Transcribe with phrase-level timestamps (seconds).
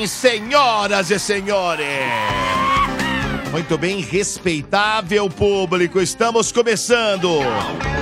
[0.00, 1.86] Bem, senhoras e senhores.
[3.50, 7.28] Muito bem, respeitável público, estamos começando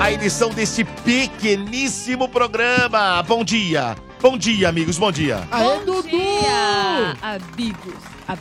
[0.01, 3.21] a edição deste pequeníssimo programa.
[3.23, 5.49] Bom dia, bom dia, amigos, bom dia.
[5.51, 6.09] Aê, Bom Dudu!
[6.09, 7.95] dia, amigos.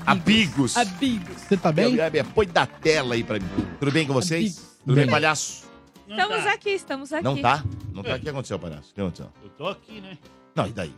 [0.05, 0.77] Amigos.
[0.77, 1.41] Amigos.
[1.47, 1.93] Você tá bem?
[1.93, 3.47] Meu, meu, Põe da tela aí pra mim.
[3.79, 4.77] Tudo bem com vocês?
[4.81, 5.11] Tudo bem, Bem.
[5.11, 5.63] palhaço?
[6.07, 6.51] Não Estamos tá.
[6.53, 7.23] aqui, estamos aqui.
[7.23, 7.63] Não tá?
[7.93, 8.15] Não tá?
[8.15, 8.91] O que aconteceu, palhaço?
[8.91, 9.29] O que aconteceu?
[9.43, 10.17] Eu tô aqui, né?
[10.53, 10.93] Não, e daí?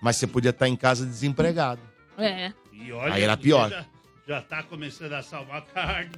[0.00, 1.80] Mas você podia estar em casa desempregado.
[2.18, 2.52] É.
[2.72, 3.68] E olha, Aí era pior.
[3.70, 3.84] Já,
[4.26, 6.10] já tá começando a salvar carne.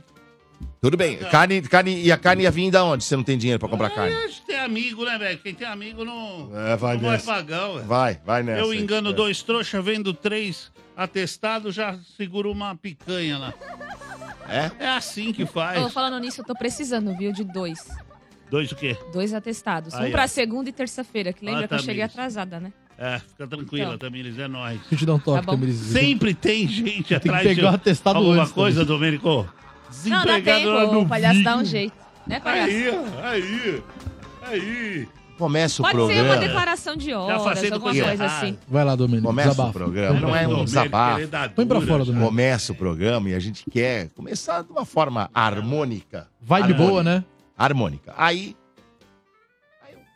[0.80, 1.16] Tudo bem.
[1.18, 3.04] Carne, carne, e a carne ia vir da onde?
[3.04, 4.14] Você não tem dinheiro pra comprar carne?
[4.14, 5.38] É, tem amigo, né, velho?
[5.38, 7.26] Quem tem amigo não, É, vai não é nessa.
[7.32, 7.74] pagão.
[7.74, 7.86] velho.
[7.86, 8.60] Vai, vai nessa.
[8.60, 8.78] Eu aí.
[8.80, 9.12] engano É.
[9.12, 13.54] dois trouxas, vendo três atestados, já seguro uma picanha lá.
[14.48, 14.84] É?
[14.84, 15.80] É assim que faz.
[15.84, 17.88] Ô, falando nisso, eu tô precisando, viu, de dois.
[18.50, 18.96] Dois o quê?
[19.12, 19.94] Dois atestados.
[19.94, 20.26] Aí, um pra ó.
[20.26, 22.12] segunda e terça-feira, que lembra Ah, que eu tá, cheguei Miss.
[22.12, 22.72] atrasada, né?
[23.04, 23.98] É, fica tranquila, Então.
[23.98, 24.78] Tamires, é nóis.
[24.78, 25.58] Deixa eu te dar um toque, Tá.
[25.72, 29.28] Sempre tem gente que atrás pegar o atestado alguma antes, coisa, Domênico.
[29.28, 29.44] Não,
[30.24, 31.92] dá Desempregado tempo, o palhaço dá um jeito.
[32.28, 32.70] Né, palhaço?
[32.70, 33.82] Aí, aí,
[34.42, 35.08] aí.
[35.36, 36.36] Começa o Pode ser uma programa.
[36.36, 38.24] declaração de horas, fazendo alguma coisa errada.
[38.26, 38.56] assim.
[38.68, 39.26] Vai lá, Domênico.
[39.26, 39.70] Começa desabafa.
[39.70, 40.20] o programa.
[40.20, 40.38] Não é fora.
[40.38, 41.26] um Domênico, desabafo.
[41.26, 42.04] dá Põe pra fora.
[42.04, 42.28] Domênico.
[42.28, 46.28] Começa o programa e a gente quer começar de uma forma harmônica.
[46.40, 46.90] Vai de Harmônica.
[46.92, 47.24] boa, né?
[47.58, 48.14] Harmônica.
[48.16, 48.54] Aí.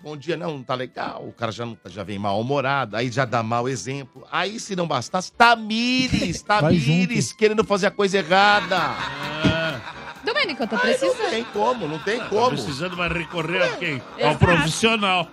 [0.06, 1.26] Bom dia, não, não tá legal.
[1.26, 4.24] O cara já, não, tá- já vem mal-humorado, aí já dá mau exemplo.
[4.30, 8.76] Aí, se não bastasse, Tamires, Tamires, querendo fazer a coisa errada.
[8.78, 9.81] Ah,
[10.25, 11.31] Domênico, eu tô Aí não precisando.
[11.31, 12.50] tem como, não tem tá como.
[12.50, 14.00] precisando, mas recorrer a quem?
[14.12, 14.38] Ao Exato.
[14.38, 15.28] profissional.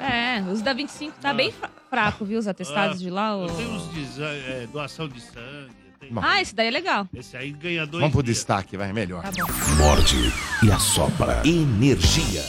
[0.00, 3.30] É, os da 25 tá bem fra- fraco, viu, os atestados Ah, de lá.
[3.30, 3.46] Eu ô.
[3.46, 5.85] tenho uns de é, doação de sangue.
[6.10, 6.20] Bom.
[6.22, 7.08] Ah, esse daí é legal.
[7.14, 8.36] Esse aí ganha dois Vamos pro dias.
[8.36, 9.22] destaque, vai, melhor.
[9.22, 9.52] Tá bom.
[9.76, 11.42] Morde e assopra.
[11.44, 12.44] Energia.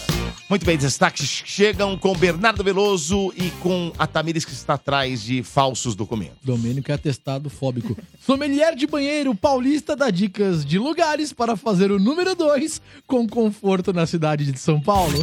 [0.50, 5.44] Muito bem, destaques chegam com Bernardo Veloso e com a Tamires que está atrás de
[5.44, 6.38] falsos documentos.
[6.44, 7.98] Domênico é atestado fóbico.
[8.22, 13.92] Sommelier de banheiro paulista dá dicas de lugares para fazer o número 2 com conforto
[13.92, 15.18] na cidade de São Paulo.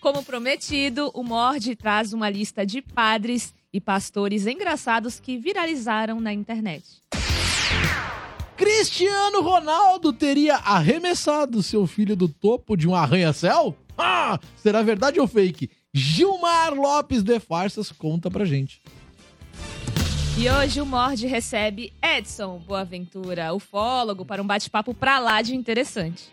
[0.00, 6.32] Como prometido, o Mord traz uma lista de padres e pastores engraçados que viralizaram na
[6.32, 6.84] internet.
[8.56, 13.74] Cristiano Ronaldo teria arremessado seu filho do topo de um arranha-céu?
[13.96, 15.70] Ah, será verdade ou fake?
[15.92, 18.82] Gilmar Lopes de Farsas conta pra gente.
[20.42, 26.32] E hoje o Mord recebe Edson Boaventura, ufólogo, para um bate-papo pra lá de interessante.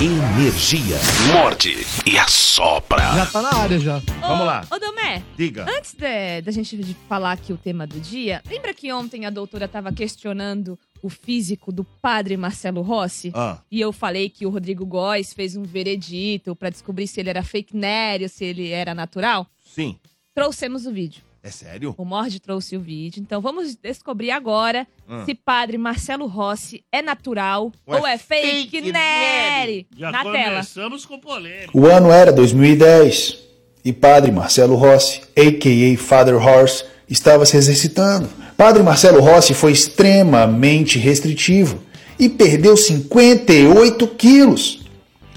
[0.00, 0.96] Energia.
[1.32, 1.74] Morde
[2.06, 3.00] e assopra.
[3.14, 3.98] Já tá na área já.
[4.20, 4.66] Vamos Ô, lá.
[4.70, 5.66] Ô, Domé, Diga.
[5.68, 9.30] antes de- da gente de falar aqui o tema do dia, lembra que ontem a
[9.30, 13.30] doutora estava questionando o físico do padre Marcelo Rossi?
[13.34, 17.28] Ah, E eu falei que o Rodrigo Góes fez um veredito pra descobrir se ele
[17.28, 19.46] era fake nerd ou se ele era natural?
[19.62, 19.96] sim.
[20.34, 21.20] Trouxemos o vídeo.
[21.42, 21.94] É sério?
[21.96, 23.20] O Mord trouxe o vídeo.
[23.20, 25.24] Então vamos descobrir agora Hum.
[25.24, 29.86] se padre Marcelo Rossi é natural Ou é ou é fake, fake nerd.
[29.96, 30.50] Já Na tela.
[30.50, 31.70] começamos com polêmica.
[31.72, 33.38] O ano era 2010
[33.84, 35.96] e Padre Marcelo Rossi, a.k.a.
[35.96, 38.28] Father Horse, estava se exercitando.
[38.56, 41.80] Padre Marcelo Rossi foi extremamente restritivo
[42.18, 44.84] e perdeu 58 quilos.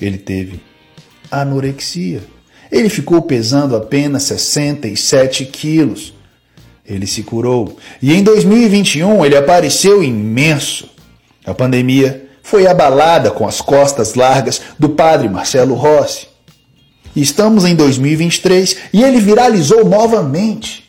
[0.02, 0.60] Ele teve
[1.30, 2.22] anorexia.
[2.72, 6.14] Ele ficou pesando apenas 67 quilos.
[6.86, 10.90] Ele se curou e em 2021 ele apareceu imenso.
[11.46, 16.28] A pandemia foi abalada com as costas largas do padre Marcelo Rossi.
[17.16, 20.88] Estamos em 2023 e ele viralizou novamente.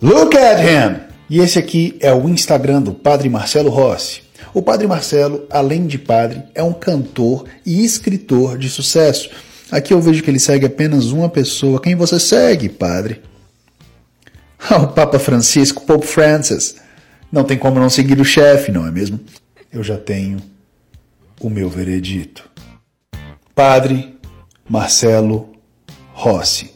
[0.00, 1.08] Look at him!
[1.30, 4.22] E esse aqui é o Instagram do Padre Marcelo Rossi.
[4.54, 9.28] O Padre Marcelo, além de padre, é um cantor e escritor de sucesso.
[9.70, 11.80] Aqui eu vejo que ele segue apenas uma pessoa.
[11.80, 13.20] Quem você segue, padre?
[14.58, 16.76] Ah, o Papa Francisco, Pope Francis.
[17.30, 19.20] Não tem como não seguir o chefe, não é mesmo?
[19.70, 20.38] Eu já tenho
[21.38, 22.48] o meu veredito.
[23.54, 24.16] Padre
[24.66, 25.52] Marcelo
[26.14, 26.72] Rossi.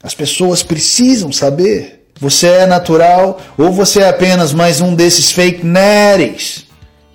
[0.00, 2.06] As pessoas precisam saber.
[2.20, 6.66] Você é natural ou você é apenas mais um desses fake nerds?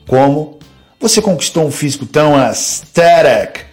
[0.06, 0.60] Como
[1.00, 3.71] você conquistou um físico tão aesthetic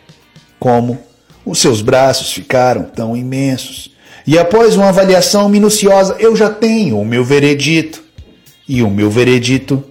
[0.59, 0.99] Como
[1.45, 3.91] os seus braços ficaram tão imensos?
[4.27, 8.03] E após uma avaliação minuciosa, eu já tenho o meu veredito.
[8.69, 9.83] E o meu veredito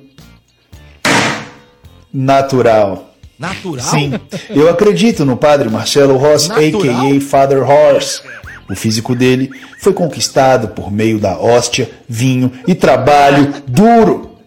[2.14, 3.16] natural.
[3.40, 3.86] Natural?
[3.86, 4.14] Sim,
[4.50, 6.82] eu acredito no padre Marcelo Ross, Natural?
[6.82, 7.22] a.k.a.
[7.22, 8.22] Father Horse.
[8.70, 9.50] O físico dele
[9.80, 14.38] foi conquistado por meio da hóstia, vinho e trabalho duro.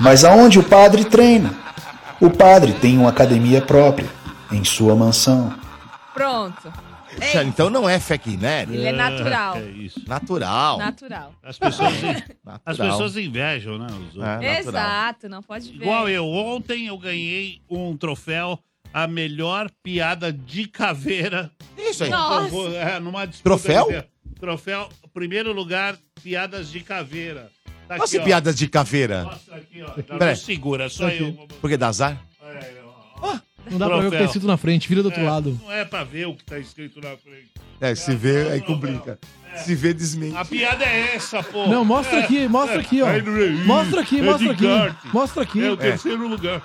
[0.00, 1.54] Mas aonde o padre treina?
[2.20, 4.08] O padre tem uma academia própria,
[4.50, 5.52] em sua mansão.
[6.16, 6.72] Pronto.
[7.14, 8.74] Puxa, Então não é fake nerd.
[8.74, 9.56] Ele é natural.
[9.58, 10.02] É isso.
[10.08, 10.78] Natural.
[10.78, 11.34] Natural.
[11.42, 12.60] As pessoas, Natural.
[12.64, 13.86] as pessoas invejam, né?
[14.42, 14.58] É.
[14.58, 15.82] Exato, não pode ver.
[15.84, 18.58] Igual eu, ontem eu ganhei um troféu,
[18.92, 21.50] a melhor piada de caveira.
[21.76, 22.10] Isso aí.
[22.10, 22.56] Nossa.
[22.76, 24.04] É, numa disputa Troféu?
[24.40, 27.50] Troféu, primeiro lugar, piadas de caveira.
[27.86, 29.24] Tá Olha aqui, piadas de caveira.
[29.24, 30.16] Mostra aqui, ó.
[30.18, 31.32] Não, segura, só eu.
[31.60, 32.20] Por que dá azar?
[32.42, 32.72] É,
[33.20, 33.38] ó.
[33.70, 35.60] Não dá pra ver o que tá escrito na frente, vira do outro É, lado.
[35.62, 37.50] Não é pra ver o que tá escrito na frente.
[37.80, 39.18] É, se vê, aí complica.
[39.56, 40.36] Se vê, desmente.
[40.36, 41.66] A piada é essa, pô.
[41.66, 43.08] Não, mostra É, aqui, mostra aqui, ó.
[43.08, 43.22] É-
[43.64, 44.66] Mostra aqui, é mostra aqui.
[45.12, 45.64] Mostra aqui.
[45.64, 46.62] É o terceiro lugar.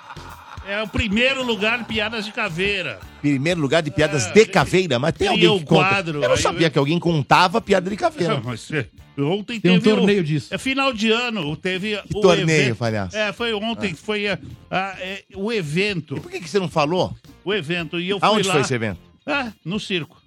[0.66, 3.00] É o primeiro lugar piadas de caveira.
[3.20, 5.88] Primeiro lugar de piadas É, de caveira, mas tem alguém que conta.
[5.88, 8.34] quadro, eu não sabia eu- que alguém contava piada de caveira.
[8.36, 8.86] Não, mas é,
[9.18, 10.54] ontem Tem um teve o- torneio disso.
[10.54, 13.16] É final de ano, teve Que o torneio, evento- palhaço?
[13.16, 14.38] É, foi ontem, foi a-
[14.70, 16.14] a- é, o evento.
[16.20, 17.12] Por que, que você não falou?
[17.44, 17.98] O evento.
[17.98, 18.54] E eu fui Aonde lá.
[18.54, 19.00] foi esse evento?
[19.26, 20.22] Ah, no circo.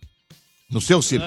[0.70, 1.26] No seu circo.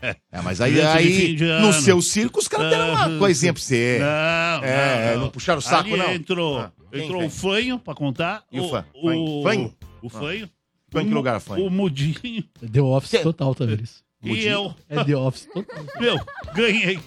[0.00, 3.52] É, mas aí, de aí de no seu circo, os caras deram uma Ah, coisinha
[3.52, 3.98] pra você.
[4.00, 6.12] Não, É, não puxaram o saco, Ali não?
[6.14, 7.28] entrou, Ah, quem entrou vem?
[7.28, 8.44] o fanho pra contar.
[8.52, 8.84] E o fã?
[8.94, 9.42] O, Fanho?
[9.42, 9.74] Fanho?
[10.02, 10.50] o fanho.
[10.90, 11.66] Foi em que lugar, fanho?
[11.66, 12.44] O mudinho.
[12.62, 14.04] É The Office Cê- total, Tavares.
[14.22, 14.48] E Mudinho?
[14.48, 15.84] eu, É The Office total.
[16.00, 16.20] meu,
[16.54, 17.00] ganhei.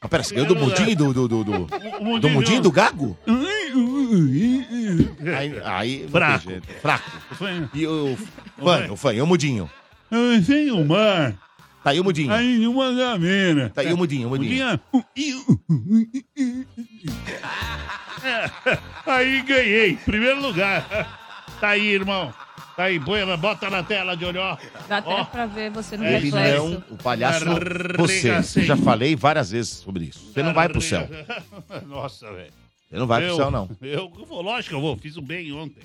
[0.00, 1.66] Ah, pera, você ganhou do mudinho e do, do, do, do,
[2.20, 3.16] do mudinho e do gago?
[5.24, 5.36] É.
[5.36, 6.50] Aí, aí Fraco.
[6.80, 7.10] Fraco.
[7.30, 7.70] O fanho.
[7.72, 8.16] E o
[8.96, 9.70] fã, o e o mudinho.
[10.44, 11.36] Sei o mar.
[11.84, 12.32] Tá aí o mudinho.
[12.32, 13.70] Aí uma gamena.
[13.70, 14.80] Tá aí o mudinho, o mudinho.
[14.92, 15.08] Mudinha.
[18.24, 20.86] É, Aí ganhei, primeiro lugar.
[21.60, 22.32] Tá aí, irmão.
[22.76, 24.58] Tá aí, põe, bota na tela de olhar.
[24.88, 25.24] Dá até Ó.
[25.24, 26.68] pra ver você no Ele Ele reflexo.
[26.68, 27.54] não, o palhaço, não.
[27.98, 28.30] você.
[28.60, 30.32] Eu já falei várias vezes sobre isso.
[30.32, 31.06] Você não vai pro céu.
[31.86, 32.52] Nossa, velho.
[32.88, 33.70] Você não vai pro Eu- céu, não.
[33.80, 34.96] Eu, vou, lógico que eu vou.
[34.96, 35.82] Fiz um bem ontem.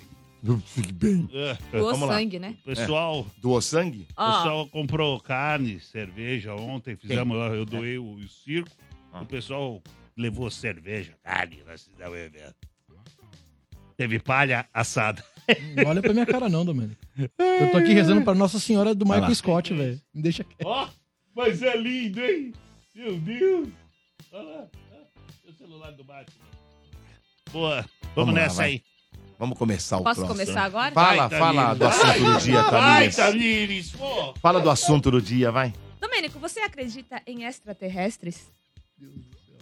[0.66, 1.28] Fique bem.
[1.32, 2.14] É, Doou Vamos lá.
[2.14, 2.54] sangue, né?
[2.62, 4.06] O pessoal, Doou sangue?
[4.16, 6.96] o Ó, pessoal comprou carne, cerveja ontem.
[6.96, 8.70] Fizemos, eu doei o, o circo.
[9.12, 9.22] Ah.
[9.22, 9.82] O pessoal
[10.18, 11.62] levou cerveja, carne,
[12.10, 12.54] o evento.
[13.96, 15.24] Teve palha assada.
[15.76, 17.00] Não olha pra minha cara, não, Domênico.
[17.18, 19.34] Eu tô aqui rezando pra Nossa Senhora do Vai Michael lá.
[19.34, 20.00] Scott, velho.
[20.14, 20.64] Me deixa quieto.
[20.66, 20.88] Ó,
[21.34, 22.52] mas é lindo, hein?
[22.94, 23.68] Meu Deus.
[24.32, 24.66] Olha lá.
[24.92, 26.44] ó, O celular do Batman.
[27.50, 27.76] Boa.
[27.76, 28.66] Vamos, Vamos lá, nessa vai.
[28.66, 28.82] aí.
[29.38, 30.28] Vamos começar o posso próximo.
[30.44, 30.92] começar agora?
[30.92, 31.78] Fala, Vai, fala Tamires.
[31.78, 33.16] do assunto do dia, Vai, Tamires.
[33.16, 33.90] Tamires.
[33.92, 34.34] Pô.
[34.34, 35.72] Fala do assunto do dia, vai.
[36.00, 38.52] Domênico, você acredita em extraterrestres?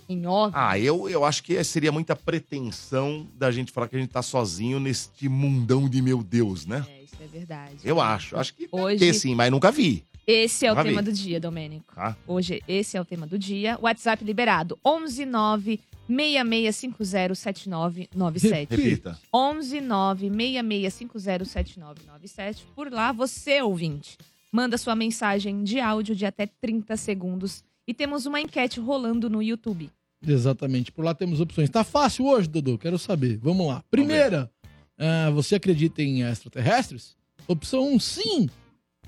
[0.09, 0.53] Em OVNI?
[0.57, 4.23] Ah, eu, eu acho que seria muita pretensão da gente falar que a gente tá
[4.23, 6.87] sozinho neste mundão de meu Deus, né?
[6.89, 7.77] É, isso é verdade.
[7.85, 8.37] Eu acho.
[8.37, 10.05] Acho que Hoje- ter sim, mas nunca vi.
[10.27, 11.95] Esse é o tema do dia, Domênico.
[11.95, 12.17] Tá?
[12.27, 13.79] Hoje, esse é o tema do dia.
[13.81, 15.81] WhatsApp liberado: 119
[16.11, 18.67] 66507997.
[18.71, 19.17] Repita.
[19.33, 22.57] 119 66507997.
[22.75, 24.19] Por lá, você, ouvinte,
[24.51, 27.63] manda sua mensagem de áudio de até 30 segundos.
[27.87, 29.91] E temos uma enquete rolando no YouTube.
[30.27, 30.91] Exatamente.
[30.91, 31.71] Por lá temos opções.
[31.71, 32.79] Tá fácil hoje, Dudu?
[32.79, 33.39] Quero saber.
[33.39, 33.85] Vamos lá.
[33.91, 34.51] Primeira,
[34.99, 37.17] ah, você acredita em extraterrestres?
[37.47, 38.49] Opção 1, sim.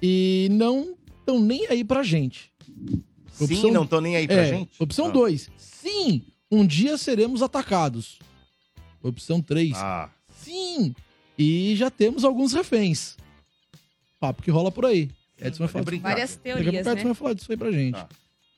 [0.01, 2.53] E não estão nem aí pra gente.
[3.33, 4.71] Sim, Opção- não tô nem aí pra É, gente.
[4.81, 5.11] Opção Ah.
[5.11, 6.23] 2, sim.
[6.51, 8.19] Um dia seremos atacados.
[9.03, 10.95] Opção 3, Ah, sim.
[11.37, 13.17] E já temos alguns reféns.
[14.21, 15.09] Papo que rola por aí.
[15.41, 15.99] Edson vai falar.
[16.01, 17.05] Várias teorias, o Edson né?
[17.05, 17.95] vai falar disso aí pra gente.
[17.95, 18.09] Tá.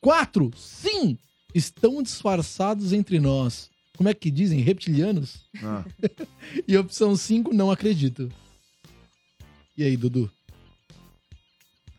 [0.01, 1.17] Quatro, sim.
[1.53, 3.69] Estão disfarçados entre nós.
[3.95, 4.59] Como é que dizem?
[4.61, 5.45] Reptilianos?
[5.63, 5.83] ah.
[6.67, 8.31] E opção 5, não acredito.
[9.77, 10.29] E aí, Dudu?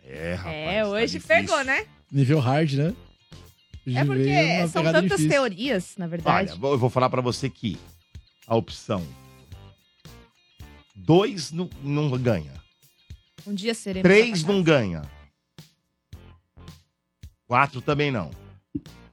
[0.05, 0.55] É, rapaz.
[0.57, 1.29] É, tá hoje difícil.
[1.47, 1.87] pegou, né?
[2.11, 2.95] Nível hard, né?
[3.87, 5.29] Hoje É porque são tantas difícil.
[5.29, 6.51] teorias, na verdade.
[6.51, 7.79] Olha, vou- eu vou falar pra você que
[8.47, 9.07] a opção
[10.95, 12.53] 2 não, não ganha.
[13.47, 14.45] um dia seremos 3 atacados.
[14.45, 15.03] não ganha.
[17.53, 18.31] 4 também não.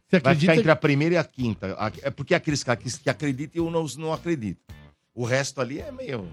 [0.07, 1.75] Você Vai acredita ficar entre a primeira e a quinta.
[2.01, 4.61] É porque aqueles caras que, acreditam e eu não, não acredito.
[5.13, 6.25] O resto ali é meio.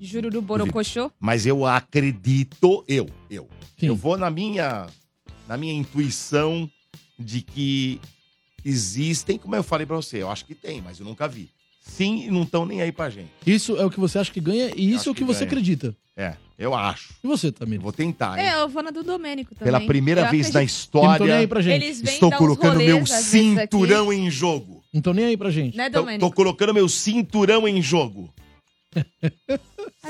[0.00, 1.10] Jururu Borocochô?
[1.18, 3.48] Mas eu acredito, eu, eu.
[3.76, 3.86] Sim.
[3.86, 4.86] Eu vou na minha,
[5.48, 6.70] na minha intuição
[7.18, 8.00] de que
[8.64, 11.50] existem, como eu falei pra você, eu acho que tem, mas eu nunca vi.
[11.80, 13.32] Sim, e não estão nem aí pra gente.
[13.44, 15.26] Isso é o que você acha que ganha e isso Acho é o que, que
[15.26, 15.48] você ganha.
[15.48, 15.96] acredita.
[16.16, 16.36] É.
[16.58, 17.12] Eu acho.
[17.22, 17.80] E você, Tamir?
[17.80, 18.46] vou tentar, hein?
[18.46, 19.72] É, eu vou na do Domênico também.
[19.72, 20.90] Pela primeira Eu vez na acredito.
[20.90, 21.74] Que não tô nem história, aí pra gente.
[21.84, 24.82] Eles vêm estou dar uns colocando meu às vezes, cinturão em jogo.
[24.94, 25.76] Não tô nem aí pra gente.
[25.76, 26.26] Né, Tô, Domênico?
[26.26, 28.32] tô colocando meu cinturão em jogo.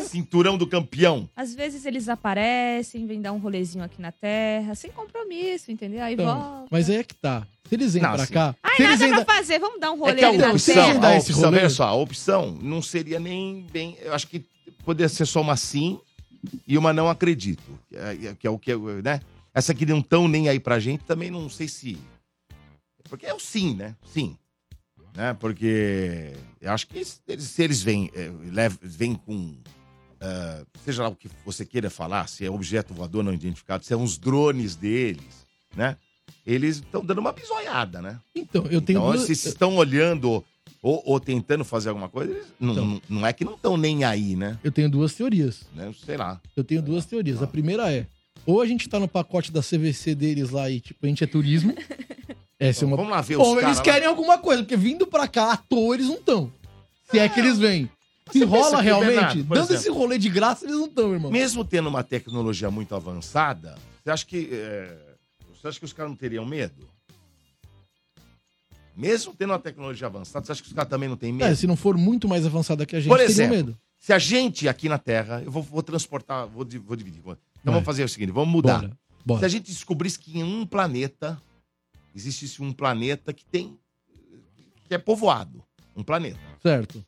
[0.04, 1.28] cinturão do campeão.
[1.34, 6.02] Às vezes eles aparecem, vêm dar um rolezinho aqui na Terra, sem compromisso, entendeu?
[6.02, 6.66] Aí Então, volta.
[6.70, 7.46] mas aí é que tá.
[7.68, 8.54] Se eles vêm Não, pra assim- cá.
[8.62, 9.24] Ai, se nada ainda...
[9.24, 11.08] pra fazer, vamos dar um É rolê que a ali na opção, Terra.
[11.08, 11.58] A esse opção, rolê.
[11.58, 13.96] olha só, a opção não seria nem bem.
[14.00, 14.44] Eu acho que
[14.84, 15.98] poderia ser só uma sim
[16.66, 17.62] e uma não acredito.
[17.88, 19.20] Que é, que é o que, né?
[19.54, 21.98] Essa que não tão nem aí pra gente também não sei se.
[23.08, 23.96] Porque é o sim, né?
[24.12, 24.36] Sim.
[25.14, 25.32] Né?
[25.34, 29.56] Porque eu acho que se eles, se eles vêm, é, lev- vêm com.
[30.20, 33.92] ah, seja lá o que você queira falar, se é objeto voador não identificado, se
[33.92, 35.96] é uns drones deles, né?
[36.44, 38.20] Eles estão dando uma bisoiada, né?
[38.34, 39.22] Então, eu tenho Então, duas...
[39.24, 40.44] se estão olhando
[40.86, 42.86] ou, ou tentando fazer alguma coisa, eles não, Então.
[42.86, 44.56] não, não é que não estão nem aí, né?
[44.62, 45.62] Eu tenho duas teorias.
[45.74, 45.92] né?
[46.04, 46.40] Sei lá.
[46.56, 47.42] Eu tenho duas teorias.
[47.42, 48.06] A primeira é,
[48.46, 51.26] ou a gente tá no pacote da CVC deles lá e, tipo, a gente é
[51.26, 51.74] turismo.
[52.58, 52.96] Essa é uma...
[52.96, 55.94] Vamos lá ver os Ou eles querem alguma coisa, porque vindo pra cá à toa
[55.96, 56.52] eles não estão.
[57.10, 57.90] Se é que eles vêm.
[58.32, 60.86] Se Você pensa rola que, realmente, Bernardo, dando exemplo- esse rolê de graça, eles não
[60.86, 61.30] estão, irmão.
[61.30, 64.48] Mesmo tendo uma tecnologia muito avançada, você acha que.
[64.52, 64.96] é,
[65.54, 66.88] Você acha que os caras não teriam medo?
[68.96, 71.50] Mesmo tendo uma tecnologia avançada, você acha que os caras também não têm medo?
[71.50, 73.78] É, se não for muito mais avançada que a gente, Por exemplo, medo.
[73.98, 77.20] Se a gente aqui na Terra, eu vou, vou transportar, vou, vou dividir.
[77.20, 77.74] Então Vai.
[77.74, 78.80] vamos fazer o seguinte: vamos mudar.
[78.80, 79.46] Bora, Se bora.
[79.46, 81.40] a gente descobrisse que em um planeta
[82.14, 83.76] existisse um planeta que tem.
[84.84, 85.62] que é povoado.
[85.94, 86.38] Um planeta.
[86.62, 87.04] Certo.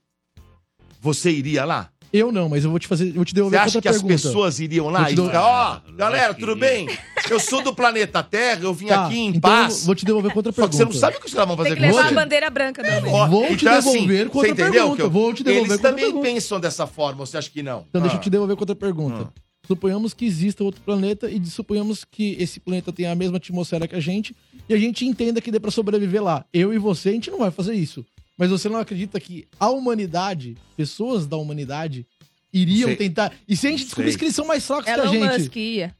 [1.00, 1.90] Você iria lá?
[2.12, 3.88] Eu não, mas eu vou te fazer, eu vou te Você devolver acha outra que
[3.88, 4.14] as pergunta.
[4.14, 6.88] pessoas iriam lá te e dar- ficar, ó, Ah, galera, tudo bem?
[7.30, 9.84] Eu sou do planeta Terra, eu vim Tá, aqui em então paz.
[9.84, 10.76] Vou te devolver com outra Só que pergunta.
[10.76, 12.14] você não sabe o que os caras vão fazer Tem que levar você.
[12.14, 13.12] a bandeira branca também.
[13.12, 14.72] Ó, Vou te então, devolver com você outra entendeu?
[14.72, 16.26] pergunta, que eu- vou te devolver Eles também pergunta.
[16.26, 17.84] pensam dessa forma, você acha que não?
[17.90, 18.18] Então deixa Ah.
[18.18, 19.30] eu te devolver com outra pergunta.
[19.34, 19.40] Ah.
[19.66, 23.94] Suponhamos que exista outro planeta e suponhamos que esse planeta tenha a mesma atmosfera que
[23.94, 24.34] a gente
[24.66, 26.42] e a gente entenda que dê pra sobreviver lá.
[26.54, 28.02] Eu e você, a gente não vai fazer isso.
[28.38, 32.06] Mas você não acredita que a humanidade, pessoas da humanidade,
[32.52, 32.96] iriam Sei.
[32.96, 33.32] tentar.
[33.48, 33.86] E se a gente Sei.
[33.86, 35.38] descobrisse que eles são mais fracos que a Elon gente?
[35.42, 35.94] Musk ia.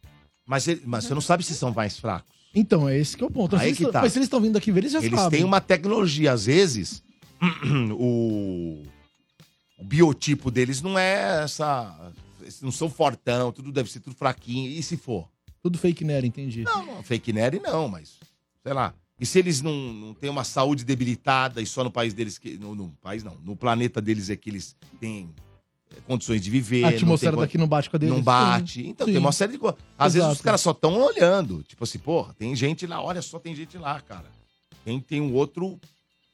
[0.47, 2.33] Mas, ele- mas você não sabe se são mais fracos.
[2.54, 3.54] Então, é esse que é o ponto.
[3.57, 4.00] Aí que eles- tá.
[4.00, 5.40] mas se eles estão vindo aqui ver, eles já Eles sabem.
[5.40, 7.02] têm uma tecnologia, às vezes,
[7.99, 8.83] o,
[9.78, 12.12] o biotipo deles não é essa.
[12.40, 14.71] Eles não são fortão, tudo deve ser tudo fraquinho.
[14.71, 15.28] E se for?
[15.62, 16.62] Tudo fake nerd, entendi.
[16.62, 18.14] Não, não, fake nerd não, mas
[18.62, 18.95] sei lá.
[19.20, 22.56] E se eles não, não têm uma saúde debilitada e só no país deles que.
[22.56, 25.28] No, no país não, no planeta deles é que eles têm
[25.90, 26.84] é, condições de viver.
[26.84, 28.14] a não atmosfera tem, daqui não bate com a deles.
[28.14, 28.87] Não bate.
[28.87, 29.12] Então Sim.
[29.12, 29.80] tem uma série de coisas.
[29.98, 30.37] Às vezes Exato.
[30.37, 31.62] os caras só estão olhando.
[31.64, 34.26] Tipo assim, porra, tem gente lá, olha só, tem gente lá, cara.
[34.84, 35.78] Tem, tem um outro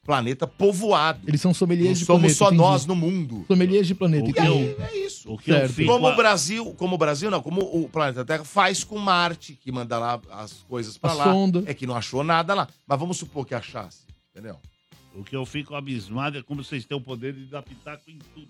[0.04, 1.20] planeta povoado.
[1.26, 2.38] Eles são sommeliers de somos planeta.
[2.38, 2.58] só entendi.
[2.62, 3.44] nós no mundo.
[3.48, 4.58] Sommeliers de planeta, O E que entendi.
[4.58, 5.32] aí, é isso.
[5.32, 5.72] O que eu Certo.
[5.72, 5.90] fico...
[5.92, 9.72] Como o Brasil, como o Brasil não, como o planeta Terra faz com Marte, que
[9.72, 11.24] manda lá as coisas pra A lá.
[11.24, 11.62] sonda.
[11.66, 12.68] É que não achou nada lá.
[12.86, 14.56] Mas vamos supor que achasse, entendeu?
[15.14, 18.18] O que eu fico abismado é como vocês têm o poder de dar pitaco em
[18.34, 18.48] tudo.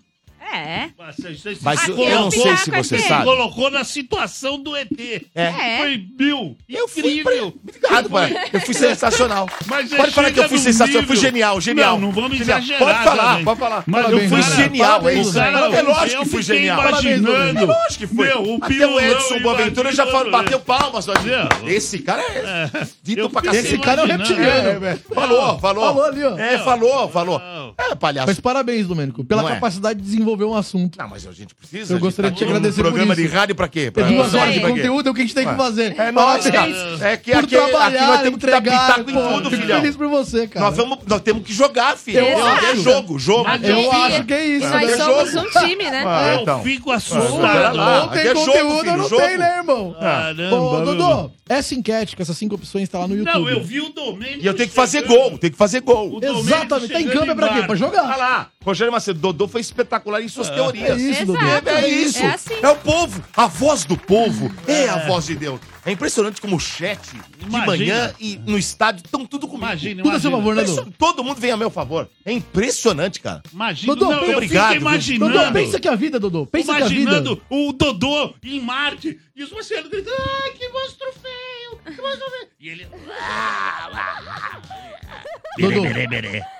[0.53, 0.89] É.
[0.97, 3.23] Mas vocês Mas eu, é não o sei se você sabe.
[3.25, 4.89] colocou na situação do ET.
[5.33, 5.77] É.
[5.79, 6.55] Foi mil.
[6.69, 7.53] Eu fui Incrível.
[7.67, 8.33] Obrigado, pai.
[8.53, 9.49] Eu fui sensacional.
[9.65, 11.01] Mas Pode falar que eu fui sensacional.
[11.01, 11.99] Eu fui genial, genial.
[11.99, 12.59] Não, não vamos Genial.
[12.59, 13.45] exagerar Pode falar, também.
[13.45, 13.83] pode falar.
[13.87, 14.55] Mas Parabéns, eu fui cara.
[14.55, 15.33] genial, hein?
[15.33, 15.75] cara.
[15.75, 16.79] É lógico que fui genial.
[16.89, 17.59] imaginando.
[17.59, 18.27] É lógico que foi.
[18.27, 21.07] Meu, o Até o pilulão Edson Boaventura já falou, bateu palmas.
[21.07, 21.47] mas Meu.
[21.67, 22.69] Esse cara é
[23.03, 23.67] dito eu pra cacete.
[23.67, 24.69] Esse cara é o reptiliano.
[24.69, 25.01] É, velho.
[25.13, 25.85] Falou, falou.
[25.85, 26.37] Falou ali, ó.
[26.37, 27.41] É, falou, falou.
[27.77, 27.85] Não.
[27.91, 28.27] É, palhaço.
[28.27, 29.53] Mas parabéns, Domênico, pela Não é?
[29.55, 30.97] capacidade de desenvolver um assunto.
[30.97, 31.93] Não, mas a gente precisa.
[31.93, 33.21] Eu gente gostaria tá de te agradecer por programa isso.
[33.21, 33.79] de rádio pra quê?
[33.87, 35.95] É Pra duas pra horas de conteúdo é o que a gente tem que fazer.
[35.99, 36.71] É nóis, cara.
[37.01, 39.81] É que aqui, aqui nós temos que dar entregar, pitaco em tudo, Fico filhão.
[39.81, 40.65] feliz por você, cara.
[40.67, 42.19] Nós, vamos, nós temos que jogar, filho.
[42.19, 42.41] Eu É
[42.71, 42.81] acho.
[42.81, 43.49] jogo, jogo.
[43.49, 44.97] Eu acho que é isso, nós né?
[44.97, 45.47] somos Jogo.
[45.47, 46.03] um time, né?
[46.05, 46.63] Ah, Eu então.
[46.63, 47.77] fico Ah, assustado.
[48.03, 49.21] Ou tem é jogo, conteúdo não jogo.
[49.21, 49.95] tem, né, irmão?
[49.99, 50.55] Caramba.
[50.55, 51.31] Ô, meu.
[51.47, 53.33] Essa enquete com essas cinco opções tá lá no YouTube.
[53.33, 54.43] Não, eu vi o Domênico.
[54.43, 55.15] E eu tenho que fazer chegando.
[55.29, 56.19] gol, tem que fazer gol.
[56.21, 56.91] Exatamente.
[56.91, 57.59] Tá em câmera pra quê?
[57.61, 58.17] Pra Olha jogar.
[58.17, 60.99] lá, Rogério Macedo, Dodô foi espetacular em suas teorias.
[60.99, 61.39] É isso, Dodô.
[61.39, 61.69] Exato.
[61.69, 62.23] É, é isso.
[62.23, 62.55] É assim.
[62.61, 63.23] É o povo.
[63.37, 65.59] A voz do povo é a voz de Deus.
[65.85, 67.65] É impressionante como o chat de Imagina.
[67.67, 69.65] manhã e no estádio estão tudo comigo.
[69.67, 70.37] Imagina, Tudo a seu imagina.
[70.37, 70.91] favor, né, Isso- Dodô?
[70.97, 72.09] todo mundo vem a meu favor.
[72.25, 73.43] É impressionante, cara.
[73.53, 75.31] Imagina, Dodô, não, eu obrigado, fico imaginando.
[75.33, 76.45] Dodô, pensa que a vida, Dodô.
[76.47, 77.01] Pensa que a vida.
[77.01, 82.29] imaginando o Dodô em Marte e os marcianos gritando, ai, que monstro feio, que monstro
[82.31, 82.47] feio.
[82.59, 82.87] E ele...
[85.59, 85.83] Dodô,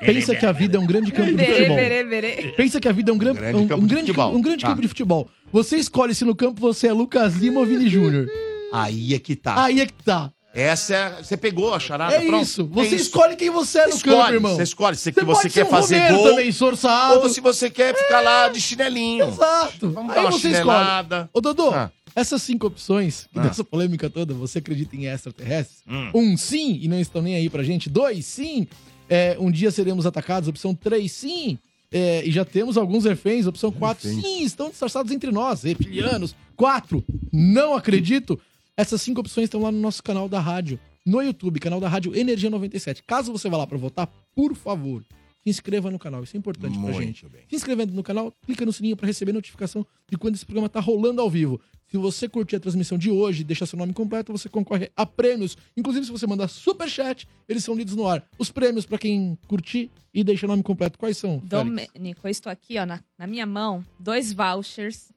[0.05, 1.75] pensa que a vida é um grande campo de futebol.
[1.75, 2.53] berê, berê.
[2.55, 3.34] Pensa que a vida é um, gran...
[3.34, 4.36] grande um, campo um de grande, futebol.
[4.36, 4.67] um grande Tá.
[4.70, 5.29] campo de futebol.
[5.51, 8.27] Você escolhe se no campo você é Lucas Lima ou Vini Júnior.
[8.72, 9.64] Aí é que tá.
[9.64, 10.32] Aí é que tá.
[10.54, 11.24] Essa é.
[11.24, 12.16] Você pegou a charada?
[12.16, 12.44] É pronto.
[12.44, 12.66] isso.
[12.68, 14.56] Você É escolhe quem você é no escolhe, campo, irmão.
[14.56, 17.20] Você escolhe se Você que você pode ser quer um fazer Romero gol também, esforçado.
[17.20, 19.28] ou se você quer ficar lá de chinelinho.
[19.28, 19.90] Exato.
[19.92, 20.56] Vamos Aí dar uma você escolhe.
[20.56, 21.30] chinelada.
[21.34, 21.92] Ô, Dodô, Ah.
[22.16, 23.42] essas cinco opções, que Ah.
[23.44, 25.80] dessa polêmica toda, você acredita em extraterrestres?
[25.86, 26.12] Hum.
[26.16, 27.90] Um, sim, e não estão nem aí pra gente.
[27.90, 28.66] Dois, sim,
[29.10, 30.48] é, um dia seremos atacados.
[30.48, 31.60] Opção três, sim.
[31.92, 33.46] é, e já temos alguns reféns.
[33.46, 36.34] Opção quatro, sim, estão disfarçados entre nós, reptilianos.
[36.56, 38.40] Quatro, não acredito.
[38.77, 42.15] Essas cinco opções estão lá no nosso canal da rádio, no YouTube, canal da rádio
[42.15, 43.03] Energia 97.
[43.03, 45.01] Caso você vá lá pra votar, por favor,
[45.44, 46.24] se inscreva no canal.
[46.24, 47.25] Isso é importante pra Muito gente.
[47.29, 47.41] bem.
[47.50, 50.79] Se inscrevendo no canal, clica no sininho para receber notificação de quando esse programa tá
[50.82, 51.62] rolando ao vivo.
[51.88, 55.05] Se você curtir a transmissão de hoje e deixar seu nome completo, você concorre a
[55.05, 55.55] prêmios.
[55.77, 58.27] Inclusive, se você mandar super chat, eles são lidos no ar.
[58.38, 61.38] Os prêmios para quem curtir e deixar o nome completo, quais são?
[61.46, 65.12] Domênico, eu estou aqui, ó, na, na minha mão, dois vouchers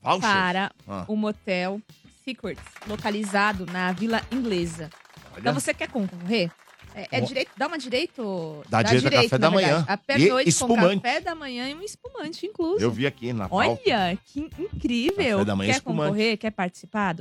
[0.00, 0.20] Voucher?
[0.20, 1.06] para Ah.
[1.08, 1.80] o motel
[2.24, 4.88] Secrets, localizado na Vila Inglesa.
[5.32, 5.40] Olha.
[5.40, 6.50] Então você quer concorrer?
[6.94, 8.62] É, é direito, dá uma direito.
[8.68, 9.54] Dá direito a café da verdade.
[9.54, 9.84] manhã.
[9.88, 10.94] A E pernoite espumante.
[10.96, 12.82] com café da manhã e um espumante incluso.
[12.82, 13.80] Eu vi aqui na pauta.
[13.84, 15.38] Olha, que incrível.
[15.38, 16.08] Café da manhã Quer espumante.
[16.08, 16.38] concorrer?
[16.38, 17.16] Quer participar?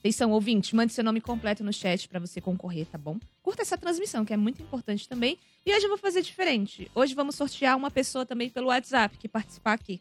[0.00, 3.18] Atenção, ouvinte, mande seu nome completo no chat pra você concorrer, tá bom?
[3.42, 5.38] Curta essa transmissão, que é muito importante também.
[5.66, 6.90] E hoje eu vou fazer diferente.
[6.94, 10.00] Hoje vamos sortear uma pessoa também pelo WhatsApp que participar aqui.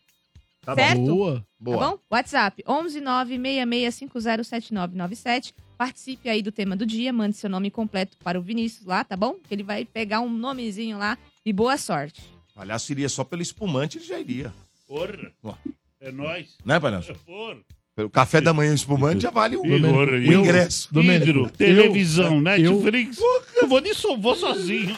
[0.68, 0.82] Tá bom.
[0.82, 1.06] certo?
[1.06, 1.46] Boa.
[1.58, 1.78] Boa.
[1.78, 2.00] Tá bom?
[2.12, 5.54] WhatsApp 11 966507997.
[5.78, 9.16] Participe aí do tema do dia, mande seu nome completo para o Vinícius lá, tá
[9.16, 9.36] bom?
[9.36, 12.22] Que ele vai pegar um nomezinho lá e boa sorte.
[12.54, 14.54] Palhaço iria só pelo espumante, ele já iria.
[14.86, 15.32] Porra.
[15.42, 15.54] Ó.
[16.02, 16.58] É nóis.
[16.66, 17.14] Né, palhaço?
[17.26, 17.60] Porra.
[17.98, 20.88] Pelo café da manhã espumante já vale o, porra, o eu- ingresso.
[20.94, 23.18] Eu- televisão, eu- Netflix.
[23.60, 24.96] Eu vou nisso, vou sozinho.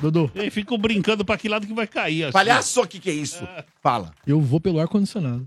[0.00, 2.24] Dodô, E fico brincando pra que lado que vai cair.
[2.24, 2.32] Assim.
[2.32, 3.46] Palhaço, o que, que é isso?
[3.82, 4.14] Fala.
[4.26, 5.46] eu vou pelo ar-condicionado.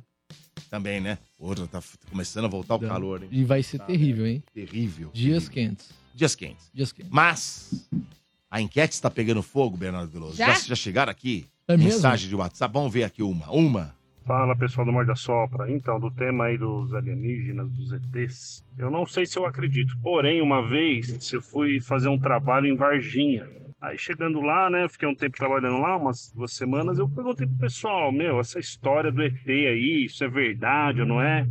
[0.69, 1.17] Também, né?
[1.35, 1.81] Porra, tá
[2.11, 2.87] começando a voltar o Tá.
[2.89, 3.29] calor, hein?
[3.31, 3.85] E vai ser Tá.
[3.85, 4.43] terrível, hein?
[4.53, 5.09] Terrível.
[5.11, 5.69] Dias terrível.
[5.71, 5.89] quentes.
[6.13, 6.69] Dias quentes.
[6.71, 7.11] Dias quentes.
[7.11, 7.87] Mas
[8.51, 10.35] a enquete está pegando fogo, Bernardo Veloso.
[10.35, 10.53] Já?
[10.53, 11.47] já chegaram aqui?
[11.67, 11.91] É mesmo?
[11.91, 12.71] Mensagem de WhatsApp.
[12.71, 13.49] Vamos ver aqui uma.
[13.49, 13.95] Uma.
[14.25, 15.69] Fala pessoal do Morde a Sopra.
[15.69, 19.97] Então, do tema aí dos alienígenas, dos ETs, eu não sei se eu acredito.
[20.01, 23.45] Porém, uma vez eu fui fazer um trabalho em Varginha.
[23.81, 27.57] Aí chegando lá, né, fiquei um tempo trabalhando lá, umas duas semanas, eu perguntei pro
[27.57, 31.45] pessoal, meu, essa história do ET aí, isso é verdade ou não é?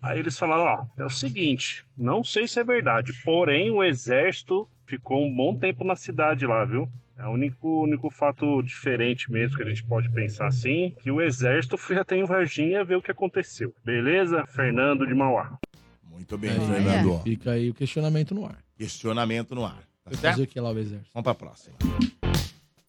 [0.00, 4.66] Aí eles falaram, ó, é o seguinte, não sei se é verdade, porém o exército
[4.86, 6.88] ficou um bom tempo na cidade lá, viu?
[7.16, 11.20] É o único, único fato diferente mesmo que a gente pode pensar assim, que o
[11.22, 13.72] exército foi até em Varginha ver o que aconteceu.
[13.84, 14.44] Beleza?
[14.46, 15.56] Fernando de Mauá.
[16.02, 17.22] Muito bem, É, Fernando.
[17.22, 18.58] Fica aí o questionamento no ar.
[18.76, 19.82] Questionamento no ar.
[20.04, 20.20] Tá certo?
[20.22, 21.10] fazer o que lá o exército?
[21.14, 21.76] Vamos pra próxima.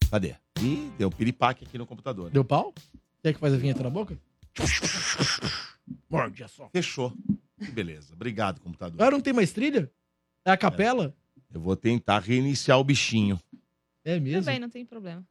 [0.10, 0.36] Cadê?
[0.62, 2.32] Ih, deu piripaque aqui no computador.
[2.32, 2.74] Deu pau?
[3.22, 4.18] Quer que faz a vinheta na boca?
[6.10, 6.70] Morde a só.
[6.70, 7.14] Fechou.
[7.64, 8.14] Que beleza.
[8.14, 8.96] Obrigado, computador.
[9.00, 9.90] Agora não tem mais trilha?
[10.44, 11.16] É a capela?
[11.54, 13.40] Eu vou tentar reiniciar o bichinho.
[14.06, 14.40] É, mesmo?
[14.44, 15.24] Também não tem problema.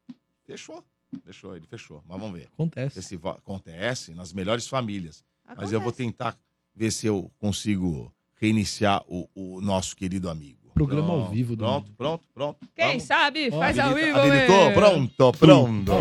[0.44, 0.84] Fechou.
[1.24, 2.02] Fechou, ele fechou.
[2.06, 2.48] Mas vamos ver.
[2.52, 2.98] Acontece.
[2.98, 5.24] Esse acontece nas melhores famílias.
[5.44, 5.74] Mas Acontece.
[5.74, 6.37] eu vou tentar
[6.74, 10.58] ver se eu consigo reiniciar o, o nosso querido amigo.
[10.74, 12.58] Programa ao Pronto, vivo do- Pronto, pronto, pronto.
[12.74, 13.02] Quem Vamos.
[13.04, 14.72] sabe faz ao vivo, Habilitou?
[14.72, 15.92] Pronto, pronto.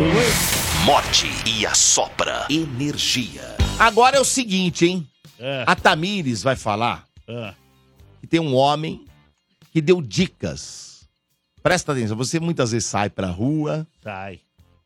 [0.84, 3.56] Morte e assopra energia.
[3.78, 5.08] Agora é o seguinte, hein?
[5.38, 7.54] É, A Tamires vai falar é.
[8.20, 9.04] que tem um homem
[9.70, 10.93] que deu dicas.
[11.64, 14.38] Presta atenção, você muitas vezes sai pra rua Sai.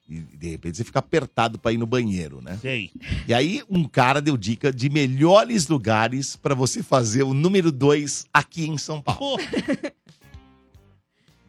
[0.09, 2.57] e de repente você fica apertado pra ir no banheiro, né?
[2.63, 2.93] Sei.
[3.27, 8.27] E aí um cara deu dica de melhores lugares pra você fazer o número 2
[8.33, 9.19] aqui em São Paulo.
[9.19, 9.37] Pô,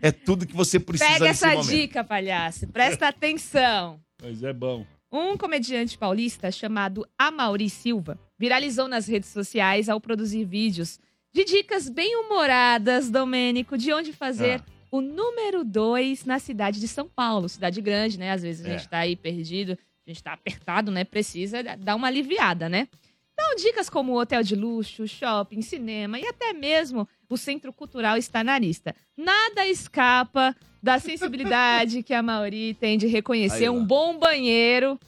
[0.01, 1.67] É tudo que você precisa Pega essa momento.
[1.69, 2.65] dica, palhaço.
[2.67, 3.99] Presta atenção.
[4.21, 4.83] mas é bom.
[5.11, 10.99] Um comediante paulista chamado Amaury Silva viralizou nas redes sociais ao produzir vídeos
[11.31, 14.78] de dicas bem humoradas, Domênico, de onde fazer Ah.
[14.91, 17.47] O número 2 na cidade de São Paulo.
[17.49, 18.31] Cidade grande, né?
[18.31, 18.77] Às vezes a É.
[18.77, 21.03] gente tá aí perdido, a gente tá apertado, né?
[21.03, 22.87] Precisa dar uma aliviada, né?
[23.33, 28.43] Então, dicas como hotel de luxo, shopping, cinema e até mesmo o Centro Cultural está
[28.43, 28.93] na lista.
[29.15, 34.99] Nada escapa da sensibilidade que a Mauri tem de reconhecer Aí um bom banheiro,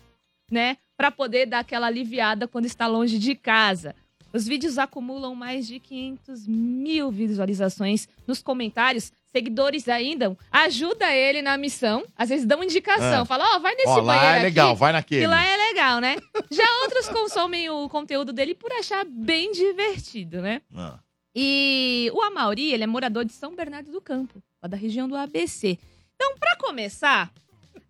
[0.50, 0.78] né?
[0.96, 3.94] Para poder dar aquela aliviada quando está longe de casa.
[4.32, 9.12] Os vídeos acumulam mais de 500 mil visualizações nos comentários.
[9.34, 12.04] Seguidores ainda ajuda ele na missão.
[12.18, 13.26] Às vezes dão indicação.
[13.30, 13.56] Ah.
[13.56, 14.44] Ó, vai nesse Ó, banheiro lá é aqui.
[14.44, 15.22] legal, vai naquele.
[15.22, 16.18] Que lá é legal, né?
[16.52, 20.62] Já outros consomem o conteúdo dele por achar bem divertido, né?
[20.76, 21.00] Ah,
[21.34, 25.16] E o Amauri, ele é morador de São Bernardo do Campo, lá da região do
[25.16, 25.78] ABC.
[26.16, 27.32] Então, pra começar,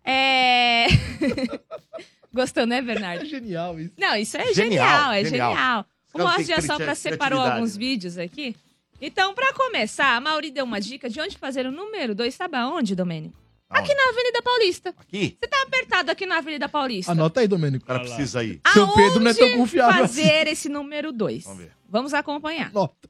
[0.04, 0.86] é...
[2.32, 3.24] Gostou, né, É Bernardo?
[3.26, 3.94] genial isso.
[3.98, 5.50] Não, isso é Genial, genial, é genial.
[5.52, 5.86] genial.
[6.14, 8.54] O de cri- Assopra separou alguns vídeos aqui
[9.04, 12.32] Então, pra começar, a Mauri deu uma dica de onde fazer o número 2.
[12.32, 13.34] Sabe aonde, Domênico?
[13.68, 13.90] Aonde?
[13.90, 14.94] Aqui na Avenida Paulista.
[14.96, 15.36] Aqui?
[15.40, 17.10] Você tá apertado aqui na Avenida Paulista.
[17.10, 17.84] Anota aí, Domênico.
[17.84, 18.60] O cara precisa ir.
[18.72, 21.42] Seu Pedro não é tão Aonde confiável fazer esse número 2?
[21.42, 21.72] Vamos ver.
[21.88, 22.72] Vamos acompanhar.
[22.72, 23.08] Nota.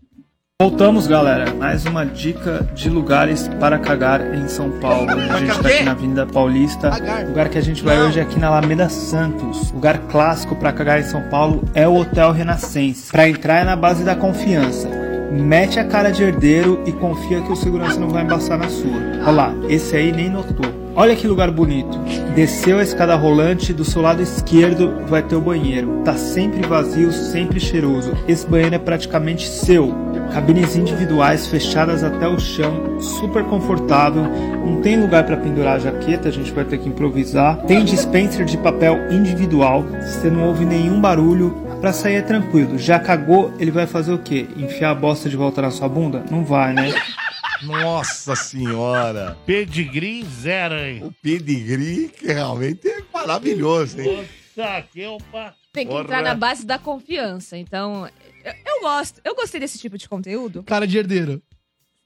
[0.58, 1.52] Voltamos, galera.
[1.52, 5.10] Mais uma dica de lugares para cagar em São Paulo.
[5.10, 6.90] A gente tá aqui na Avenida Paulista.
[7.24, 9.70] O lugar que a gente vai hoje é aqui na Alameda Santos.
[9.72, 13.12] Lugar clássico para cagar em São Paulo é o Hotel Renascença.
[13.12, 15.01] Para entrar é na base da confiança.
[15.32, 19.00] Mete a cara de herdeiro e confia que o segurança não vai embaçar na sua.
[19.22, 20.70] Olha lá, esse aí nem notou.
[20.94, 21.98] Olha que lugar bonito.
[22.34, 26.02] Desceu a escada rolante, do seu lado esquerdo vai ter o banheiro.
[26.04, 28.12] Tá sempre vazio, sempre cheiroso.
[28.28, 29.94] Esse banheiro é praticamente seu.
[30.34, 34.24] Cabines individuais fechadas até o chão, super confortável.
[34.24, 37.56] Não tem lugar para pendurar a jaqueta, a gente vai ter que improvisar.
[37.62, 39.82] Tem dispenser de papel individual.
[40.02, 41.71] Você não ouve nenhum barulho.
[41.82, 42.78] Pra sair é tranquilo.
[42.78, 44.46] Já cagou, ele vai fazer o quê?
[44.56, 46.24] Enfiar a bosta de volta na sua bunda?
[46.30, 46.90] Não vai, né?
[47.62, 49.36] Nossa senhora.
[49.44, 51.02] Pedigree zero, hein?
[51.04, 54.24] O pedigree que realmente é maravilhoso, hein?
[54.56, 55.54] Nossa, que opa.
[55.72, 56.04] Tem que Porra.
[56.04, 57.58] entrar na base da confiança.
[57.58, 58.08] Então,
[58.44, 59.20] eu, eu gosto.
[59.24, 60.62] Eu gostei desse tipo de conteúdo.
[60.62, 61.42] Cara de herdeiro.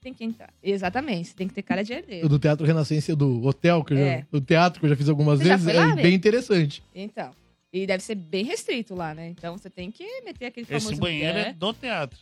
[0.01, 0.49] Tem que entrar.
[0.63, 1.35] Exatamente.
[1.35, 2.27] Tem que ter cara de O herdeiro.
[2.29, 4.25] do Teatro Renascença, do hotel, que eu já, É.
[4.31, 6.83] do teatro que eu já fiz algumas Você já vezes, foi lá, é bem interessante.
[6.95, 7.29] Então.
[7.71, 9.27] E deve ser bem restrito lá, né?
[9.29, 12.17] Então você tem que meter aquele famoso Esse banheiro é do teatro.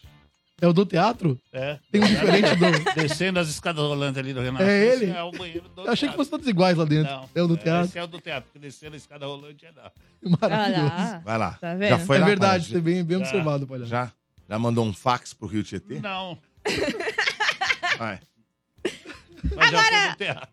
[0.61, 1.39] É o do teatro?
[1.51, 1.77] É.
[1.91, 2.65] Tem um diferente do.
[2.95, 4.63] Descendo as escadas rolantes ali do Renato.
[4.63, 5.11] É ele?
[5.11, 7.11] É o banheiro do Eu achei que fossem todos iguais lá dentro.
[7.11, 7.29] Não.
[7.35, 7.89] É o do teatro.
[7.89, 9.83] Esse é o do teatro, porque descendo a escada rolante é não.
[9.83, 9.91] Ah
[10.41, 10.95] Maravilhoso.
[10.95, 11.21] lá.
[11.25, 11.51] Vai lá.
[11.59, 11.89] Tá vendo?
[11.89, 12.25] Já foi é lá?
[12.25, 13.25] verdade, você bem, bem Já.
[13.25, 13.89] observado, palhaço.
[13.89, 14.11] Já?
[14.47, 15.99] Já mandou um fax pro Rio Tietê?
[15.99, 16.37] Não.
[17.99, 18.19] Vai.
[19.55, 20.49] Mas já foi no teatro.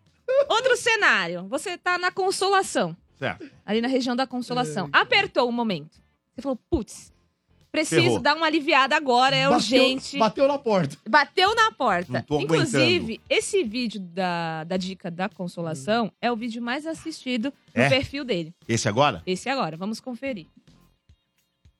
[0.49, 1.47] Outro cenário.
[1.47, 2.95] Você tá na consolação.
[3.23, 3.51] Certo.
[3.65, 4.89] Ali na região da consolação.
[4.91, 5.97] Apertou o momento.
[6.35, 7.13] Você falou, putz,
[7.71, 8.19] preciso Ferrou.
[8.19, 10.17] dar uma aliviada agora, é Bateu- urgente.
[10.17, 10.97] Bateu na porta.
[11.07, 12.11] Bateu na porta.
[12.11, 17.53] Não tô Inclusive, esse vídeo da, da dica da consolação é o vídeo mais assistido
[17.75, 17.89] no É?
[17.89, 18.53] perfil dele.
[18.67, 19.21] Esse agora?
[19.25, 20.47] Esse agora, vamos conferir.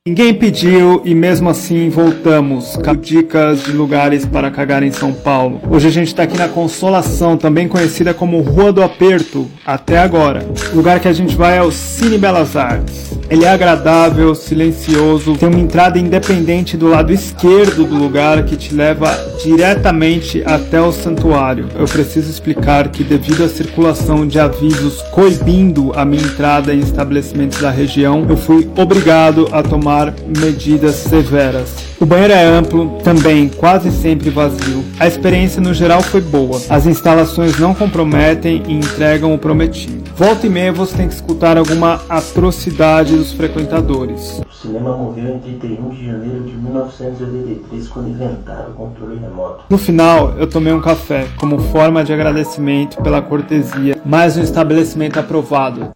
[0.05, 5.61] Ninguém pediu e mesmo assim voltamos dicas de lugares para cagar em São Paulo.
[5.69, 10.45] Hoje a gente está aqui na Consolação, também conhecida como Rua do Aperto, até agora.
[10.73, 13.13] O lugar que a gente vai é o Cine Belas Artes.
[13.29, 18.75] Ele é agradável, silencioso, tem uma entrada independente do lado esquerdo do lugar que te
[18.75, 19.09] leva
[19.41, 21.69] diretamente até o santuário.
[21.75, 27.61] Eu preciso explicar que devido à circulação de avisos coibindo a minha entrada em estabelecimentos
[27.61, 29.92] da região, eu fui obrigado a tomar
[30.39, 31.75] medidas severas.
[31.99, 34.83] O banheiro é amplo, também quase sempre vazio.
[34.99, 36.59] A experiência no geral foi boa.
[36.69, 40.03] As instalações não comprometem e entregam o prometido.
[40.15, 44.41] Volta e meia você tem que escutar alguma atrocidade dos frequentadores.
[44.49, 49.63] O cinema morreu em 31 de janeiro de 1983, quando inventaram o controle remoto.
[49.69, 53.97] No final, eu tomei um café como forma de agradecimento pela cortesia.
[54.05, 55.91] Mais um estabelecimento aprovado.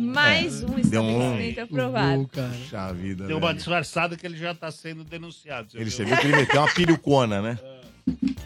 [0.00, 2.22] Mais um deu um- estabelecimento aprovado.
[2.22, 2.48] Ô, cara.
[2.48, 3.26] Puxa vida.
[3.26, 3.56] Deu uma velho.
[3.58, 5.70] disfarçada que ele já tá sendo denunciado.
[5.70, 5.92] você Ele, viu?
[5.92, 7.58] você viu que ele meteu uma perucona, né?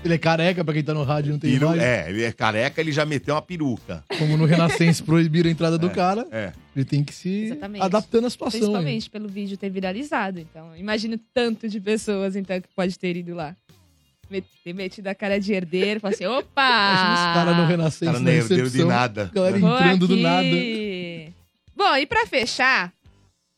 [0.04, 1.82] Ele é careca, pra quem tá no rádio e não tem imagem.
[1.82, 4.04] é, ele é careca, ele já meteu uma peruca.
[4.18, 6.52] Como no Renascença proibiram a entrada do cara, É.
[6.76, 7.82] ele tem que se Exatamente.
[7.82, 8.60] adaptando à situação.
[8.60, 10.38] Principalmente pelo vídeo ter viralizado.
[10.40, 13.56] Então, imagino tanto de pessoas então, que pode ter ido lá.
[14.64, 16.44] Ter metido a cara de herdeiro, falar assim, opa!
[16.62, 19.30] Imagina os caras no Renascença, Cara, não é herdeiro de nada.
[19.32, 20.46] Galera entrando do nada.
[21.76, 22.92] Bom, e pra fechar,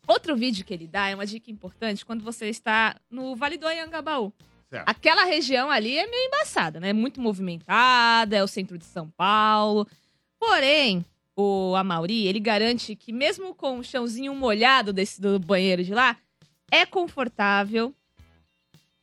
[0.07, 3.66] outro vídeo que ele dá é uma dica importante quando você está no Vale do
[3.66, 4.33] Anhangabaú.
[4.70, 4.88] Certo.
[4.88, 6.92] Aquela região ali é meio embaçada, né?
[6.92, 9.87] Muito movimentada, é o centro de São Paulo.
[10.38, 11.05] Porém,
[11.37, 16.16] o Amauri, ele garante que mesmo com o chãozinho molhado desse do banheiro de lá,
[16.70, 17.94] é confortável.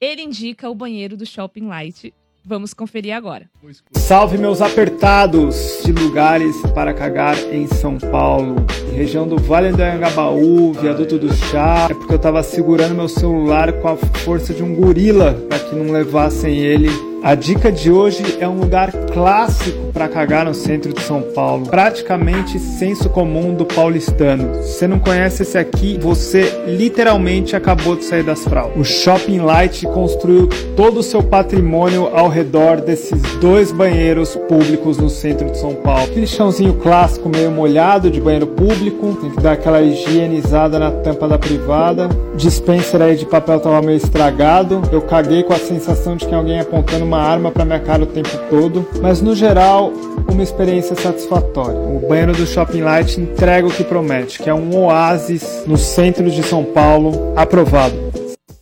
[0.01, 2.13] Ele indica o banheiro do Shopping Light.
[2.45, 3.49] Vamos conferir agora.
[3.93, 8.55] Salve meus apertados de lugares para cagar em São Paulo.
[8.93, 11.87] Região do Vale do Anhangabaú, Viaduto do Chá.
[11.89, 15.73] É porque eu tava segurando meu celular com a força de um gorila para que
[15.73, 16.89] não levassem ele.
[17.23, 21.65] A dica de hoje é um lugar clássico para cagar no centro de São Paulo.
[21.67, 24.61] Praticamente senso comum do paulistano.
[24.61, 28.77] Se você não conhece esse aqui, você literalmente acabou de sair das fraldas.
[28.77, 35.09] O Shopping Light construiu todo o seu patrimônio ao redor desses dois banheiros públicos no
[35.09, 36.03] centro de São Paulo.
[36.03, 41.25] Aquele chãozinho clássico meio molhado de banheiro público, tem que dar aquela higienizada na tampa
[41.25, 42.09] da privada.
[42.35, 44.81] Dispenser aí de papel tava meio estragado.
[44.91, 48.07] Eu caguei com a sensação de que alguém apontando uma arma pra minha cara o
[48.07, 49.91] tempo todo, mas no geral,
[50.29, 51.79] uma experiência satisfatória.
[51.79, 56.29] O banheiro do Shopping Light entrega o que promete, que é um oásis no centro
[56.29, 57.95] de São Paulo, aprovado.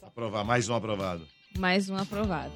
[0.02, 1.22] Aprovar, mais um aprovado.
[1.58, 2.54] Mais um aprovado.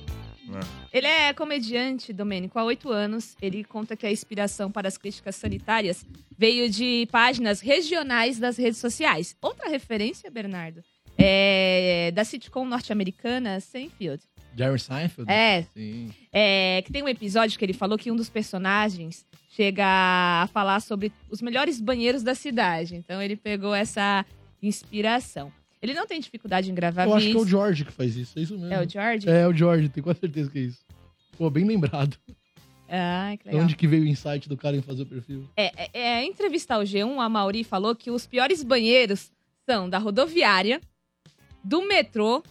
[0.53, 0.97] É.
[0.97, 3.35] Ele é comediante, Domênico, há oito anos.
[3.41, 6.05] Ele conta que a inspiração para as críticas sanitárias
[6.37, 9.35] veio de páginas regionais das redes sociais.
[9.41, 10.83] Outra referência, Bernardo,
[11.17, 14.21] é da sitcom norte-americana Seinfeld.
[14.55, 15.31] Jerry Seinfeld?
[15.31, 16.11] É, Sim.
[16.31, 20.79] é, que tem um episódio que ele falou que um dos personagens chega a falar
[20.79, 22.95] sobre os melhores banheiros da cidade.
[22.95, 24.25] Então ele pegou essa
[24.61, 25.51] inspiração.
[25.81, 27.45] Ele não tem dificuldade em gravar Eu acho que é o.
[27.45, 28.73] George que faz isso, é isso mesmo.
[28.73, 29.29] É o George?
[29.29, 30.83] É, o George, tenho quase certeza que é isso.
[31.37, 32.17] Pô, bem lembrado.
[32.89, 33.63] Ah, que legal.
[33.63, 35.49] Onde que veio o insight do cara em fazer o perfil?
[35.55, 39.31] É, é, é, em entrevista ao G1, a Mauri falou que os piores banheiros
[39.67, 40.79] são da rodoviária,
[41.63, 42.43] do metrô,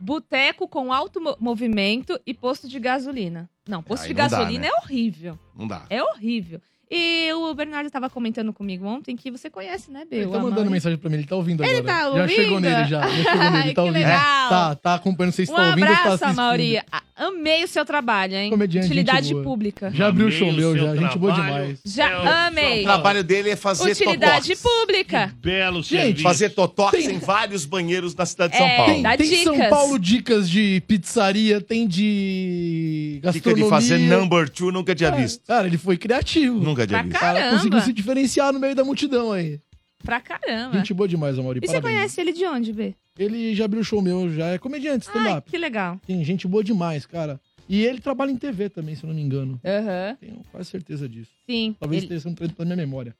[0.00, 3.48] boteco com alto mo- movimento e posto de gasolina.
[3.68, 4.68] Não, posto Aí de não dá, gasolina né?
[4.68, 5.38] é horrível.
[5.54, 5.84] Não dá.
[5.90, 6.60] É horrível.
[6.90, 10.18] E o Bernardo estava comentando comigo ontem que você conhece, né, Bê?
[10.18, 11.92] Ele tá mandando mensagem pra mim, ele tá ouvindo Ele agora.
[11.92, 12.28] tá Já ouvindo?
[12.36, 13.00] chegou nele, já.
[13.08, 13.92] Já chegou nele, tá que ouvindo.
[13.94, 14.48] legal.
[14.48, 16.36] Tá, tá acompanhando, vocês Um estão ouvindo ou tá abraço, assistindo?
[16.36, 16.78] Mauri.
[17.18, 18.50] Amei o seu trabalho, hein?
[18.50, 19.90] Comediante, Utilidade pública.
[19.90, 20.94] Já abriu o show meu, já.
[20.94, 21.80] Gente boa demais.
[21.84, 22.80] Já É amei.
[22.82, 24.62] O trabalho dele é fazer Utilidade totox.
[24.62, 25.34] pública.
[25.38, 26.22] Belo Gente, serviço.
[26.22, 29.02] Fazer totox Tem- em vários banheiros na cidade de São É, Paulo.
[29.02, 29.44] dá Tem dicas.
[29.44, 33.64] São Paulo dicas de pizzaria, tem de Dica gastronomia.
[33.64, 35.40] de fazer number two, nunca tinha visto.
[35.46, 36.60] Cara, ele foi criativo.
[36.86, 37.56] Pra cara Caramba.
[37.56, 39.60] conseguiu se diferenciar no meio da multidão aí.
[40.04, 40.76] Pra caramba.
[40.78, 41.58] Gente boa demais, Amaury.
[41.62, 41.94] e você parabéns.
[41.96, 42.94] conhece ele de onde, Bê?
[43.18, 45.50] Ele já abriu o show meu, já é comediante, Ai, stand-up.
[45.50, 45.98] que legal.
[46.06, 47.40] Tem gente boa demais, cara.
[47.68, 49.58] E ele trabalha em TV também, se eu não me engano.
[49.64, 50.16] Aham.
[50.20, 51.30] Tenho quase certeza disso.
[51.48, 51.74] Sim.
[51.80, 53.16] Talvez ele- esteja sendo preto pela minha memória.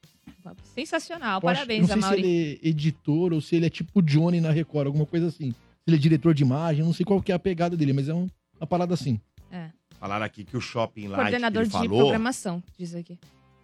[0.73, 1.41] Sensacional.
[1.43, 4.39] Eu acho- Parabéns, Não sei se ele é editor ou se ele é tipo Johnny
[4.39, 5.51] na Record, alguma coisa assim.
[5.51, 5.55] Se
[5.87, 8.13] ele é diretor de imagem, não sei qual que é a pegada dele, mas é
[8.13, 9.19] um- uma parada assim.
[9.51, 9.69] É.
[9.99, 13.17] Falaram aqui que o Shopping Light Coordenador que de ele falou, programação, diz aqui.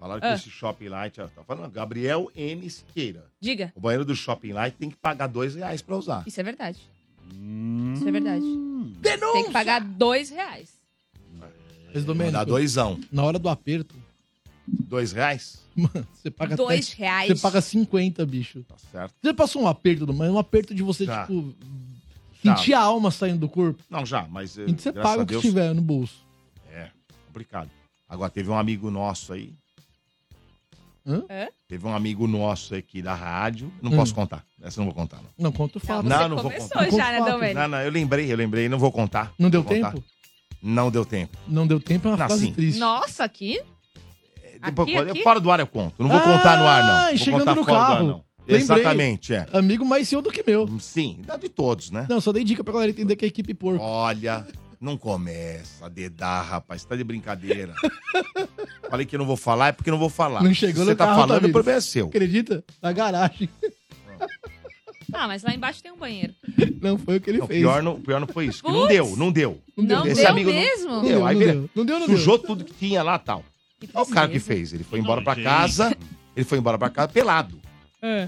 [0.04, 0.34] Falaram que Ah.
[0.36, 2.70] esse Shopping Light, ó, tá falando, Gabriel N.
[2.70, 3.26] Siqueira.
[3.40, 3.72] Diga.
[3.76, 6.24] O banheiro do Shopping Light tem que pagar dois reais pra usar.
[6.28, 6.80] Isso é verdade.
[7.34, 7.94] Hum.
[7.96, 8.46] Isso é verdade.
[9.34, 10.70] Tem que pagar dois reais.
[11.40, 11.52] Mas,
[11.94, 13.00] Vou Domênico, dar doisão.
[13.12, 13.96] na hora do aperto,
[14.68, 15.62] Dois reais?
[15.76, 17.28] mano, você paga Dois até- reais.
[17.30, 18.64] Você paga 50, bicho.
[18.64, 19.14] Tá certo.
[19.22, 21.22] Você passou um aperto, mas um aperto de você, Já.
[21.26, 21.54] tipo,
[22.44, 22.56] Já.
[22.56, 23.82] sentir a alma saindo do corpo.
[23.90, 24.58] Não, já, mas.
[24.58, 26.26] eh, Então você graças paga a o que Deus, tiver no bolso.
[26.72, 26.90] É,
[27.28, 27.70] complicado.
[28.08, 29.54] Agora, teve um amigo nosso aí.
[31.06, 31.24] Hã?
[31.30, 31.48] Hã?
[31.68, 33.72] Teve um amigo nosso aqui da rádio.
[33.82, 33.96] Não Hum.
[33.98, 34.46] posso contar.
[34.62, 35.30] Essa eu não vou contar, não.
[35.38, 36.04] Não, conta o fato.
[36.08, 36.86] Não, você não vou começou contar.
[36.86, 37.32] Conta já, o né, fato.
[37.32, 37.60] Domênico?
[37.60, 39.34] Não, não, eu lembrei, eu lembrei, não vou contar.
[39.38, 39.92] Não deu vou contar.
[39.94, 40.04] tempo?
[40.62, 41.38] Não deu tempo.
[41.48, 42.54] Não deu tempo é uma Não, frase sim.
[42.54, 42.80] triste.
[42.80, 43.62] Nossa, aqui?
[44.64, 45.24] Depois, Aqui, eu- aqui?
[45.24, 45.96] Fora do ar eu conto.
[46.02, 47.08] Não vou Ah, contar no ar, não.
[47.10, 48.08] Vou chegando contar no fora do ar, carro.
[48.08, 48.24] não.
[48.46, 48.62] Lembrei.
[48.62, 49.46] Exatamente, é.
[49.54, 50.68] Amigo mais seu do que meu.
[50.80, 52.06] Sim, dá de todos, né?
[52.10, 53.82] Não, só dei dica pra galera entender que é equipe porco.
[53.84, 54.46] Olha,
[54.84, 56.84] não começa a dedar, rapaz.
[56.86, 57.74] Tá de brincadeira.
[58.90, 60.44] Falei que eu não vou falar, é porque não vou falar.
[60.44, 61.54] Não chegou Se você no tá carro, falando, o Tamires.
[61.54, 62.08] problema é seu.
[62.08, 62.64] Acredita?
[62.82, 63.50] Na garagem.
[65.16, 66.34] Ah, mas lá embaixo tem um banheiro.
[66.82, 67.60] Não foi o que ele Não, fez.
[67.60, 68.64] pior, não, pior não foi isso.
[68.64, 68.90] que não Putz.
[68.90, 69.62] deu, não deu.
[69.78, 70.90] Não deu, Não Esse deu amigo não- mesmo?
[70.90, 71.70] Não Deu, deu, aí não deu.
[71.76, 73.44] Não deu, não Sujou tudo que tinha lá tal.
[73.94, 74.74] Olha o cara que fez.
[74.74, 75.96] Ele foi embora pra casa.
[76.36, 77.60] Ele foi embora pra casa pelado.
[78.02, 78.28] É.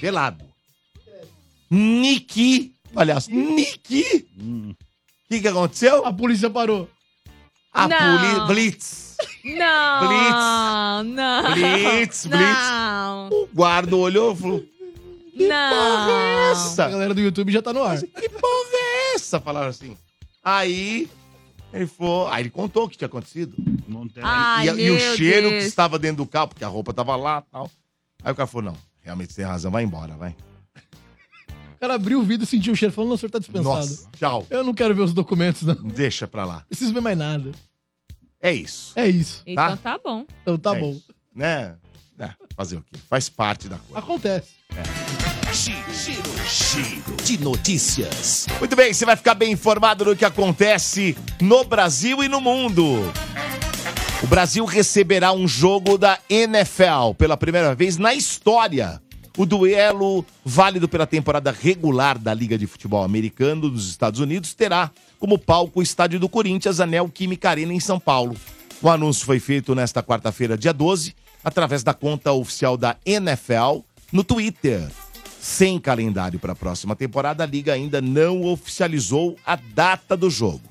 [0.00, 0.44] Pelado.
[1.70, 2.72] Niki.
[2.96, 4.26] Aliás, Niki.
[5.24, 6.04] O que, que aconteceu?
[6.06, 6.88] A polícia parou.
[7.72, 8.18] A Não.
[8.18, 8.44] polícia.
[8.46, 9.16] Blitz.
[9.44, 11.54] Não, não.
[11.54, 12.68] Blitz, blitz.
[12.70, 14.64] Não, O guarda olhou e falou:
[15.34, 16.16] não.
[16.16, 16.88] A Essa.
[16.88, 17.98] galera do YouTube já tá no ar.
[18.00, 19.40] Que porra é essa?
[19.40, 19.96] Falaram assim.
[20.42, 21.08] Aí.
[21.72, 22.28] Ele foi.
[22.30, 23.54] Aí ele contou o que tinha acontecido.
[23.88, 24.22] Não tem.
[24.24, 25.62] Ai, e, e o cheiro Deus.
[25.62, 27.70] que estava dentro do carro, porque a roupa tava lá e tal.
[28.22, 30.36] Aí o cara falou: não, realmente você tem razão, vai embora, vai.
[31.76, 33.76] O cara abriu o vidro, sentiu o cheiro, falou, não, o senhor tá dispensado.
[33.76, 34.46] Nossa, tchau.
[34.50, 35.74] Eu não quero ver os documentos, não.
[35.74, 36.64] Deixa pra lá.
[36.68, 37.52] Preciso ver mais nada.
[38.40, 38.92] É isso.
[38.96, 39.42] É isso.
[39.46, 40.24] Então tá bom.
[40.42, 40.90] Então tá É bom.
[40.92, 41.74] isso, Né?
[42.18, 42.98] É, fazer o quê?
[43.10, 43.98] Faz parte da coisa.
[43.98, 44.48] Acontece.
[45.52, 45.84] Giro,
[46.48, 48.46] giro de notícias.
[48.58, 52.84] Muito bem, você vai ficar bem informado do que acontece no Brasil e no mundo.
[54.22, 59.00] O Brasil receberá um jogo da NFL pela primeira vez na história.
[59.36, 64.92] O duelo válido pela temporada regular da Liga de Futebol Americano dos Estados Unidos terá
[65.18, 68.36] como palco o estádio do Corinthians, Anel Química Arena, em São Paulo.
[68.80, 73.80] O anúncio foi feito nesta quarta-feira, dia 12, através da conta oficial da NFL
[74.12, 74.88] no Twitter.
[75.40, 80.62] Sem calendário para a próxima temporada, a Liga ainda não oficializou a data do jogo.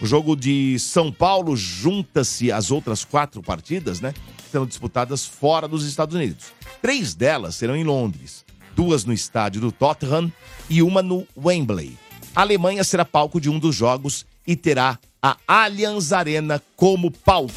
[0.00, 4.12] O jogo de São Paulo junta-se às outras quatro partidas, né?
[4.50, 6.46] Serão disputadas fora dos Estados Unidos.
[6.80, 10.32] Três delas serão em Londres, duas no estádio do Tottenham
[10.70, 11.98] e uma no Wembley.
[12.34, 17.52] A Alemanha será palco de um dos jogos e terá a Allianz Arena como palco.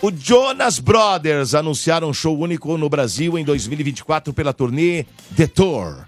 [0.00, 5.04] O Jonas Brothers anunciaram um show único no Brasil em 2024 pela turnê
[5.36, 6.06] The Tour.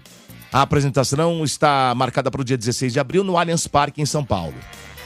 [0.51, 4.23] A apresentação está marcada para o dia 16 de abril no Allianz Parque, em São
[4.23, 4.55] Paulo.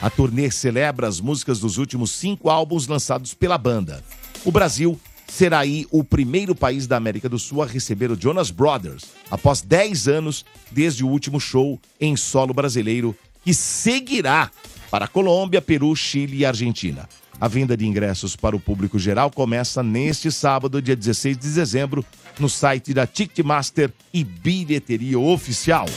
[0.06, 4.04] A turnê celebra as músicas dos últimos cinco álbuns lançados pela banda.
[4.44, 8.52] O Brasil será aí o primeiro país da América do Sul a receber o Jonas
[8.52, 14.52] Brothers, após 10 anos desde o último show em solo brasileiro, que seguirá
[14.92, 17.10] para Colômbia, Peru, Chile e Argentina.
[17.42, 22.06] A venda de ingressos para o público geral começa neste sábado, dia 16 de dezembro,
[22.38, 25.88] no site da Ticketmaster e Bilheteria Oficial.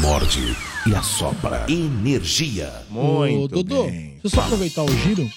[0.00, 1.66] Morde e assopra.
[1.70, 2.72] Energia.
[2.90, 4.10] Muito Ô, Dodô, bem.
[4.12, 5.30] deixa eu só aproveitar o giro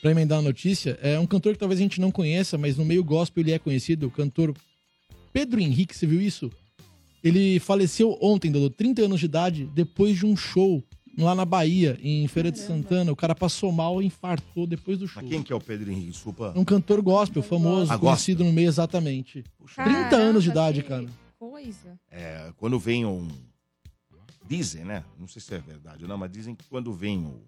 [0.00, 0.98] pra emendar a notícia.
[1.02, 3.58] É um cantor que talvez a gente não conheça, mas no meio gospel ele é
[3.58, 4.54] conhecido, o cantor
[5.32, 6.50] Pedro Henrique, você viu isso?
[7.22, 10.82] Ele faleceu ontem, Dodô, 30 anos de idade, depois de um show
[11.16, 13.12] lá na Bahia, em Feira de Santana.
[13.12, 15.22] O cara passou mal e infartou depois do show.
[15.22, 16.10] Mas quem que é o Pedro Henrique?
[16.10, 16.52] Desculpa.
[16.54, 19.44] É um cantor gospel famoso, Ah, conhecido no meio exatamente.
[19.76, 21.06] 30 anos de idade, cara.
[21.38, 21.98] Coisa.
[22.10, 23.28] É, quando vem um.
[24.52, 25.02] Dizem, né?
[25.18, 27.40] Não sei se é verdade ou não, mas dizem que quando vem o...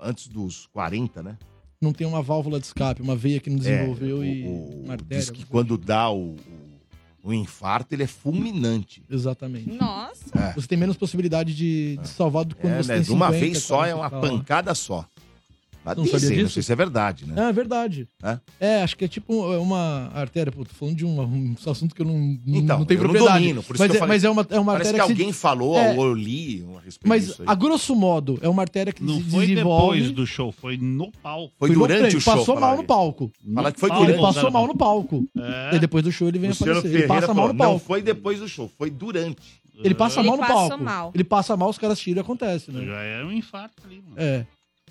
[0.00, 1.38] antes dos 40, né?
[1.80, 4.94] Não tem uma válvula de escape, uma veia que não desenvolveu É, e o- uma
[4.94, 5.18] artéria.
[5.20, 6.40] Diz que quando dá o, o,
[7.22, 9.04] o infarto, ele é fulminante.
[9.08, 9.70] Exatamente.
[9.70, 10.36] Nossa.
[10.36, 10.52] É.
[10.54, 12.94] Você tem menos possibilidade de, de salvar do que quando É, você né?
[12.96, 15.06] tem De uma 50, vez só, é 40 uma pancada só.
[15.88, 16.54] Mas Não sabia dizem, não disso?
[16.54, 17.34] sei se é verdade, né?
[17.46, 18.08] É, é verdade.
[18.22, 18.38] É?
[18.60, 20.52] É, acho que é tipo uma artéria.
[20.52, 23.04] Pô, tô falando de um, um assunto que eu não, não- Então, não tenho eu
[23.04, 23.40] não propriedade.
[23.44, 24.14] domino, por isso mas, que eu é, falei.
[24.16, 25.94] mas é uma, é uma Parece que artéria que, alguém se, falou, É.
[25.94, 27.48] ou eu li a respeito Mas, disso aí.
[27.48, 29.98] a grosso modo, é uma artéria que Não se foi desenvolve...
[29.98, 31.54] depois do show, foi no palco.
[31.58, 32.34] Foi no durante o show.
[32.36, 33.30] Passou mal no palco.
[33.54, 34.34] Fala que foi Paulo, Ele durante.
[34.34, 35.28] passou mal no palco.
[35.38, 35.76] É.
[35.76, 36.98] E depois do show ele vem Luciano aparecer.
[36.98, 37.78] Ele passa mal no não palco.
[37.80, 39.38] foi depois do show, foi durante.
[39.82, 40.82] Ele passa Ele mal no palco.
[40.82, 41.12] mal.
[41.14, 42.84] Ele passa mal, os caras tiram e acontece, né?
[42.84, 44.14] Já era um infarto ali, mano.
[44.16, 44.44] É.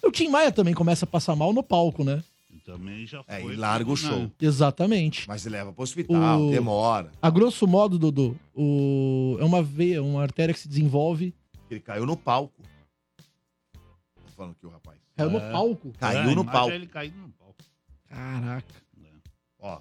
[0.03, 2.23] O Tim Maia também começa a passar mal no palco, né?
[2.65, 3.33] Também já foi.
[3.33, 4.29] É, e larga o show.
[4.41, 5.25] Exatamente.
[5.27, 7.11] Mas leva pro hospital, O- demora.
[7.21, 9.37] A grosso modo, Dudu, o...
[9.39, 11.33] é uma veia, uma artéria que se desenvolve.
[11.71, 12.61] Ele caiu no palco.
[13.73, 14.97] Tô falando aqui o rapaz.
[15.15, 15.51] Caiu no É.
[15.51, 15.93] palco.
[15.97, 16.71] Caiu É, no imagem palco.
[16.73, 17.55] ele caindo no palco.
[18.09, 18.75] Caraca.
[19.59, 19.79] Ó,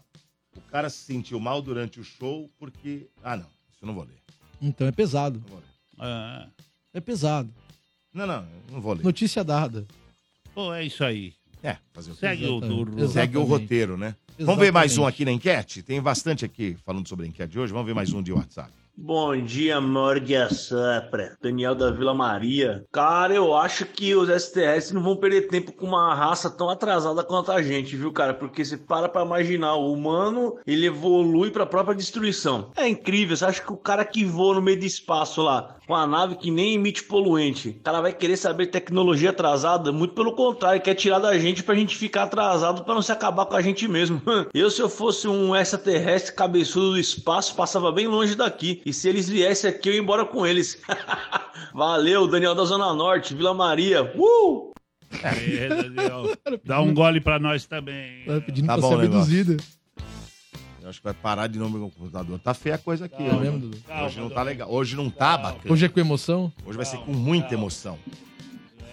[0.56, 3.08] o cara se sentiu mal durante o show porque...
[3.22, 3.44] Ah, não.
[3.46, 4.16] Isso eu não vou ler.
[4.62, 5.40] Então é pesado.
[5.40, 5.66] Não vou ler.
[6.08, 6.48] É.
[6.94, 7.52] É pesado.
[8.14, 9.02] Não, não, eu não vou ler.
[9.04, 9.86] Notícia dada.
[10.56, 11.34] Pô, é isso aí.
[11.62, 12.20] É, fazer o quê?
[12.20, 12.72] Segue o Exatamente.
[12.72, 13.12] Exato.
[13.12, 13.48] Segue o Exatamente.
[13.48, 14.16] roteiro, né?
[14.38, 15.14] Vamos ver mais um Exatamente.
[15.14, 15.82] aqui na enquete?
[15.82, 17.74] Tem bastante aqui falando sobre a enquete de hoje.
[17.74, 18.72] Vamos ver mais um de WhatsApp.
[18.98, 20.48] Bom dia, Morde a.
[21.42, 22.82] Daniel da Vila Maria.
[22.90, 27.22] Cara, eu acho que os STS não vão perder tempo com uma raça tão atrasada
[27.22, 28.32] quanto a gente, viu, cara?
[28.32, 32.70] Porque você para pra imaginar, o humano, ele evolui pra própria destruição.
[32.74, 35.94] É incrível, você acha que o cara que voa no meio do espaço lá, com
[35.94, 39.92] a nave que nem emite poluente, o cara vai querer saber tecnologia atrasada?
[39.92, 43.44] Muito pelo contrário, quer tirar da gente pra gente ficar atrasado pra não se acabar
[43.44, 44.22] com a gente mesmo.
[44.54, 48.80] Eu, se eu fosse um extraterrestre cabeçudo do espaço, passava bem longe daqui.
[48.86, 50.80] E se eles viessem aqui, eu ia embora com eles.
[51.74, 54.04] Valeu, Daniel da Zona Norte, Vila Maria.
[54.16, 54.72] Uh!
[55.24, 56.36] É, Daniel.
[56.64, 58.24] Dá um gole pra nós também.
[58.24, 59.56] Tá pedindo Tá pra bom ser.
[60.80, 62.38] Eu acho que vai parar de novo meu computador.
[62.38, 63.24] Tá feia a coisa aqui.
[63.24, 63.40] É hoje.
[63.40, 63.78] mesmo, Dudu?
[64.04, 64.72] Hoje não tá legal.
[64.72, 65.72] Hoje não tá bacana.
[65.74, 66.52] Hoje é com emoção?
[66.64, 67.98] Hoje vai ser com muita emoção.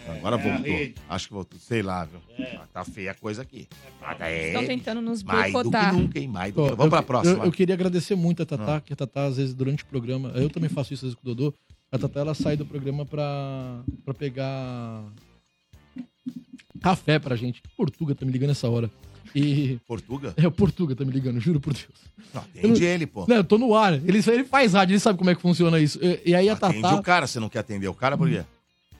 [0.07, 0.93] Agora É, voltou.
[1.09, 1.59] Acho que voltou.
[1.59, 2.19] Sei lá, viu?
[2.59, 3.67] Ah, Tá feia a coisa aqui.
[4.01, 4.65] Ah, tá Estão é.
[4.67, 5.93] tentando nos Mais do que boicotar.
[5.93, 6.27] nunca, hein?
[6.27, 6.69] Mais do que...
[6.69, 7.37] Vamos eu- pra próxima.
[7.39, 8.81] Eu, eu queria agradecer muito a Tatá, Ah.
[8.81, 10.29] que a Tatá, às vezes, durante o programa.
[10.35, 11.53] Eu também faço isso às vezes com o Dodô.
[11.91, 15.03] A Tatá, ela sai do programa pra, pra pegar
[16.81, 17.61] café pra gente.
[17.77, 18.89] Portuga tá me ligando essa hora.
[19.35, 19.79] E.
[19.87, 20.33] Portuga?
[20.37, 21.87] É, o Portuga tá me ligando, juro por Deus.
[22.33, 23.25] Não, atende ele, pô.
[23.27, 23.93] Não, eu tô no ar.
[23.93, 25.99] Ele, ele faz rádio, ele sabe como é que funciona isso.
[26.03, 26.95] E, e aí a Atende Tatá.
[26.95, 27.25] o cara.
[27.27, 28.43] Você não quer atender o cara por quê?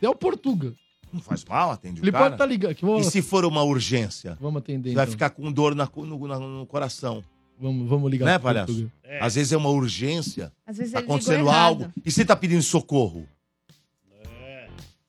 [0.02, 0.74] É o Portuga.
[1.14, 2.24] Não faz mal, atende o Ele cara.
[2.24, 2.74] pode estar ligando.
[2.76, 4.36] Que E vamos, se for uma urgência?
[4.42, 4.90] vamos atender.
[4.90, 5.12] Você vai então.
[5.12, 7.24] ficar com dor na, co- no, na- no coração.
[7.60, 8.74] Vamos, vamos ligar Né, pro palhaço?
[8.74, 8.92] Portuga.
[9.22, 10.52] Às vezes é uma urgência.
[10.66, 11.84] Às vezes Tá ele ligou acontecendo errado.
[11.84, 11.94] algo.
[12.04, 13.28] E você tá pedindo socorro?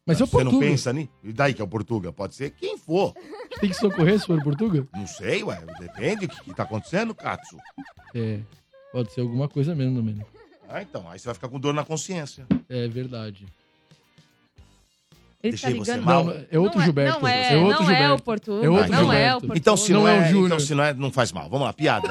[0.06, 1.08] Mas é o Você não pensa nisso?
[1.22, 2.12] E daí que é o Portuga?
[2.12, 3.14] Pode ser quem for.
[3.58, 4.86] Tem que socorrer se for o Portuga?
[4.92, 5.58] Não sei, ué.
[5.80, 7.56] Depende do que, que tá acontecendo, Katsu.
[8.14, 8.40] É.
[8.92, 10.28] Pode ser alguma coisa mesmo, Domênico.
[10.68, 11.08] Ah, então.
[11.10, 12.46] Aí você vai ficar com dor na consciência.
[12.68, 13.46] É verdade.
[15.44, 16.04] Ele Deixei tá você ligando.
[16.06, 16.24] mal?
[16.24, 17.20] Não, é outro não é, Gilberto.
[17.20, 18.14] Não é, é outro não é Gilberto.
[18.14, 18.66] o Portuga.
[18.66, 19.36] É outro não é Gilberto.
[19.36, 19.58] o Portuga.
[19.58, 20.46] Então se não, Não é é, o Júnior.
[20.46, 21.50] então se não é, não faz mal.
[21.50, 22.08] Vamos lá, piada.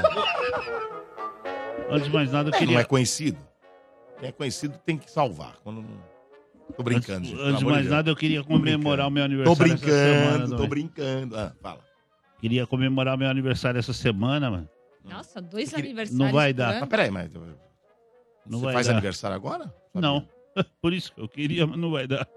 [1.89, 2.79] Antes de mais nada, eu É, não queria.
[2.79, 3.38] é conhecido.
[4.19, 5.55] Quem é conhecido tem que salvar.
[5.63, 6.13] Quando não...
[6.77, 7.41] Tô brincando, antes, gente.
[7.41, 10.29] antes de mais nada, eu queria comemorar o meu Tô aniversário essa semana.
[10.29, 10.69] brincando, tô também.
[10.69, 11.38] brincando.
[11.38, 11.79] Ah, fala.
[12.39, 14.69] Queria comemorar meu aniversário essa semana, mano.
[15.03, 16.17] Nossa, dois queria- aniversários.
[16.25, 16.79] Não vai dar.
[16.79, 17.29] Mas peraí, mas...
[18.45, 18.93] Não você vai faz dar.
[18.93, 19.73] aniversário agora?
[19.93, 20.27] Não.
[20.81, 22.27] Por isso que eu queria, mas não vai dar.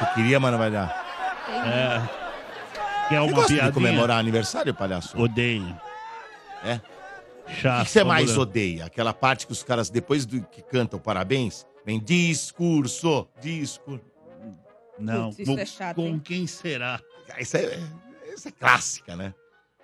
[0.00, 1.04] Eu queria, mas não vai dar.
[1.48, 3.08] É.
[3.08, 3.66] Quer Você uma gosta piadinha?
[3.66, 5.18] de comemorar aniversário, palhaço?
[5.20, 5.78] Odeio.
[6.64, 6.80] É?
[7.46, 7.78] O Chato.
[7.80, 8.86] que que você mais odeia?
[8.86, 14.02] Aquela parte que os caras, depois do que cantam parabéns, vem discurso, discurso.
[14.98, 16.20] Não, Putz, isso com, é chato, com hein?
[16.24, 17.00] quem será?
[17.38, 17.78] Isso é,
[18.34, 19.34] isso é clássica, né?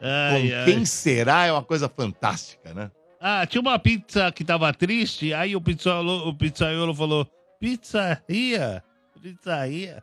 [0.01, 0.65] Ai, Com ai.
[0.65, 2.91] quem será é uma coisa fantástica, né?
[3.21, 7.27] Ah, tinha uma pizza que tava triste, aí o pizzaiolo, o pizzaiolo falou,
[7.61, 8.83] pizzaria,
[9.23, 10.03] pizzaria.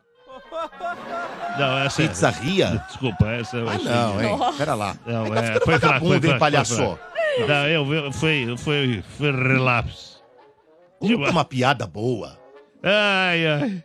[1.58, 2.84] Não, essa é- Pizzaria?
[2.86, 4.38] Desculpa, essa eu Ah, achei- não, hein?
[4.56, 4.96] Pera lá.
[5.04, 6.76] Não, tá é, ficando foi fraco, foi hein, fraco, palhaço?
[6.76, 7.48] foi fraco.
[7.48, 10.22] Não, eu, eu- foi, foi, foi relapso.
[11.00, 12.38] Conta uma piada boa.
[12.82, 13.84] Ai, ai.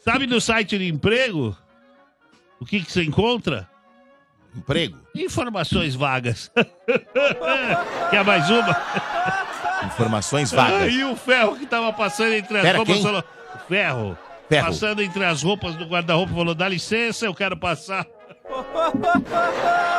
[0.00, 1.56] Sabe no site de emprego?
[2.60, 3.68] O que, que você encontra?
[4.54, 4.98] Emprego?
[5.14, 6.50] Informações vagas.
[8.10, 8.76] Quer mais uma?
[9.86, 10.92] Informações vagas.
[10.92, 13.02] E o ferro que tava passando entre as Pera, roupas quem?
[13.02, 13.24] falou.
[13.54, 14.18] O ferro.
[14.48, 14.66] Ferro.
[14.66, 18.06] Passando entre as roupas do guarda-roupa falou: dá licença, eu quero passar.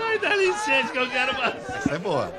[0.00, 1.76] Ai, dá licença que eu quero passar.
[1.78, 2.32] Essa é boa.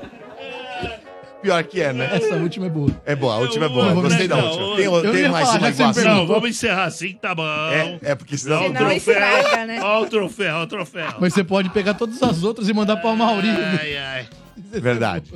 [1.44, 2.08] Pior que é, né?
[2.16, 3.02] Essa última é boa.
[3.04, 3.88] É boa, a última é boa.
[3.88, 4.76] Eu- Gostei da última.
[4.76, 6.04] Tem, eu tem mais falar, uma igual assim?
[6.04, 7.44] Não, vamos encerrar assim, tá bom.
[7.44, 8.68] É, é porque senão...
[8.70, 9.80] Não, Senão estraga, né?
[9.82, 11.14] Ó o troféu, ó o troféu.
[11.20, 13.48] Mas você pode pegar todas as outras e mandar pra Mauri.
[13.50, 14.28] Ai, ai.
[14.56, 15.32] Verdade.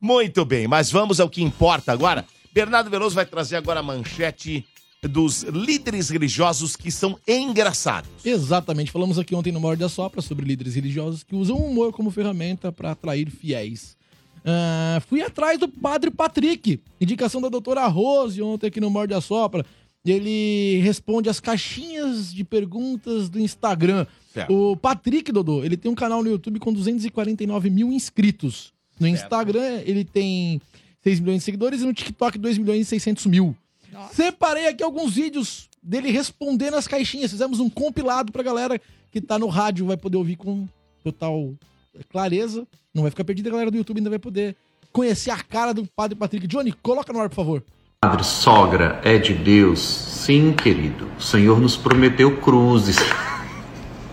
[0.00, 2.24] Muito bem, mas vamos ao que importa agora.
[2.52, 4.64] Bernardo Veloso vai trazer agora a manchete
[5.02, 8.08] dos líderes religiosos que são engraçados.
[8.24, 8.90] Exatamente.
[8.90, 12.10] Falamos aqui ontem no Morde a Sopra sobre líderes religiosos que usam o humor como
[12.10, 13.96] ferramenta para atrair fiéis.
[14.44, 19.20] Ah, fui atrás do Padre Patrick, indicação da doutora Rose ontem aqui no Morde a
[19.20, 19.64] Sopra.
[20.04, 24.04] Ele responde as caixinhas de perguntas do Instagram.
[24.34, 24.52] Certo.
[24.52, 28.72] O Patrick, Dodô, ele tem um canal no YouTube com 249 mil inscritos.
[28.98, 30.60] No Instagram, ele tem
[31.02, 33.56] 6 milhões de seguidores e no TikTok 2 milhões e 600 mil.
[34.12, 37.30] Separei aqui alguns vídeos dele respondendo as caixinhas.
[37.30, 38.80] Fizemos um compilado pra galera
[39.10, 40.66] que tá no rádio, vai poder ouvir com
[41.04, 41.52] total
[42.08, 42.66] clareza.
[42.94, 44.56] Não vai ficar perdida, a galera do YouTube ainda vai poder
[44.92, 46.46] conhecer a cara do Padre Patrick.
[46.46, 47.64] Johnny, coloca no ar, por favor.
[48.00, 49.80] Padre, sogra é de Deus?
[49.80, 51.08] Sim, querido.
[51.18, 52.96] O Senhor nos prometeu cruzes.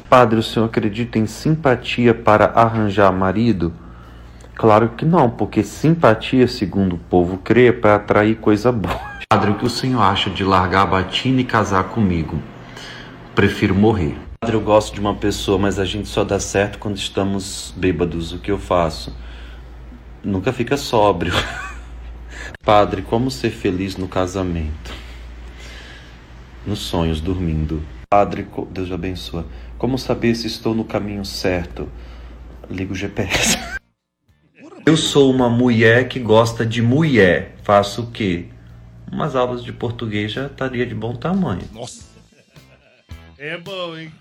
[0.10, 3.72] Padre, o senhor acredita em simpatia para arranjar marido?
[4.56, 9.00] Claro que não, porque simpatia, segundo o povo crê, é para atrair coisa boa.
[9.30, 12.42] Padre, o que o senhor acha de largar a batina e casar comigo?
[13.36, 14.18] Prefiro morrer.
[14.42, 18.32] Padre, eu gosto de uma pessoa, mas a gente só dá certo quando estamos bêbados.
[18.32, 19.14] O que eu faço?
[20.24, 21.34] Nunca fica sóbrio.
[22.64, 24.94] Padre, como ser feliz no casamento?
[26.66, 27.84] Nos sonhos, dormindo.
[28.10, 29.44] Padre, Deus o abençoe.
[29.78, 31.90] Como saber se estou no caminho certo?
[32.70, 33.58] Ligo o GPS.
[34.86, 37.58] Eu sou uma mulher que gosta de mulher.
[37.64, 38.46] Faço o quê?
[39.12, 41.68] Umas aulas de português já estaria de bom tamanho.
[41.74, 42.08] Nossa.
[43.38, 44.12] É bom, hein?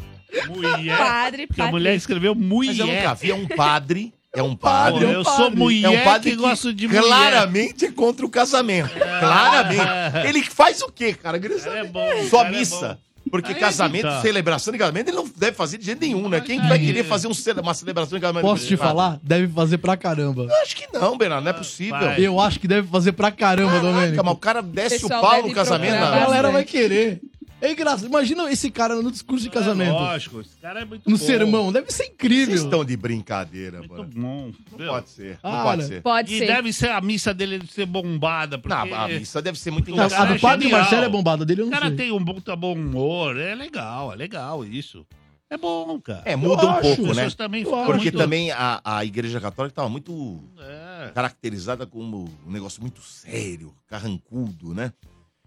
[0.49, 0.99] Mulher.
[0.99, 2.69] Padre Porque a mulher escreveu mulher.
[2.71, 4.15] Mas eu nunca vi, é um padre.
[4.35, 5.07] É um padre.
[5.07, 7.03] Pô, eu sou mulher é um padre que gosto de mulher.
[7.03, 8.91] claramente é contra o casamento.
[8.91, 10.27] Claramente.
[10.29, 11.39] Ele faz o quê, cara?
[11.39, 12.89] É bom, Só cara é missa.
[12.89, 13.09] bom.
[13.31, 14.23] Porque Aí casamento, que tá.
[14.23, 16.41] celebração de casamento, ele não deve fazer de jeito nenhum, né?
[16.41, 18.43] Quem que vai querer fazer um cele- uma celebração de casamento?
[18.43, 18.89] Posso te Padre?
[18.91, 19.21] falar?
[19.23, 20.45] Deve fazer pra caramba.
[20.45, 21.99] Eu acho que não, Bernardo, não é possível.
[22.01, 22.19] Vai.
[22.21, 24.25] Eu acho que deve fazer pra caramba, Caraca, Domênico.
[24.25, 25.91] mas o cara desce o pau no casamento.
[25.91, 26.25] procurar A né?
[26.25, 27.21] galera vai querer.
[27.61, 28.07] É engraçado.
[28.07, 29.91] Imagina esse cara no discurso de casamento.
[29.91, 31.25] É, lógico, esse cara é muito no bom.
[31.25, 31.73] sermão.
[31.73, 32.47] Deve ser incrível.
[32.55, 34.11] Vocês estão de brincadeira, Muito mano.
[34.15, 34.21] bom.
[34.21, 35.39] Não Meu, pode ser.
[35.43, 36.03] Não Cara, pode ser.
[36.03, 36.47] Pode E ser.
[36.47, 38.59] deve ser a missa dele ser bombada.
[38.59, 40.15] Porque Não, a missa deve ser muito engraçada.
[40.23, 40.81] a cara do é Padre genial.
[40.81, 41.97] Marcelo é bombada dele, eu o não cara sei.
[41.97, 43.37] tem um puta bom humor.
[43.37, 45.05] É legal, é legal isso.
[45.51, 46.23] É bom, cara.
[46.27, 46.83] É, muda Eu um acho.
[46.83, 47.31] pouco, As né?
[47.31, 48.19] também Porque muito...
[48.19, 51.11] também a, a Igreja Católica estava muito É.
[51.15, 54.93] caracterizada como um negócio muito sério, carrancudo, né?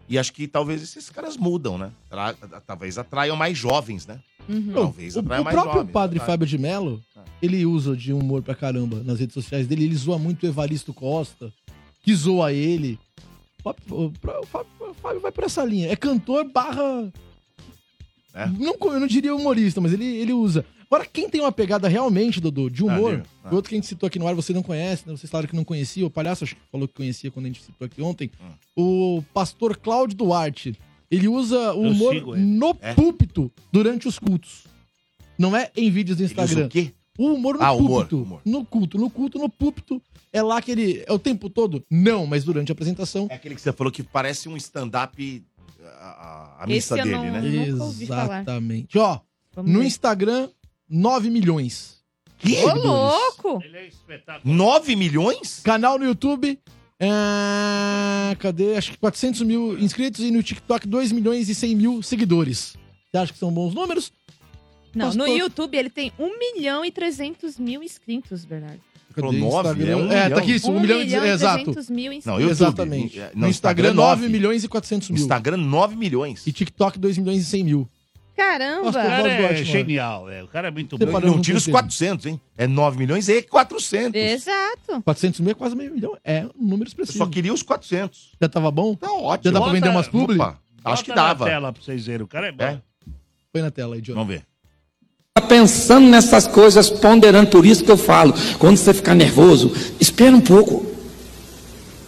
[0.08, 1.90] E acho que talvez esses caras mudam, né?
[2.10, 2.34] Tra-
[2.66, 4.20] Talvez atraiam mais jovens, né?
[4.48, 4.72] Uhum.
[4.74, 5.92] Talvez o, o mais próprio jovens.
[5.92, 6.18] padre?
[6.18, 7.22] Fábio de Mello, Ah.
[7.40, 9.84] ele usa de humor pra caramba nas redes sociais dele.
[9.84, 11.52] Ele zoa muito o Evaristo Costa,
[12.02, 12.98] que zoa ele.
[13.60, 15.90] O Fábio- o Fábio- o Fábio, o Fábio vai por essa linha.
[15.90, 17.10] É cantor barra...
[18.34, 18.46] É?
[18.46, 20.64] Não, eu não diria humorista, mas ele, ele usa.
[20.94, 23.24] Agora, quem tem uma pegada realmente, Dodô, de humor.
[23.42, 23.50] Ah.
[23.50, 25.16] o outro que a gente citou aqui no ar, você não conhece, né?
[25.16, 27.62] vocês falaram que não conhecia, o Palhaço acho que falou que conhecia quando a gente
[27.62, 28.30] citou aqui ontem,
[28.76, 29.16] Hum.
[29.16, 30.78] o pastor Cláudio Duarte.
[31.10, 32.92] Ele usa o humor sigo no É?
[32.92, 34.64] púlpito durante os cultos.
[35.38, 36.66] Não é em vídeos do Ele usa Instagram.
[36.66, 36.92] o quê?
[37.18, 38.22] O humor no Ah, humor, púlpito.
[38.22, 38.40] humor.
[38.44, 38.98] No culto.
[38.98, 40.00] No culto, no púlpito.
[40.30, 41.04] É lá que ele.
[41.06, 41.82] É o tempo todo?
[41.90, 43.28] Não, mas durante a apresentação.
[43.30, 45.42] É aquele que você falou que parece um stand-up
[45.82, 47.66] a, a- a missa Esse eu dele, não- né?
[47.70, 48.24] nunca ouvi falar.
[48.42, 48.98] Exatamente.
[48.98, 49.18] Ó,
[49.54, 49.86] Vamos no ver.
[49.86, 50.48] Instagram,
[50.92, 51.96] 9 milhões.
[52.38, 52.56] Que?
[52.64, 53.62] Ô, louco!
[53.64, 54.54] Ele é espetáculo.
[54.54, 55.60] 9 milhões?
[55.64, 56.58] Canal no YouTube.
[57.00, 58.76] é, Cadê?
[58.76, 62.76] Acho que 400 mil inscritos e no TikTok 2 milhões e 100 mil seguidores.
[63.10, 64.12] Você acha que são bons números?
[64.94, 68.80] Não, no Pastor- YouTube ele tem 1 milhão e 300 mil inscritos, Bernardo.
[69.14, 69.38] Cadê?
[69.38, 70.30] nove, Instagram- é um É, milhão.
[70.30, 71.64] tá aqui isso, 1 milhão e milhão e exato.
[71.64, 72.26] 300 mil inscritos.
[72.26, 72.50] Não, YouTube.
[72.52, 73.18] Exatamente.
[73.34, 75.20] No- No Instagram, 9 milhões e 400 mil.
[75.22, 76.46] Instagram, 9 milhões.
[76.46, 77.88] E TikTok, 2 milhões e 100 mil.
[78.36, 78.88] Caramba!
[78.88, 80.42] O cara é genial, é.
[80.42, 81.04] O cara é muito bom.
[81.20, 81.82] Não no tira os conteúdo.
[81.84, 82.40] 400, hein?
[82.56, 84.14] É 9 milhões e 400.
[84.20, 85.02] Exato.
[85.04, 86.16] 400 mil é quase meio milhão.
[86.24, 87.18] É um número Eu expressivo.
[87.18, 88.32] só queria os 400.
[88.40, 88.94] Já tava bom?
[88.94, 89.52] Tá ótimo.
[89.52, 90.36] Já dá pra vender umas publi?
[90.36, 91.44] Opa, acho que Bota na dava.
[91.44, 92.24] tela pra vocês verem.
[92.24, 92.64] O cara é bom.
[92.64, 92.80] É?
[93.52, 94.14] Põe na tela aí, John.
[94.14, 94.42] Vamos ver.
[95.34, 100.34] Tá pensando nessas coisas, ponderando, por isso que eu falo, quando você ficar nervoso, espera
[100.36, 100.86] um pouco.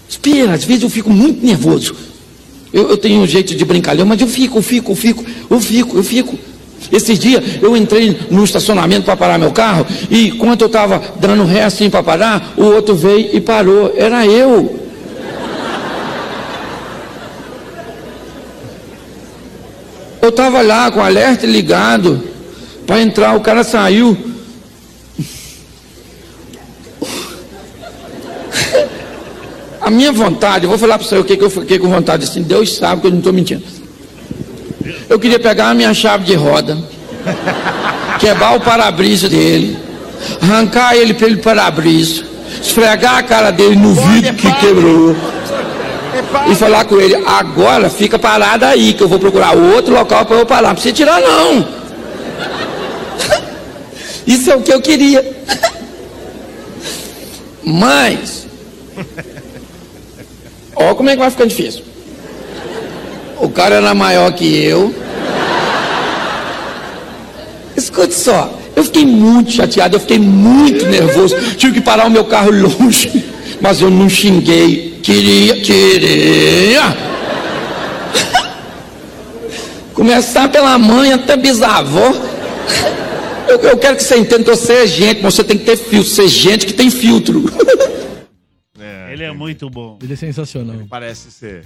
[0.09, 1.95] Espera, às vezes eu fico muito nervoso.
[2.75, 5.61] Eu, eu tenho um jeito de brincalhão, mas eu fico, eu fico, eu fico, eu
[5.61, 6.37] fico, eu fico.
[6.91, 11.45] Esses dias eu entrei no estacionamento para parar meu carro e enquanto eu estava dando
[11.45, 13.95] ré assim para parar, o outro veio e parou.
[13.97, 14.81] Era eu.
[20.21, 22.21] Eu estava lá com o alerta ligado
[22.85, 24.34] para entrar, o cara saiu.
[29.85, 32.25] A minha vontade, eu vou falar para você o que, que eu fiquei com vontade,
[32.25, 33.63] assim, Deus sabe que eu não estou mentindo.
[35.09, 36.79] Eu queria pegar a minha chave de roda,
[38.19, 39.77] quebrar o para-brisa dele,
[40.41, 42.25] arrancar ele pelo para-brisa,
[42.63, 45.15] esfregar a cara dele no vidro que quebrou
[46.51, 50.37] e falar com ele, agora fica parado aí, que eu vou procurar outro local para
[50.37, 50.69] eu parar.
[50.69, 51.69] Não precisa tirar, não.
[54.27, 55.23] Isso é o que eu queria.
[57.65, 58.47] Mas,
[60.77, 61.83] ó como é que vai ficando difícil.
[63.41, 64.95] O cara era maior que eu.
[67.77, 71.37] Escute só, eu fiquei muito chateado, eu fiquei muito nervoso.
[71.57, 73.25] Tive que parar o meu carro longe,
[73.61, 74.99] mas eu não xinguei.
[75.03, 76.97] Queria, queria.
[79.93, 82.13] Começar pela mãe até bisavó.
[83.47, 85.77] Eu, eu quero que você entenda que você é gente, mas você tem que ter
[85.77, 86.11] filtro.
[86.11, 87.45] Ser gente que tem filtro.
[89.15, 89.97] Ele é muito bom.
[90.03, 90.77] Ele é sensacional.
[90.89, 91.65] Parece ser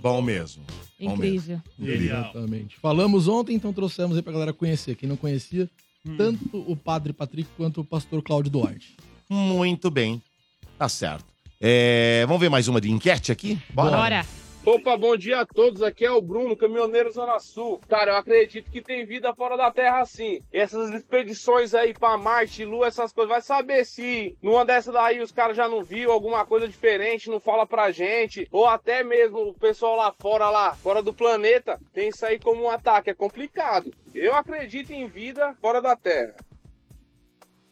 [0.00, 0.64] bom mesmo.
[0.98, 1.62] Bom Incrível.
[1.78, 2.22] Genial.
[2.22, 2.76] Exatamente.
[2.82, 4.96] Falamos ontem, então trouxemos aí pra galera conhecer.
[4.96, 5.70] Quem não conhecia,
[6.16, 8.96] tanto o Padre Patrick quanto o Pastor Cláudio Duarte.
[9.28, 10.20] Muito bem.
[10.76, 11.24] Tá certo.
[11.60, 13.58] É, vamos ver mais uma de enquete aqui?
[13.72, 13.96] Bora.
[13.96, 14.45] Bora.
[14.66, 15.80] Opa, bom dia a todos.
[15.80, 17.80] Aqui é o Bruno, caminhoneiro Zona Sul.
[17.88, 20.40] Cara, eu acredito que tem vida fora da Terra sim.
[20.52, 23.30] Essas expedições aí pra Marte, Lua, essas coisas.
[23.30, 27.38] Vai saber se numa dessa daí os caras já não viu alguma coisa diferente, não
[27.38, 28.48] fala pra gente.
[28.50, 32.64] Ou até mesmo o pessoal lá fora, lá fora do planeta, tem isso aí como
[32.64, 33.10] um ataque.
[33.10, 33.94] É complicado.
[34.12, 36.34] Eu acredito em vida fora da Terra.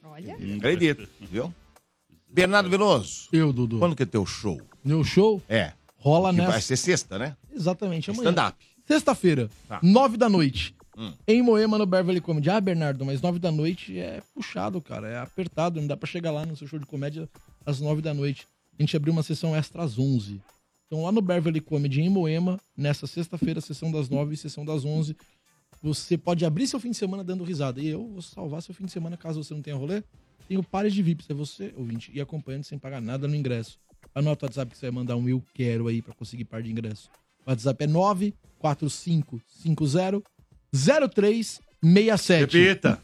[0.04, 0.36] Olha.
[0.58, 1.52] Acredito, viu?
[2.28, 3.30] Bernardo Veloso.
[3.32, 3.80] Eu, Dudu.
[3.80, 4.60] Quando que é teu show?
[4.84, 5.72] Meu show É.
[6.04, 6.52] rola Que nessa.
[6.52, 7.36] vai ser sexta, né?
[7.52, 8.28] Exatamente, amanhã.
[8.30, 8.58] Stand-up.
[8.86, 9.80] Sexta-feira, Tá.
[9.82, 10.74] nove da noite.
[10.96, 11.12] Hum.
[11.26, 12.50] Em Moema, no Beverly Comedy.
[12.50, 15.08] Ah, Bernardo, mas nove da noite é puxado, cara.
[15.08, 15.80] É apertado.
[15.80, 17.28] Não dá pra chegar lá no seu show de comédia
[17.66, 18.46] às nove da noite.
[18.78, 20.40] A gente abriu uma sessão extra às onze.
[20.86, 24.84] Então, lá no Beverly Comedy, em Moema, nessa sexta-feira, sessão das nove e sessão das
[24.84, 25.16] onze,
[25.82, 27.80] você pode abrir seu fim de semana dando risada.
[27.80, 30.02] E eu vou salvar seu fim de semana caso você não tenha rolê.
[30.46, 33.78] Tem o Pares de VIPs, é você, ouvinte, e acompanhando sem pagar nada no ingresso.
[34.14, 36.70] Anota o WhatsApp que você vai mandar um eu quero aí pra conseguir par de
[36.70, 37.10] ingresso.
[37.46, 40.22] O WhatsApp é 94550
[40.72, 42.58] 0367.
[42.58, 43.00] Repita.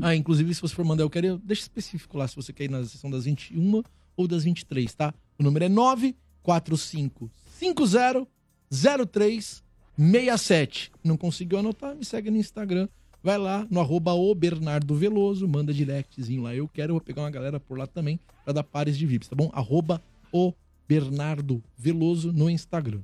[0.00, 2.70] Ah, inclusive, se você for mandar eu quero, deixa específico lá se você quer ir
[2.70, 3.82] na sessão das 21
[4.16, 5.12] ou das 23, tá?
[5.38, 8.26] O número é 94550
[8.70, 10.92] 0367.
[11.04, 11.94] Não conseguiu anotar?
[11.94, 12.88] Me segue no Instagram.
[13.22, 16.54] Vai lá no arroba o Bernardo Veloso, manda directzinho lá.
[16.54, 19.36] Eu quero, vou pegar uma galera por lá também pra dar pares de VIPs, tá
[19.36, 19.50] bom?
[19.52, 20.02] Arroba
[20.32, 20.54] o
[20.88, 23.02] Bernardo Veloso no Instagram.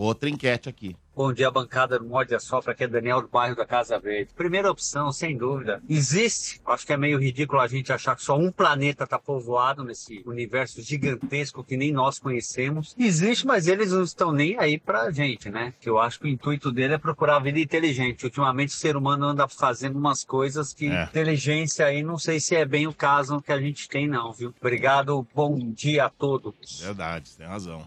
[0.00, 0.96] Outra enquete aqui.
[1.14, 4.32] Bom dia, bancada do Morde a Sopra, aqui é Daniel do bairro da Casa Verde.
[4.34, 6.58] Primeira opção, sem dúvida, existe.
[6.64, 10.22] Acho que é meio ridículo a gente achar que só um planeta está povoado nesse
[10.24, 12.94] universo gigantesco que nem nós conhecemos.
[12.98, 15.74] Existe, mas eles não estão nem aí pra gente, né?
[15.78, 18.24] Que eu acho que o intuito dele é procurar a vida inteligente.
[18.24, 21.02] Ultimamente o ser humano anda fazendo umas coisas que É.
[21.04, 24.54] inteligência aí não sei se é bem o caso que a gente tem não, viu?
[24.58, 26.80] Obrigado, bom dia a todos.
[26.80, 27.86] Verdade, tem razão.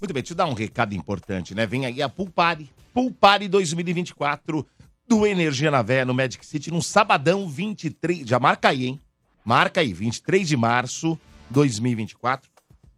[0.00, 1.66] Muito bem, eu dar um recado importante, né?
[1.66, 4.66] Vem aí a Pool Party 2024
[5.06, 9.00] do Energia na Vé, no Magic City, no sabadão 23, já marca aí, hein?
[9.44, 11.18] Marca aí, 23 de março
[11.50, 12.48] 2024.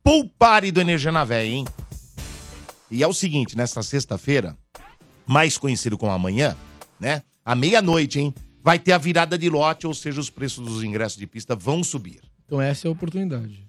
[0.04, 1.64] Pool Party do Energia na Vé, hein?
[2.88, 4.56] E é o seguinte, nesta sexta-feira,
[5.26, 6.56] mais conhecido como amanhã,
[7.00, 7.22] né?
[7.44, 8.32] À meia-noite, hein?
[8.62, 11.82] Vai ter a virada de lote, ou seja, os preços dos ingressos de pista vão
[11.82, 12.20] subir.
[12.46, 13.66] Então essa é a oportunidade.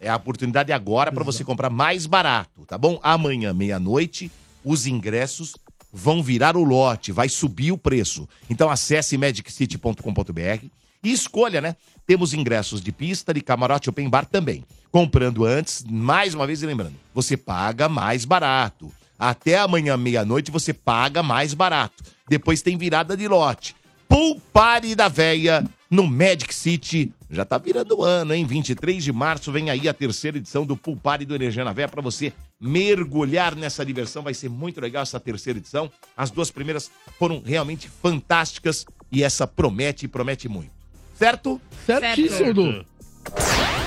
[0.00, 3.00] É a oportunidade agora para você comprar mais barato, tá bom?
[3.02, 4.30] Amanhã, meia-noite,
[4.64, 5.56] os ingressos
[5.92, 8.28] vão virar o lote, vai subir o preço.
[8.48, 10.66] Então acesse magiccity.com.br
[11.02, 11.76] e escolha, né?
[12.06, 14.64] Temos ingressos de pista, de camarote open bar também.
[14.90, 18.92] Comprando antes, mais uma vez lembrando, você paga mais barato.
[19.18, 22.04] Até amanhã meia-noite você paga mais barato.
[22.28, 23.74] Depois tem virada de lote.
[24.08, 27.12] Pool Party da Véia no Magic City.
[27.30, 28.46] Já tá virando o ano, hein?
[28.46, 31.88] 23 de março vem aí a terceira edição do Pool Party do Energia na Véia
[31.88, 34.22] para você mergulhar nessa diversão.
[34.22, 35.90] Vai ser muito legal essa terceira edição.
[36.16, 40.70] As duas primeiras foram realmente fantásticas e essa promete e promete muito.
[41.14, 41.60] Certo?
[41.84, 42.86] Certíssimo, Du.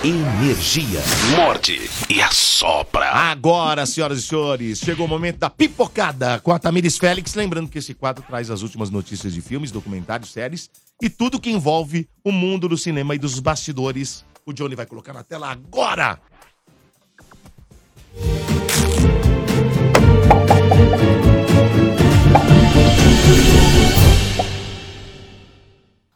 [0.04, 1.00] Energia.
[1.36, 3.06] Morde e assopra.
[3.12, 7.36] Agora, senhoras e senhores, chegou o momento da pipocada com a Tamires Félix.
[7.36, 11.52] Lembrando que esse quadro traz as últimas notícias de filmes, documentários, séries e tudo que
[11.52, 14.26] envolve o mundo do cinema e dos bastidores.
[14.44, 16.20] O Johnny vai colocar na tela agora.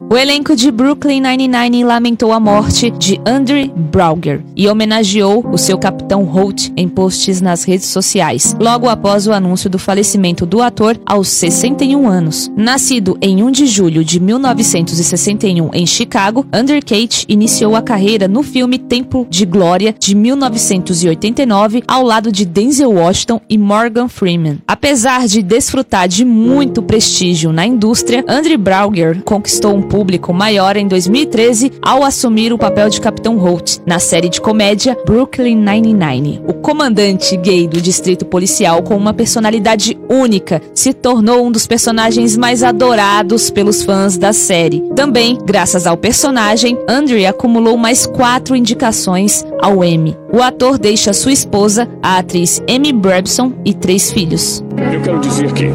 [0.08, 5.80] O elenco de Brooklyn Nine-Nine lamentou a morte de Andre Brauger e homenageou o seu
[5.80, 10.96] capitão Holt em posts nas redes sociais, logo após o anúncio do falecimento do ator
[11.08, 12.52] aos 61 anos.
[12.56, 18.44] Nascido em 1 de julho de 1961 em Chicago, Andre Kate iniciou a carreira no
[18.44, 24.60] filme Tempo de Glória de 1989 ao lado de Denzel Washington e Morgan Freeman.
[24.68, 30.90] Apesar de desfrutar de muito prestígio na indústria, Andre Brauger conquistou um público maior em
[30.90, 36.42] 2013 ao assumir o papel de Capitão Holt na série de comédia Brooklyn Nine-Nine.
[36.46, 42.36] O comandante gay do distrito policial com uma personalidade única se tornou um dos personagens
[42.36, 44.84] mais adorados pelos fãs da série.
[44.98, 50.18] Também, graças ao personagem, Andre acumulou mais quatro indicações ao Emmy.
[50.30, 54.62] O ator deixa sua esposa, a atriz Amy Brabson, e três filhos.
[54.78, 55.72] Eu quero dizer que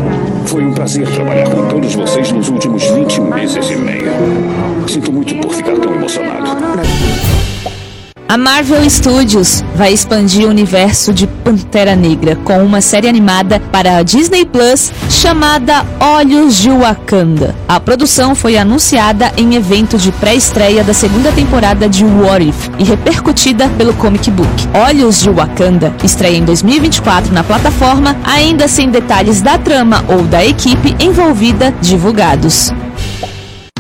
[0.46, 4.11] foi um prazer trabalhar com todos vocês nos últimos 20 meses e meio.
[4.86, 6.39] Sinto muito por ficar tão emocionado.
[8.30, 13.96] A Marvel Studios vai expandir o universo de Pantera Negra com uma série animada para
[13.96, 17.56] a Disney Plus chamada Olhos de Wakanda.
[17.66, 22.84] A produção foi anunciada em evento de pré-estreia da segunda temporada de What If e
[22.84, 24.68] repercutida pelo comic book.
[24.74, 30.46] Olhos de Wakanda estreia em 2024 na plataforma, ainda sem detalhes da trama ou da
[30.46, 32.72] equipe envolvida divulgados.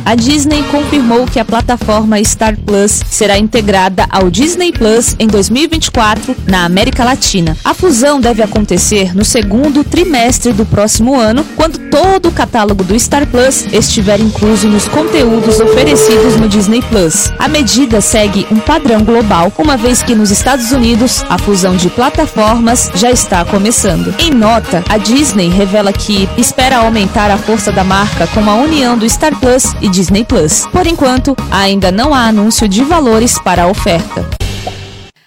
[0.04, 6.34] A Disney confirmou que a plataforma Star Plus será integrada ao Disney Plus em 2024
[6.46, 7.56] na América Latina.
[7.64, 12.98] A fusão deve acontecer no segundo trimestre do próximo ano, quando todo o catálogo do
[12.98, 17.30] Star Plus estiver incluso nos conteúdos oferecidos no Disney Plus.
[17.38, 21.90] A medida segue um padrão global, uma vez que nos Estados Unidos a fusão de
[21.90, 24.14] plataformas já está começando.
[24.18, 28.96] Em nota, a Disney revela que espera aumentar a força da marca com a união
[28.96, 30.66] do Star Plus e Disney Plus.
[30.72, 34.28] Por enquanto, ainda não há anúncio de valores para a oferta.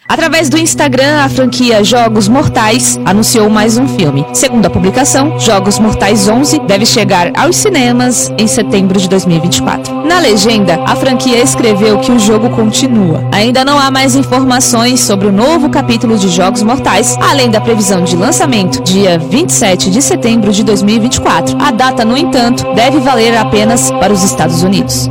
[0.07, 4.25] Através do Instagram, a franquia Jogos Mortais anunciou mais um filme.
[4.33, 10.05] Segundo a publicação, Jogos Mortais 11 deve chegar aos cinemas em setembro de 2024.
[10.05, 13.27] Na legenda, a franquia escreveu que o jogo continua.
[13.31, 18.03] Ainda não há mais informações sobre o novo capítulo de Jogos Mortais, além da previsão
[18.03, 21.57] de lançamento dia 27 de setembro de 2024.
[21.61, 25.09] A data, no entanto, deve valer apenas para os Estados Unidos.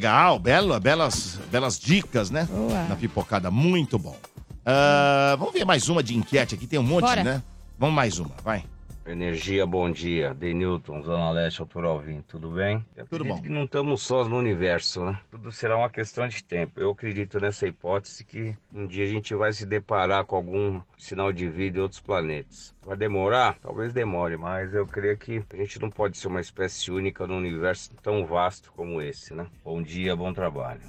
[0.00, 2.48] Legal, belo, belas, belas dicas, né?
[2.50, 2.84] Boa.
[2.84, 4.16] Na pipocada, muito bom.
[4.64, 7.22] Ah, vamos ver mais uma de enquete aqui, tem um monte, Bora.
[7.22, 7.42] né?
[7.78, 8.64] Vamos mais uma, vai.
[9.10, 10.32] Energia, bom dia.
[10.32, 12.84] Denilton, Zona Leste, Autor Alvim, tudo bem?
[12.96, 13.42] Eu Tudo bom.
[13.42, 15.18] que não estamos sós no universo, né?
[15.32, 16.78] Tudo será uma questão de tempo.
[16.78, 21.32] Eu acredito nessa hipótese que um dia a gente vai se deparar com algum sinal
[21.32, 22.72] de vida em outros planetas.
[22.86, 23.58] Vai demorar?
[23.60, 27.38] Talvez demore, mas eu creio que a gente não pode ser uma espécie única num
[27.38, 29.48] universo tão vasto como esse, né?
[29.64, 30.80] Bom dia, bom trabalho.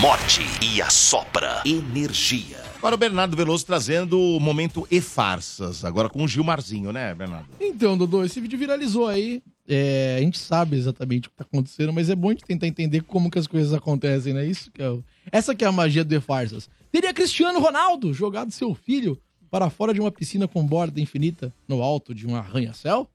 [0.00, 1.62] Morde e assopra.
[1.64, 2.62] Energia.
[2.76, 7.48] Agora o Bernardo Veloso trazendo o momento e farsas, agora com o Gilmarzinho, né, Bernardo?
[7.58, 9.42] Então, Dodô, esse vídeo viralizou aí.
[9.66, 12.66] É, a gente sabe exatamente o que tá acontecendo, mas é bom a gente tentar
[12.66, 14.46] entender como que as coisas acontecem, né?
[14.46, 15.02] Isso que é o...
[15.32, 16.68] Essa que é a magia do E-Farsas.
[16.92, 19.18] Teria Cristiano Ronaldo jogado seu filho
[19.50, 23.08] para fora de uma piscina com borda infinita no alto de um arranha-céu?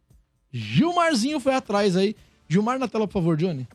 [0.52, 2.16] Gilmarzinho foi atrás aí.
[2.48, 3.68] Gilmar na tela, por favor, Johnny.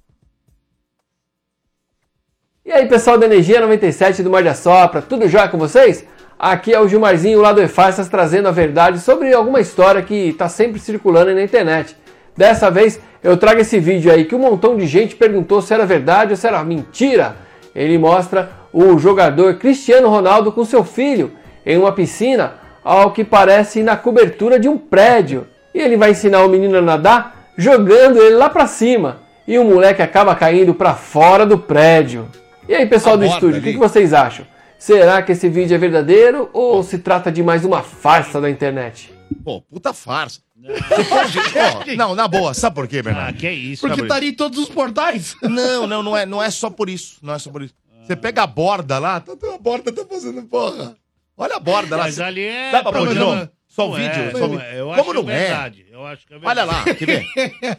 [2.67, 6.07] E aí, pessoal da Energia 97 do Mar de Assopra, tudo jóia com vocês?
[6.39, 10.49] Aqui é o Gilmarzinho lá do E-Farsas trazendo a verdade sobre alguma história que está
[10.49, 11.95] sempre circulando na internet.
[12.35, 15.85] Dessa vez eu trago esse vídeo aí que um montão de gente perguntou se era
[15.85, 17.37] verdade ou se era mentira.
[17.75, 21.33] Ele mostra o jogador Cristiano Ronaldo com seu filho
[21.67, 25.47] em uma piscina, ao que parece na cobertura de um prédio.
[25.75, 29.19] E ele vai ensinar o menino a nadar jogando ele lá pra cima.
[29.47, 32.27] E o moleque acaba caindo pra fora do prédio.
[32.69, 33.73] E aí, pessoal A do estúdio, o que ali.
[33.73, 34.47] que vocês acham?
[34.79, 39.13] Será que esse vídeo é verdadeiro ou se trata de mais uma farsa da internet?
[39.45, 40.41] Pô, puta farsa.
[40.65, 43.37] Ó, não, na boa, sabe por quê, Bernardo?
[43.37, 45.37] Ah, que isso, Porque Sabe tá ali em todos os portais.
[45.43, 47.19] Não, não, não é, não é só por isso.
[47.23, 47.75] Não é só por isso.
[48.03, 50.97] Você pega a borda lá, tá, a borda tá fazendo porra.
[51.37, 52.05] Olha a borda lá.
[52.05, 53.49] Mas ali é Dá pra pôr de novo?
[53.69, 54.23] Só o Não vídeo?
[54.23, 54.61] é, só o não vídeo.
[54.93, 54.97] é.
[54.97, 55.47] Como não é é?
[55.49, 55.87] verdade.
[55.91, 56.89] Eu acho que é Olha verdade.
[56.89, 57.27] lá, quer ver?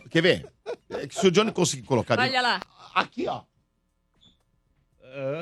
[0.09, 0.45] Quer ver?
[0.89, 2.29] É que se o Johnny conseguir colocar ali.
[2.31, 2.59] Olha lá.
[2.93, 3.41] Aqui, ó.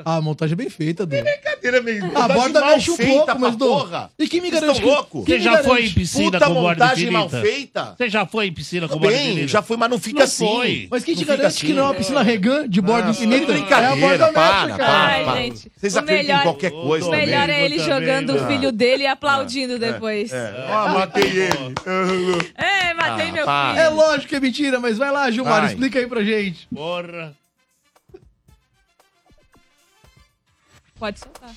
[0.04, 1.16] Ah, a montagem é bem feita, Du.
[1.16, 2.16] Brincadeira mesmo.
[2.16, 3.66] A borda mexe um pouco, mas Du.
[3.66, 4.10] porra.
[4.18, 4.86] E quem me garante que...
[4.86, 5.24] louco?
[5.24, 7.94] quem Você já foi em piscina Puta com borda montagem mal feita.
[7.96, 9.48] Você já foi em piscina com borda bem, infinita?
[9.48, 10.46] já fui, mas não fica Não assim.
[10.46, 10.88] foi.
[10.90, 11.72] Mas quem te garante que assim.
[11.74, 13.52] não é uma piscina Regan de borda Ah, infinita?
[13.52, 14.86] brincadeira, é a borda para, cara.
[15.08, 15.36] Ai, para.
[15.42, 15.72] gente.
[15.76, 18.46] Vocês acreditam melhor, em qualquer coisa O melhor é ele jogando o né?
[18.46, 20.32] filho dele e aplaudindo depois.
[20.32, 20.66] É, É.
[20.72, 21.74] Ah, matei ele.
[22.96, 23.80] matei Ah, meu filho.
[23.84, 26.66] É lógico que é mentira, mas vai lá, Gilmar, explica aí pra gente.
[26.74, 27.32] Porra.
[31.04, 31.50] Pode soltar.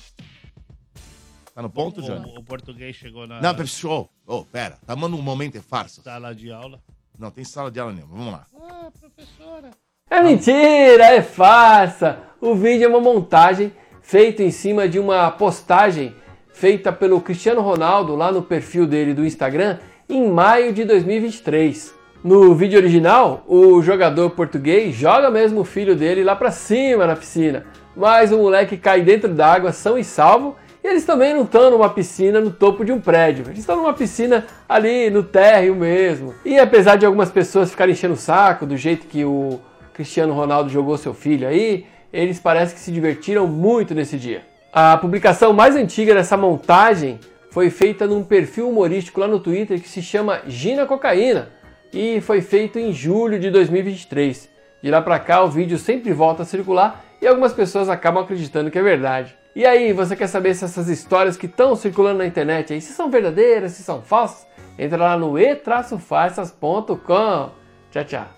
[1.54, 2.34] Tá no ponto, Johnny?
[2.36, 4.10] O, o português chegou na Não, pessoal.
[4.26, 4.76] Ô, pera.
[4.86, 6.02] Tá mandando um momento é farsa.
[6.02, 6.78] sala de aula.
[7.18, 8.14] Não, tem sala de aula nenhuma.
[8.14, 8.46] Vamos lá.
[8.60, 9.70] Ah, professora.
[10.10, 12.18] É mentira, é farsa.
[12.42, 13.72] O vídeo é uma montagem
[14.02, 16.14] feita em cima de uma postagem
[16.52, 19.78] feita pelo Cristiano Ronaldo lá no perfil dele do Instagram
[20.10, 21.94] em maio de 2023.
[22.22, 27.16] No vídeo original, o jogador português joga mesmo o filho dele lá pra cima na
[27.16, 27.64] piscina,
[27.98, 30.56] mas o moleque cai dentro d'água são e salvo.
[30.82, 33.92] E eles também não estão numa piscina no topo de um prédio, eles estão numa
[33.92, 36.32] piscina ali no térreo mesmo.
[36.44, 39.60] E apesar de algumas pessoas ficarem enchendo o saco do jeito que o
[39.92, 44.42] Cristiano Ronaldo jogou seu filho aí, eles parecem que se divertiram muito nesse dia.
[44.72, 47.18] A publicação mais antiga dessa montagem
[47.50, 51.48] foi feita num perfil humorístico lá no Twitter que se chama Gina Cocaína
[51.92, 54.48] e foi feito em julho de 2023.
[54.80, 58.70] De lá pra cá o vídeo sempre volta a circular e algumas pessoas acabam acreditando
[58.70, 59.36] que é verdade.
[59.54, 62.92] E aí, você quer saber se essas histórias que estão circulando na internet aí, se
[62.92, 64.46] são verdadeiras, se são falsas?
[64.78, 67.50] Entra lá no e-farsas.com.
[67.90, 68.28] Tchau, tchau.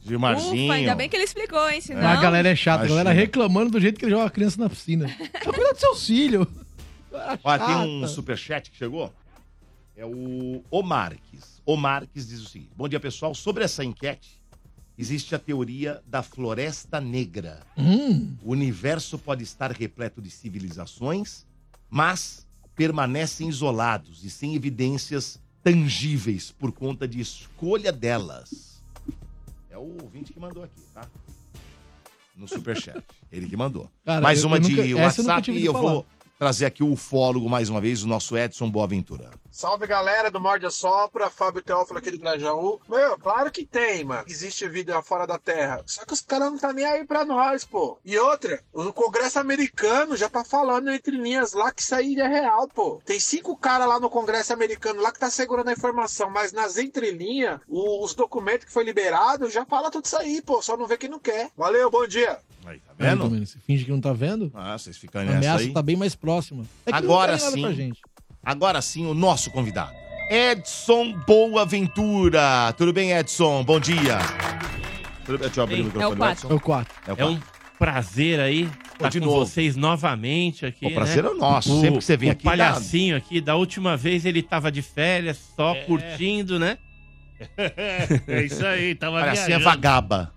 [0.00, 0.64] Gilmarzinho.
[0.64, 1.80] Ufa, ainda bem que ele explicou, hein?
[1.80, 2.08] Senão...
[2.08, 3.26] A galera é chata, a galera Imagina.
[3.26, 5.08] reclamando do jeito que ele joga a criança na piscina.
[5.44, 6.48] Só cuida do seu filho.
[7.44, 9.12] Ó, tem um superchat que chegou.
[9.94, 11.60] É o O Marques.
[11.66, 13.34] O Marques diz o seguinte: Bom dia, pessoal.
[13.34, 14.39] Sobre essa enquete,
[15.00, 17.60] existe a teoria da floresta negra.
[17.76, 21.46] Hum, O universo pode estar repleto de civilizações,
[21.88, 22.46] mas
[22.76, 28.82] permanecem isolados e sem evidências tangíveis por conta de escolha delas.
[29.70, 31.06] É o ouvinte que mandou aqui, tá?
[32.36, 33.02] No superchat.
[33.30, 33.90] Ele que mandou.
[34.04, 35.92] Cara, mais eu- uma eu de nunca- eu WhatsApp tive e eu falar.
[35.92, 36.06] vou
[36.38, 39.30] trazer aqui o ufólogo mais uma vez, o nosso Edson Boaventura.
[39.50, 42.80] Salve galera do Morde a Sopra, Fábio Teófilo aqui do Grajaú.
[42.88, 44.24] Meu, claro que tem, mano.
[44.28, 45.82] Existe vida fora da Terra.
[45.86, 47.98] Só que os caras não tá nem aí pra nós, pô.
[48.04, 52.28] E outra, o Congresso americano já tá falando entre linhas lá que isso aí é
[52.28, 53.02] real, pô.
[53.04, 56.78] Tem cinco caras lá no Congresso americano lá que tá segurando a informação, mas nas
[56.78, 60.62] entrelinhas, os documentos que foi liberado já fala tudo isso aí, pô.
[60.62, 61.50] Só não vê quem não quer.
[61.56, 62.38] Valeu, bom dia.
[62.64, 63.24] Aí, tá Aí, vendo?
[63.24, 64.50] Domênico, Você finge que não tá vendo?
[64.54, 65.72] Ah, vocês ficam A nessa ameaça aí.
[65.72, 66.64] tá bem mais próxima.
[66.84, 67.92] É que Agora não tá sim.
[68.44, 69.92] Agora sim, o nosso convidado.
[70.30, 72.72] Edson Boaventura.
[72.76, 73.62] Tudo bem, Edson?
[73.64, 74.18] Bom dia.
[75.24, 75.46] Tudo bem?
[75.48, 76.46] Deixa eu abrir Ei, o microfone é o do quatro.
[76.46, 76.52] Edson.
[76.52, 76.94] É o 4.
[77.06, 77.40] É o É um
[77.78, 79.38] prazer aí estar de com novo.
[79.44, 80.86] vocês novamente aqui.
[80.86, 81.30] O prazer né?
[81.30, 81.80] é nosso.
[81.80, 84.82] Sempre que você vem o aqui, dá- palhacinho aqui, da última vez ele tava de
[84.82, 85.82] férias, só É.
[85.84, 86.78] curtindo, né?
[88.28, 89.64] É isso aí, tava assim é viajando.
[89.64, 90.32] vagaba.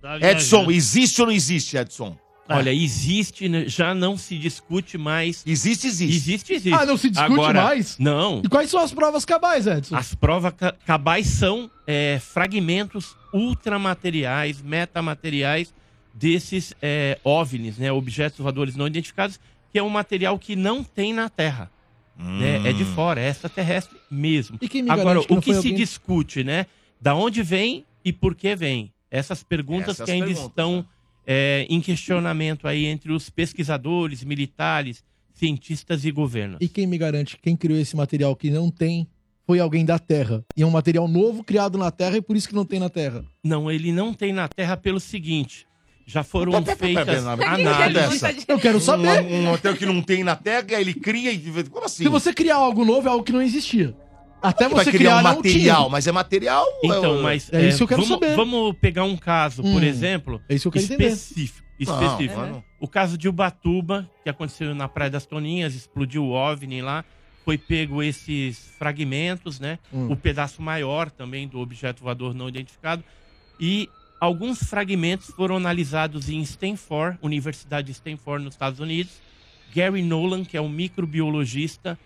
[0.00, 0.72] Tava Edson, viajando.
[0.72, 2.16] existe ou não existe, Edson?
[2.48, 3.64] Olha, existe, né?
[3.66, 5.42] já não se discute mais.
[5.46, 6.14] Existe, existe.
[6.14, 6.74] Existe, existe.
[6.78, 7.96] Ah, não se discute Agora, mais?
[7.98, 8.42] Não.
[8.44, 9.96] E quais são as provas cabais, Edson?
[9.96, 15.72] As provas ca- cabais são é, fragmentos ultramateriais, metamateriais
[16.12, 19.40] desses é, OVNIs, né, objetos voadores não identificados,
[19.72, 21.70] que é um material que não tem na Terra.
[22.16, 22.68] né?
[22.68, 24.58] É de fora, é extraterrestre mesmo.
[24.60, 26.66] E me Agora, que o que se alguém- discute, né?
[27.00, 28.92] Da onde vem e por que vem?
[29.10, 30.86] Essas perguntas Essas que ainda perguntas, estão
[31.26, 35.02] é, em questionamento aí entre os pesquisadores, militares,
[35.32, 36.58] cientistas e governo.
[36.60, 39.06] E quem me garante que quem criou esse material que não tem
[39.46, 40.44] foi alguém da Terra?
[40.56, 42.88] E é um material novo criado na Terra e por isso que não tem na
[42.88, 43.24] Terra.
[43.42, 45.66] Não, ele não tem na Terra pelo seguinte.
[46.06, 48.20] Já foram Pera, pera, pera, feitas análises.
[48.20, 48.36] dessa.
[48.46, 49.22] Eu quero saber.
[49.24, 51.64] Um, um hotel que não tem na Terra, ele cria e...
[51.70, 52.02] Como assim?
[52.02, 53.96] Se você criar algo novo, é algo que não existia.
[54.44, 55.88] Até Vai você criar criar um material, tinha.
[55.90, 56.66] mas é material...
[56.82, 58.36] Então, é- mas É isso que eu quero vamos, saber.
[58.36, 61.12] vamos pegar um caso, por Hum, exemplo, é isso que eu quero entender.
[61.12, 61.64] específico.
[61.78, 62.40] específico.
[62.40, 62.64] Não, não.
[62.78, 67.04] O caso de Ubatuba, que aconteceu na Praia das Toninhas, explodiu o OVNI lá,
[67.44, 69.78] foi pego esses fragmentos, né?
[69.92, 70.10] Hum.
[70.12, 73.02] O pedaço maior também do objeto voador não identificado.
[73.58, 73.88] E
[74.20, 79.12] alguns fragmentos foram analisados em Stanford, Universidade de Stanford, nos Estados Unidos.
[79.74, 81.98] Gary Nolan, que é um microbiologista,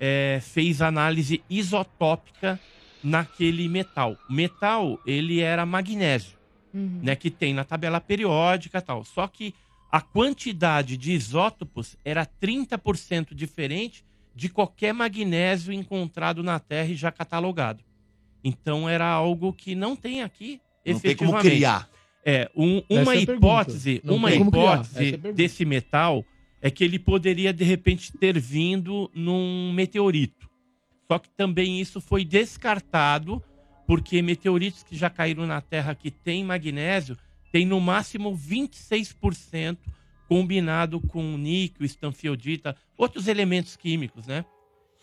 [0.00, 2.58] eh, fez análise isotópica
[3.02, 4.16] naquele metal.
[4.28, 6.38] O metal, ele era magnésio
[6.72, 9.04] né, que tem na tabela periódica e tal.
[9.04, 9.54] Só que
[9.92, 17.12] a quantidade de isótopos era 30% diferente de qualquer magnésio encontrado na Terra e já
[17.12, 17.84] catalogado.
[18.42, 21.48] Então era algo que não tem aqui, Não tem como efetivamente.
[21.56, 21.88] criar.
[22.26, 24.64] É, um- uma é hipótese, Não uma tem como criar.
[24.74, 25.34] hipótese Essa é a pergunta.
[25.34, 26.24] desse metal
[26.64, 30.48] é que ele poderia de repente ter vindo num meteorito.
[31.06, 33.44] Só que também isso foi descartado
[33.86, 37.18] porque meteoritos que já caíram na Terra que tem magnésio
[37.52, 39.76] tem no máximo 26%
[40.26, 44.42] combinado com níquel, estanfiodita, outros elementos químicos, né?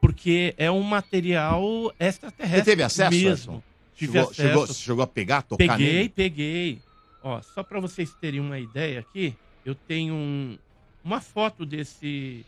[0.00, 2.60] porque é um material extraterrestre.
[2.60, 3.64] Você teve acesso, mesmo.
[3.94, 4.48] Tive Chegou, acesso.
[4.48, 6.08] chegou, chegou a pegar, tocar peguei, nele?
[6.08, 6.78] peguei.
[7.22, 9.34] Ó, só para vocês terem uma ideia aqui,
[9.66, 10.58] eu tenho um-
[11.04, 12.44] uma foto desse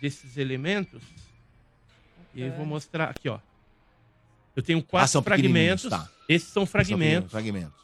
[0.00, 1.02] desses elementos.
[2.34, 3.38] E eu vou mostrar aqui, ó.
[4.56, 5.88] Eu tenho quatro Ah, são fragmentos.
[5.88, 6.08] tá.
[6.28, 7.30] Esses são fragmentos.
[7.30, 7.83] Fragmentos.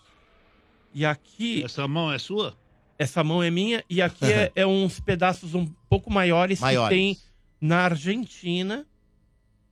[0.95, 1.63] E aqui.
[1.65, 2.57] Essa mão é sua?
[2.99, 3.85] Essa mão é minha.
[3.89, 6.89] E aqui é, é uns pedaços um pouco maiores, Maiores.
[6.89, 7.19] que tem
[7.61, 8.87] na Argentina.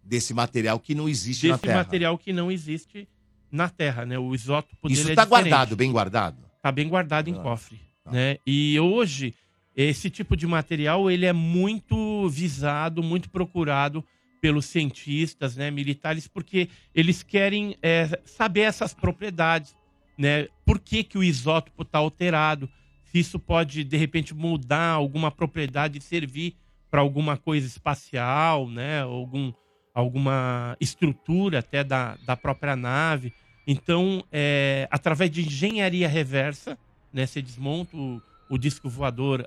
[0.03, 1.77] Desse material que não existe na Desse Terra.
[1.79, 3.07] material que não existe
[3.51, 4.19] na Terra, né?
[4.19, 5.49] O isótopo Isso dele é tá diferente.
[5.51, 6.37] guardado, bem guardado?
[6.63, 8.39] Tá bem guardado em Ah, cofre, né?
[8.47, 9.35] E hoje
[9.77, 14.05] esse tipo de material ele é muito visado, muito procurado
[14.41, 19.75] pelos cientistas, né, militares, porque eles querem é, saber essas propriedades,
[20.19, 20.49] né?
[20.67, 22.69] Por que, que o isótopo está alterado?
[23.05, 26.57] Se isso pode de repente mudar alguma propriedade e servir
[26.91, 29.03] para alguma coisa espacial, né?
[29.03, 29.53] Algum,
[29.95, 33.33] alguma estrutura até da, da própria nave.
[33.67, 36.79] Então, é, através de engenharia reversa,
[37.13, 39.47] né, você desmonta o, o disco voador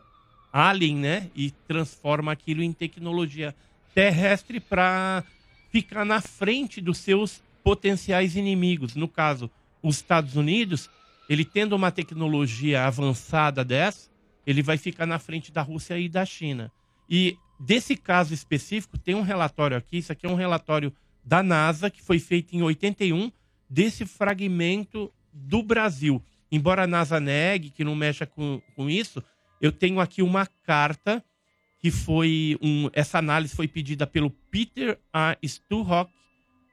[0.53, 3.55] Alien, né, e transforma aquilo em tecnologia
[3.95, 5.23] terrestre para
[5.71, 8.95] ficar na frente dos seus potenciais inimigos.
[8.95, 9.49] No caso,
[9.81, 10.89] os Estados Unidos,
[11.29, 14.09] ele tendo uma tecnologia avançada dessa,
[14.45, 16.71] ele vai ficar na frente da Rússia e da China.
[17.09, 21.89] E desse caso específico, tem um relatório aqui, isso aqui é um relatório da NASA,
[21.89, 23.31] que foi feito em 81,
[23.69, 26.21] desse fragmento do Brasil.
[26.51, 29.23] Embora a NASA negue que não mexa com, com isso,
[29.61, 31.23] eu tenho aqui uma carta
[31.79, 35.35] que foi um, essa análise foi pedida pelo Peter A.
[35.43, 36.11] Stuhock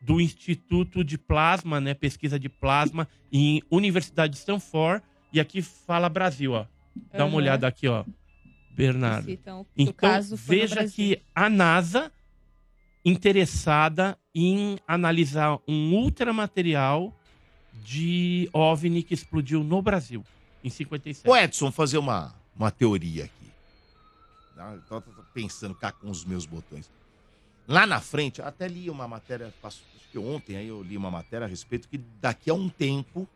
[0.01, 6.09] do Instituto de Plasma, né, pesquisa de plasma em Universidade de Stanford, e aqui fala
[6.09, 6.67] Brasil, ó.
[7.13, 7.37] Dá uma Aham.
[7.37, 8.05] olhada aqui, ó.
[8.71, 9.29] Bernardo.
[9.31, 12.13] Então, o Então, veja que a NASA
[13.05, 17.13] interessada em analisar um ultramaterial
[17.85, 20.25] de OVNI que explodiu no Brasil
[20.63, 21.29] em 57.
[21.29, 23.51] Ô Edson, fazer uma, uma teoria aqui.
[24.57, 26.91] Ah, eu tô- tô pensando cá com os meus botões.
[27.69, 31.45] Lá na frente, até li uma matéria, acho que ontem aí eu li uma matéria
[31.47, 33.29] a respeito que daqui a um tempo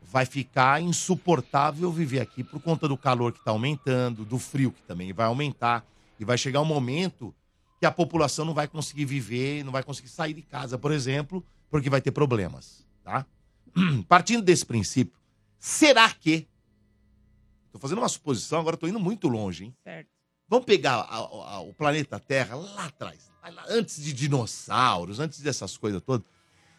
[0.00, 4.80] vai ficar insuportável viver aqui por conta do calor que está aumentando, do frio que
[4.82, 5.84] também vai aumentar.
[6.20, 7.34] E vai chegar um momento
[7.80, 11.44] que a população não vai conseguir viver, não vai conseguir sair de casa, por exemplo,
[11.68, 13.26] porque vai ter problemas, tá?
[14.08, 15.18] Partindo desse princípio,
[15.58, 16.46] será que.
[17.72, 19.74] Tô fazendo uma suposição, agora tô indo muito longe, hein?
[19.82, 20.08] Certo.
[20.48, 23.30] Vamos pegar a- a- a- o planeta Terra lá atrás,
[23.68, 26.26] antes de dinossauros, antes dessas coisas todas.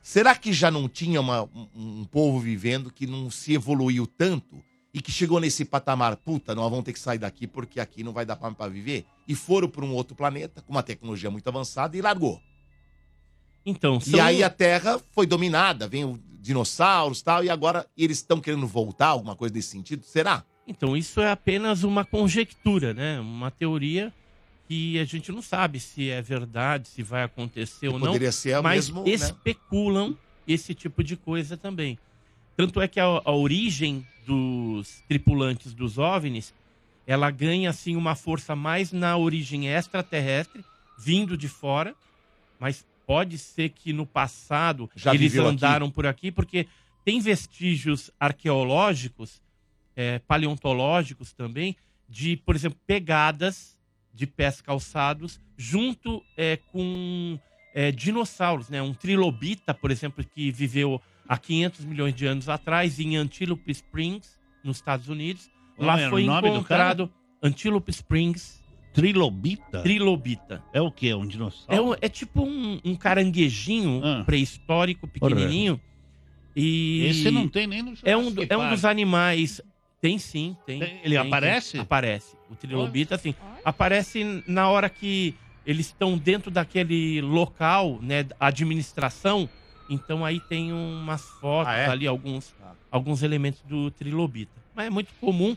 [0.02, 1.68] Será que já não tinha uma- um,
[2.02, 4.64] um povo vivendo que não se evoluiu tanto
[4.94, 8.14] e que chegou nesse patamar, puta, nós vamos ter que sair daqui porque aqui não
[8.14, 9.06] vai dar pra, pra viver?
[9.28, 12.42] E foram para um outro planeta com uma tecnologia muito avançada e largou.
[13.66, 18.40] Então, E aí a Terra foi dominada, vem dinossauros e tal, e agora eles estão
[18.40, 20.04] querendo voltar, alguma coisa desse sentido?
[20.06, 20.44] Será?
[20.66, 23.20] Então, isso é apenas uma conjectura, né?
[23.20, 24.14] Uma teoria
[24.70, 28.06] que a gente não sabe se é verdade, se vai acontecer ou não.
[28.06, 29.10] poderia ser o mas mesmo, né?
[29.10, 30.16] especulam
[30.48, 31.98] esse tipo de coisa também.
[32.56, 36.54] Tanto é que a, a origem dos tripulantes dos OVNIs,
[37.08, 40.64] ela ganha assim uma força mais na origem extraterrestre,
[41.00, 41.96] vindo de fora,
[42.60, 45.56] mas pode ser que no passado Já eles viveu aqui?
[45.56, 46.68] andaram por aqui, porque
[47.04, 49.42] tem vestígios arqueológicos,
[49.96, 51.76] é, paleontológicos também,
[52.08, 53.79] de, por exemplo, pegadas
[54.20, 57.40] de pés calçados junto é, com
[57.74, 58.82] é, dinossauros, né?
[58.82, 64.38] Um trilobita, por exemplo, que viveu há 500 milhões de anos atrás em Antelope Springs,
[64.62, 65.50] nos Estados Unidos.
[65.78, 67.10] Lá era foi encontrado
[67.42, 68.60] Antelope Springs.
[68.94, 69.82] Trilobita?
[69.84, 70.62] Trilobita.
[70.74, 71.14] É o quê?
[71.14, 71.74] Um dinossauro?
[71.74, 74.24] É, um- é tipo um, um caranguejinho Ah.
[74.26, 75.80] pré-histórico, pequenininho.
[76.56, 79.62] E Esse não tem nem no é um, é um dos animais.
[80.02, 80.80] Tem sim, tem.
[80.80, 81.72] Tem- ele tem, aparece?
[81.74, 81.82] tem.
[81.82, 82.36] Aparece.
[82.50, 85.36] O trilobita, assim, aparece na hora que
[85.66, 89.50] eles estão dentro daquele local, né, administração.
[89.90, 91.88] Então aí tem umas fotos Ah, é?
[91.88, 92.56] ali, alguns,
[92.92, 94.54] alguns elementos do trilobita.
[94.74, 95.56] Mas é muito comum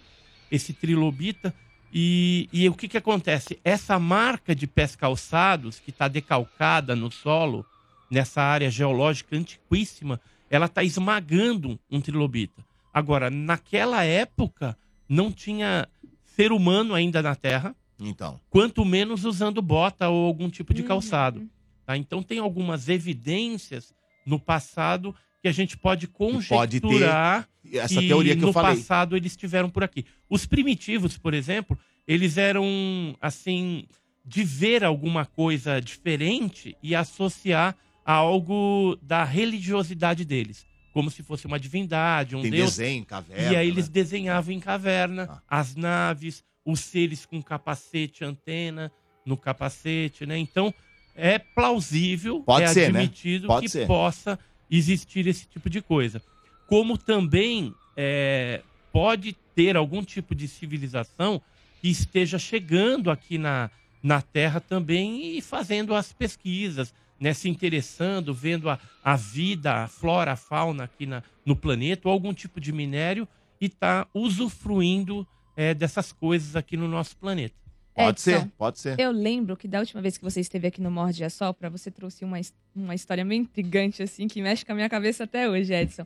[0.50, 1.54] esse trilobita.
[1.94, 3.60] E, e o que, que acontece?
[3.62, 7.64] Essa marca de pés calçados, que está decalcada no solo,
[8.10, 10.18] nessa área geológica antiquíssima,
[10.50, 12.62] ela está esmagando um trilobita.
[12.92, 14.76] Agora, naquela época,
[15.08, 15.88] não tinha
[16.24, 18.40] ser humano ainda na Terra, Então.
[18.50, 20.76] quanto menos usando bota ou algum tipo Uhum.
[20.76, 21.48] de calçado.
[21.86, 21.96] tá?
[21.96, 23.92] Então, tem algumas evidências
[24.26, 28.76] no passado que a gente pode pode ter conjecturar essa teoria que eu no falei.
[28.76, 30.04] passado eles estiveram por aqui.
[30.30, 31.76] Os primitivos, por exemplo,
[32.06, 33.84] eles eram assim
[34.24, 41.46] de ver alguma coisa diferente e associar a algo da religiosidade deles, como se fosse
[41.46, 42.76] uma divindade, um Tem deus.
[42.76, 43.92] desenho, caverna, E aí eles né?
[43.92, 45.60] desenhavam em caverna Ah.
[45.60, 48.92] as naves, os seres com capacete, antena
[49.26, 50.36] no capacete, né?
[50.38, 50.72] Então
[51.14, 53.00] é plausível, Pode é ser, né?
[53.00, 53.86] admitido Pode que ser.
[53.86, 54.38] possa
[54.70, 56.20] existir esse tipo de coisa.
[56.66, 58.62] Como também é,
[58.92, 61.40] pode ter algum tipo de civilização
[61.80, 63.70] que esteja chegando aqui na,
[64.02, 69.86] na Terra também e fazendo as pesquisas, né, se interessando, vendo a, a vida, a
[69.86, 73.28] flora, a fauna aqui na, no planeta, ou algum tipo de minério,
[73.60, 75.24] e está usufruindo
[75.56, 77.54] é, dessas coisas aqui no nosso planeta.
[77.96, 78.98] Edson, pode ser.
[78.98, 81.92] Eu lembro que da última vez que você esteve aqui no Morde e Assopra, você
[81.92, 82.40] trouxe uma,
[82.74, 86.04] uma história meio intrigante, assim, que mexe com a minha cabeça até hoje, Edson.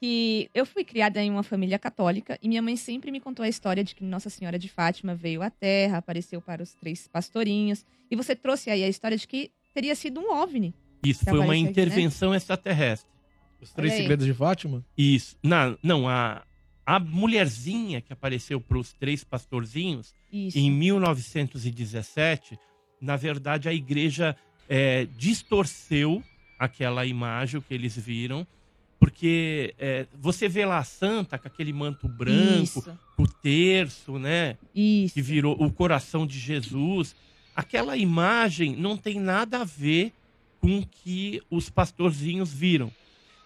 [0.00, 3.48] Que eu fui criada em uma família católica e minha mãe sempre me contou a
[3.48, 7.84] história de que Nossa Senhora de Fátima veio à Terra, apareceu para os três pastorinhos.
[8.10, 10.74] E você trouxe aí a história de que teria sido um OVNI.
[11.04, 11.70] Isso foi uma apareceu aqui, né?
[11.70, 13.08] intervenção extraterrestre.
[13.60, 13.94] Os Três.
[13.94, 14.84] Segredos de Fátima?
[14.96, 15.36] Isso.
[15.40, 16.42] Não, não a,
[16.84, 20.58] a mulherzinha que apareceu para os três pastorzinhos Isso.
[20.58, 22.58] em 1917,
[23.00, 24.36] na verdade a igreja
[24.68, 26.22] é, distorceu
[26.58, 28.44] aquela imagem que eles viram,
[28.98, 32.98] porque é, você vê lá a santa com aquele manto branco, Isso.
[33.16, 34.58] o terço, né?
[34.74, 35.14] Isso.
[35.14, 37.14] Que virou o coração de Jesus.
[37.58, 40.12] Aquela imagem não tem nada a ver
[40.60, 42.88] com o que os pastorzinhos viram.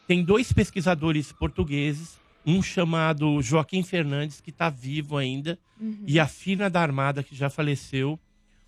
[0.06, 6.04] Tem dois pesquisadores portugueses, um chamado Joaquim Fernandes, que está vivo ainda, Uhum.
[6.06, 8.20] e a Fina da Armada, que já faleceu.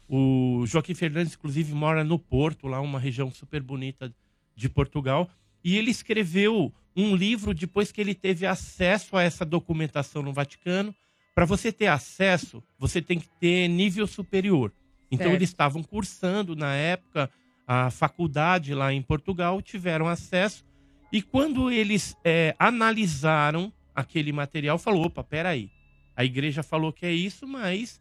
[0.09, 4.11] O Joaquim Fernandes, inclusive, mora no Porto, lá uma região super bonita
[4.57, 5.28] de Portugal.
[5.62, 10.95] E ele escreveu um livro depois que ele teve acesso a essa documentação no Vaticano.
[11.34, 14.72] Para você ter acesso, você tem que ter nível superior.
[15.14, 15.38] Então, Certo.
[15.38, 17.30] eles estavam cursando, na época,
[17.66, 20.64] a faculdade lá em Portugal, tiveram acesso.
[21.12, 25.70] E quando eles é, analisaram aquele material, falou: opa, peraí.
[26.16, 28.00] A igreja falou que é isso, mas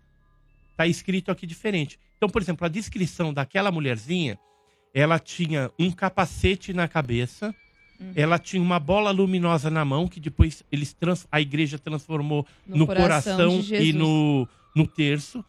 [0.76, 2.00] tá escrito aqui diferente.
[2.18, 4.38] Então, por exemplo, a descrição daquela mulherzinha,
[4.94, 7.54] ela tinha um capacete na cabeça,
[8.16, 10.96] ela tinha uma bola luminosa na mão, que depois eles
[11.32, 15.44] a igreja transformou No no, coração coração, e no, no terço.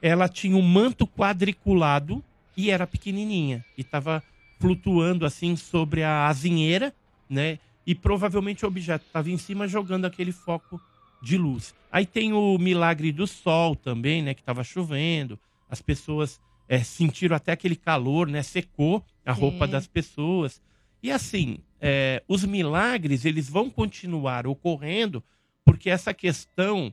[0.00, 2.22] Ela tinha um manto quadriculado
[2.56, 3.64] e era pequenininha.
[3.76, 4.22] E estava
[4.58, 6.94] flutuando assim sobre a azinheira,
[7.28, 7.58] né?
[7.86, 10.80] E provavelmente o objeto estava em cima jogando aquele foco
[11.22, 11.74] de luz.
[11.90, 14.34] Aí tem o milagre do sol também, né?
[14.34, 15.38] Que estava chovendo.
[15.70, 18.42] As pessoas é, sentiram até aquele calor, né?
[18.42, 20.60] Secou a roupa das pessoas.
[21.02, 25.22] E assim, é, os milagres eles vão continuar ocorrendo
[25.64, 26.92] porque essa questão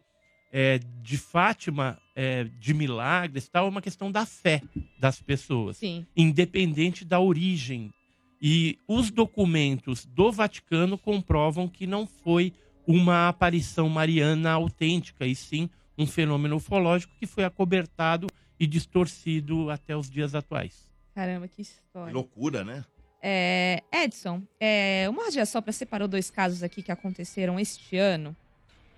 [0.51, 4.61] é, de Fátima, é, de milagres, tal, é uma questão da fé
[4.97, 6.05] das pessoas, Sim.
[6.15, 7.93] independente da origem.
[8.41, 12.53] E os documentos do Vaticano comprovam que não foi
[12.87, 18.27] uma aparição mariana autêntica, e sim um fenômeno ufológico que foi acobertado
[18.59, 20.87] e distorcido até os dias atuais.
[21.13, 22.13] Caramba, que história.
[22.13, 22.83] Loucura, né?
[23.21, 28.35] É, Edson, é, o Morde a Sopra separou dois casos aqui que aconteceram este ano,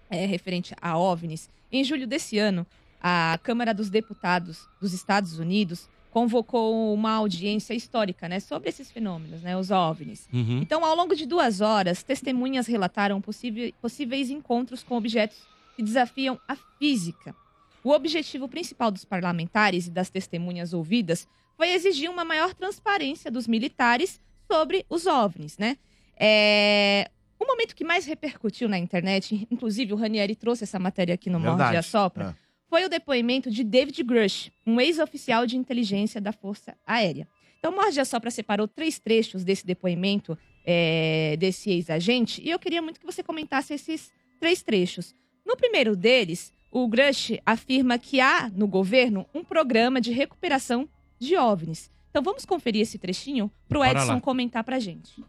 [0.10, 1.50] é, referente a OVNIs.
[1.72, 2.66] Em julho desse ano,
[3.02, 9.42] a Câmara dos Deputados dos Estados Unidos convocou uma audiência histórica né, sobre esses fenômenos,
[9.44, 10.28] né, os OVNIs.
[10.34, 10.60] Uhum.
[10.62, 15.38] Então, ao longo de duas horas, testemunhas relataram possíveis encontros com objetos
[15.76, 17.36] que desafiam a física.
[17.84, 23.48] O objetivo principal dos parlamentares e das testemunhas ouvidas foi exigir uma maior transparência dos
[23.48, 24.20] militares
[24.52, 25.78] sobre os OVNIs, né?
[26.20, 31.30] É, O momento que mais repercutiu na internet, inclusive o Ranieri trouxe essa matéria aqui
[31.30, 31.78] no Morde e Verdade.
[31.78, 32.47] Assopra, É.
[32.70, 37.28] foi o depoimento de David Grush, um ex-oficial de inteligência da Força Aérea.
[37.60, 43.00] Então, Morde Assopra separou três trechos desse depoimento é, desse ex-agente e eu queria muito
[43.00, 45.16] que você comentasse esses três trechos.
[45.46, 50.88] No primeiro deles, o Grush afirma que há no governo um programa de recuperação
[51.18, 51.90] de OVNIs.
[52.10, 55.20] Então vamos conferir esse trechinho para o Edson comentar para gente.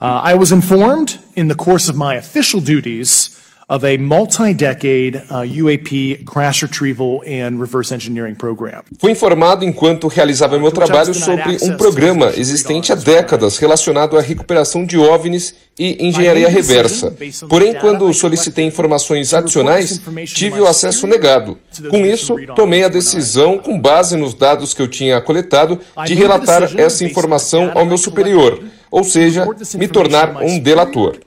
[0.00, 3.38] Uh, I was informed in the course of my official duties
[3.70, 8.82] of a multi-decade uh, UAP crash retrieval and reverse engineering program.
[8.98, 14.84] Fui informado enquanto realizava meu trabalho sobre um programa existente há décadas relacionado à recuperação
[14.84, 17.14] de OVNIs e engenharia reversa.
[17.48, 21.56] Porém, quando solicitei informações adicionais, tive o acesso negado.
[21.88, 26.68] Com isso, tomei a decisão, com base nos dados que eu tinha coletado, de relatar
[26.76, 28.60] essa informação ao meu superior,
[28.90, 31.18] ou seja, me tornar um delator.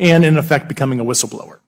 [0.00, 1.58] And in effect, becoming a whistleblower.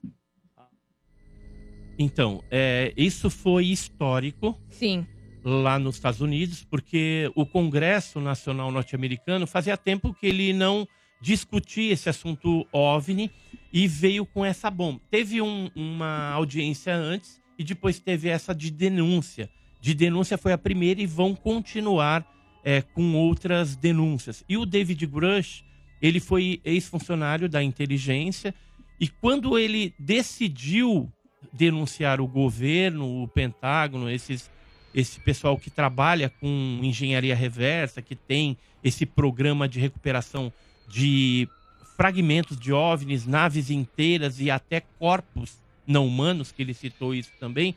[2.03, 5.05] Então, é, isso foi histórico Sim.
[5.43, 10.85] lá nos Estados Unidos, porque o Congresso Nacional Norte-Americano fazia tempo que ele não
[11.21, 13.31] discutia esse assunto OVNI
[13.71, 14.99] e veio com essa bomba.
[15.09, 19.49] Teve um- uma audiência antes e depois teve essa de denúncia.
[19.79, 22.27] De denúncia foi a primeira e vão continuar
[22.65, 24.41] é, com outras denúncias.
[24.47, 25.63] E o David Grush,
[26.01, 28.53] ele foi ex-funcionário da inteligência
[29.01, 31.11] e quando ele decidiu
[31.53, 34.49] denunciar o governo, o Pentágono, esses,
[34.93, 40.51] esse pessoal que trabalha com engenharia reversa, que tem esse programa de recuperação
[40.89, 41.47] de
[41.95, 47.75] fragmentos de OVNIs, naves inteiras e até corpos não humanos, que ele citou isso também,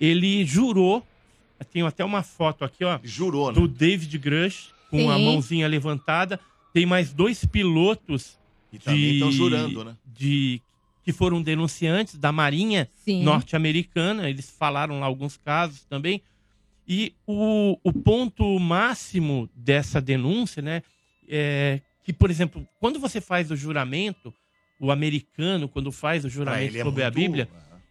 [0.00, 1.04] ele jurou,
[1.72, 3.60] tenho até uma foto aqui, ó, Jurou, né?
[3.60, 5.24] do David Grush, com a Sim.
[5.24, 6.38] mãozinha levantada,
[6.72, 8.38] tem mais dois pilotos
[8.70, 9.96] Que também estão jurando, né?
[10.06, 10.60] de
[11.10, 12.88] que foram denunciantes da Marinha
[13.24, 16.22] norte-americana, eles falaram lá alguns casos também.
[16.86, 20.82] E o, o ponto máximo dessa denúncia, né,
[21.28, 24.32] é que, por exemplo, quando você faz o juramento,
[24.80, 27.48] o americano, quando faz o juramento ele é sobre a muito- Bíblia,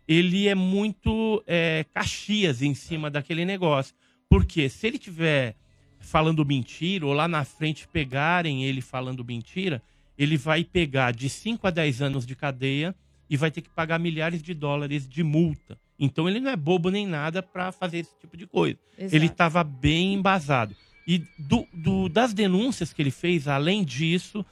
[0.08, 3.94] ele é muito é, caxias em cima daquele negócio.
[4.28, 5.56] Porque se ele tiver
[6.00, 9.82] falando mentira, ou lá na frente pegarem ele falando mentira,
[10.18, 12.94] ele vai pegar de 5 a 10 anos de cadeia
[13.30, 15.78] e vai ter que pagar milhares de dólares de multa.
[16.00, 18.78] Então ele não é bobo nem nada para fazer esse tipo de coisa.
[18.98, 19.16] Exato.
[19.16, 20.76] Ele estava bem embasado.
[21.08, 24.46] E do- do- das denúncias que ele fez, além disso,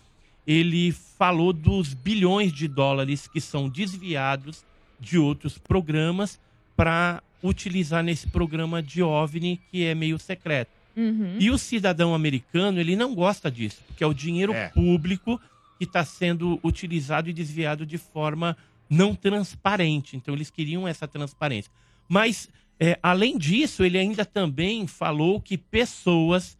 [0.45, 4.63] ele falou dos bilhões de dólares que são desviados
[4.99, 6.39] de outros programas
[6.75, 10.71] para utilizar nesse programa de OVNI que é meio secreto.
[10.95, 11.35] Uhum.
[11.39, 15.39] E o cidadão americano, ele não gosta disso, porque é o dinheiro público
[15.77, 18.57] que está sendo utilizado e desviado de forma
[18.89, 20.15] não transparente.
[20.15, 21.71] Então, eles queriam essa transparência.
[22.07, 22.49] Mas,
[22.79, 26.57] é, além disso, ele ainda também falou que pessoas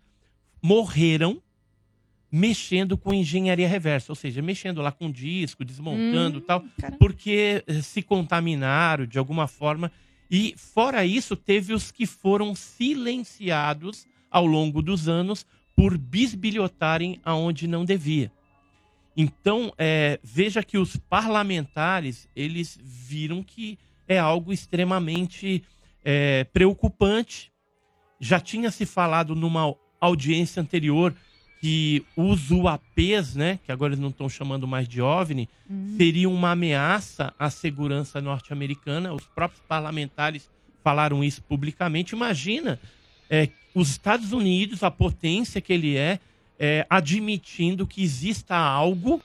[0.62, 1.42] morreram
[2.32, 6.64] mexendo com engenharia reversa, ou seja, mexendo lá com disco, desmontando Hum, e tal,
[7.00, 9.92] porque eh, se contaminaram de alguma forma.
[10.30, 17.66] E fora isso, teve os que foram silenciados ao longo dos anos por bisbilhotarem aonde
[17.66, 18.32] não devia.
[19.20, 25.64] Então, eh, veja que os parlamentares, eles viram que é algo extremamente
[26.06, 27.52] eh, preocupante.
[28.20, 31.16] Já tinha se falado numa audiência anterior
[31.60, 35.96] que os UAPs, né, que agora eles não estão chamando mais de OVNI, Hum.
[35.98, 39.12] seriam uma ameaça à segurança norte-americana.
[39.12, 40.48] Os próprios parlamentares
[40.84, 42.14] falaram isso publicamente.
[42.14, 42.80] Imagina
[43.30, 46.20] é, os Estados Unidos, a potência que ele é,
[46.60, 49.22] é, admitindo que exista algo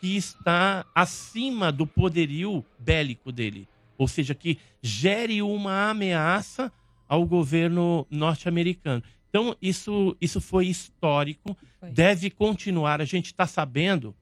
[0.00, 3.68] que está acima do poderio bélico dele.
[3.96, 6.72] Ou seja, que gere uma ameaça
[7.08, 9.02] ao governo norte-americano.
[9.28, 11.56] Então, isso, isso foi histórico,
[11.92, 13.00] deve continuar.
[13.00, 14.14] A gente está sabendo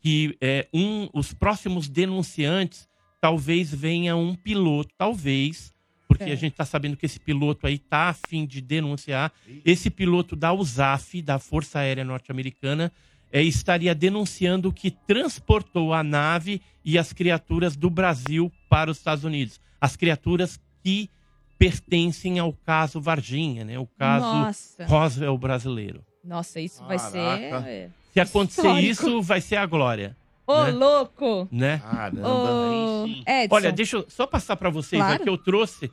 [0.00, 2.88] que é, um, os próximos denunciantes
[3.20, 5.72] talvez venha um piloto, talvez,
[6.16, 6.34] porque É.
[6.34, 9.32] a gente está sabendo que esse piloto aí está a fim de denunciar.
[9.64, 12.92] Esse piloto da USAF, da Força Aérea Norte-Americana,
[13.32, 19.24] é, estaria denunciando que transportou a nave e as criaturas do Brasil para os Estados
[19.24, 19.60] Unidos.
[19.80, 21.10] As criaturas que
[21.58, 23.78] pertencem ao caso Varginha, né?
[23.78, 24.86] O caso Nossa.
[24.86, 26.04] Roswell brasileiro.
[26.22, 27.18] Nossa, isso vai ser.
[27.50, 27.68] Caraca.
[27.68, 28.90] é, Se acontecer histórico.
[28.90, 30.16] isso, vai ser a glória.
[30.46, 30.70] Ô, né?
[30.70, 31.48] louco!
[31.50, 31.82] né?
[32.22, 33.54] Ô, Edson.
[33.54, 35.20] Olha, deixa eu só passar para vocês Claro.
[35.22, 35.28] aqui.
[35.28, 35.90] Eu trouxe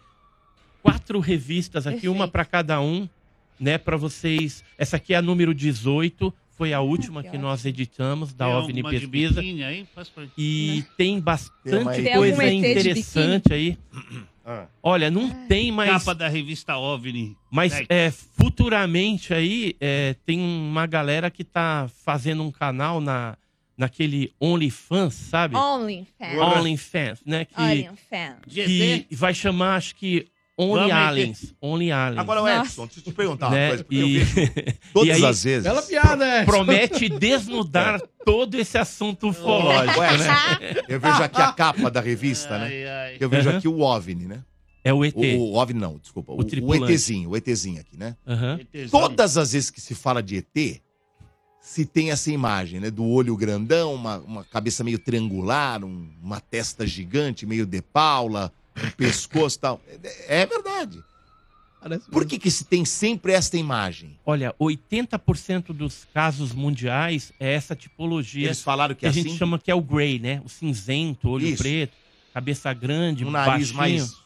[0.83, 3.07] quatro revistas aqui, uma para cada um,
[3.59, 3.77] né?
[3.77, 4.63] Para vocês.
[4.77, 8.83] Essa aqui é a número 18, foi a última que nós editamos da Tem OVNI
[8.83, 9.41] Pesquisa.
[9.41, 9.87] biquíni aí?
[9.95, 13.77] Faz pra- E tem bastante Tem coisa interessante aí.
[14.45, 14.67] Ah.
[14.83, 15.89] Olha, não tem mais.
[15.89, 17.35] Capa da revista OVNI.
[17.49, 23.37] Mas é, futuramente aí é, tem uma galera que tá fazendo um canal na,
[23.77, 25.55] naquele OnlyFans, sabe?
[25.55, 26.37] OnlyFans.
[26.39, 27.45] OnlyFans, né?
[27.45, 28.37] Que, OnlyFans.
[28.45, 31.55] que vai chamar, acho que Only Vamos Aliens.
[31.59, 32.19] Only Aliens.
[32.19, 33.67] Agora, o Edson, deixa eu te perguntar uma Né?
[33.69, 33.83] coisa.
[33.83, 34.51] Porque eu E- vejo
[34.93, 35.63] todas aí- as vezes.
[35.63, 36.45] Bela piada, Edson.
[36.51, 40.83] Promete desnudar todo esse assunto ufológico, Edson, né?
[40.87, 43.15] Eu vejo aqui a capa da revista, né?
[43.19, 43.57] Eu vejo Aham.
[43.57, 44.43] aqui o OVNI, né?
[44.83, 45.15] É o ET.
[45.15, 46.33] O, o OVNI não, desculpa.
[46.33, 46.91] O, o tripulante.
[46.93, 48.15] ETzinho, o ETzinho aqui, né?
[48.27, 48.59] Aham.
[48.91, 50.81] Todas as vezes que se fala de ET,
[51.61, 52.91] se tem essa imagem, né?
[52.91, 58.51] Do olho grandão, uma, uma cabeça meio triangular, um- uma testa gigante, meio de paula,
[58.77, 59.81] um pescoço e tal.
[60.27, 61.03] É, é verdade.
[62.09, 64.17] Por que, que se tem sempre esta imagem?
[64.25, 68.45] Olha, 80% dos casos mundiais é essa tipologia.
[68.47, 69.37] Eles falaram que que a é gente assim?
[69.37, 70.41] chama que é o grey, né?
[70.45, 71.61] O cinzento, olho Isso.
[71.61, 71.91] preto,
[72.33, 73.99] cabeça grande, Um nariz baixinho.
[74.05, 74.23] mais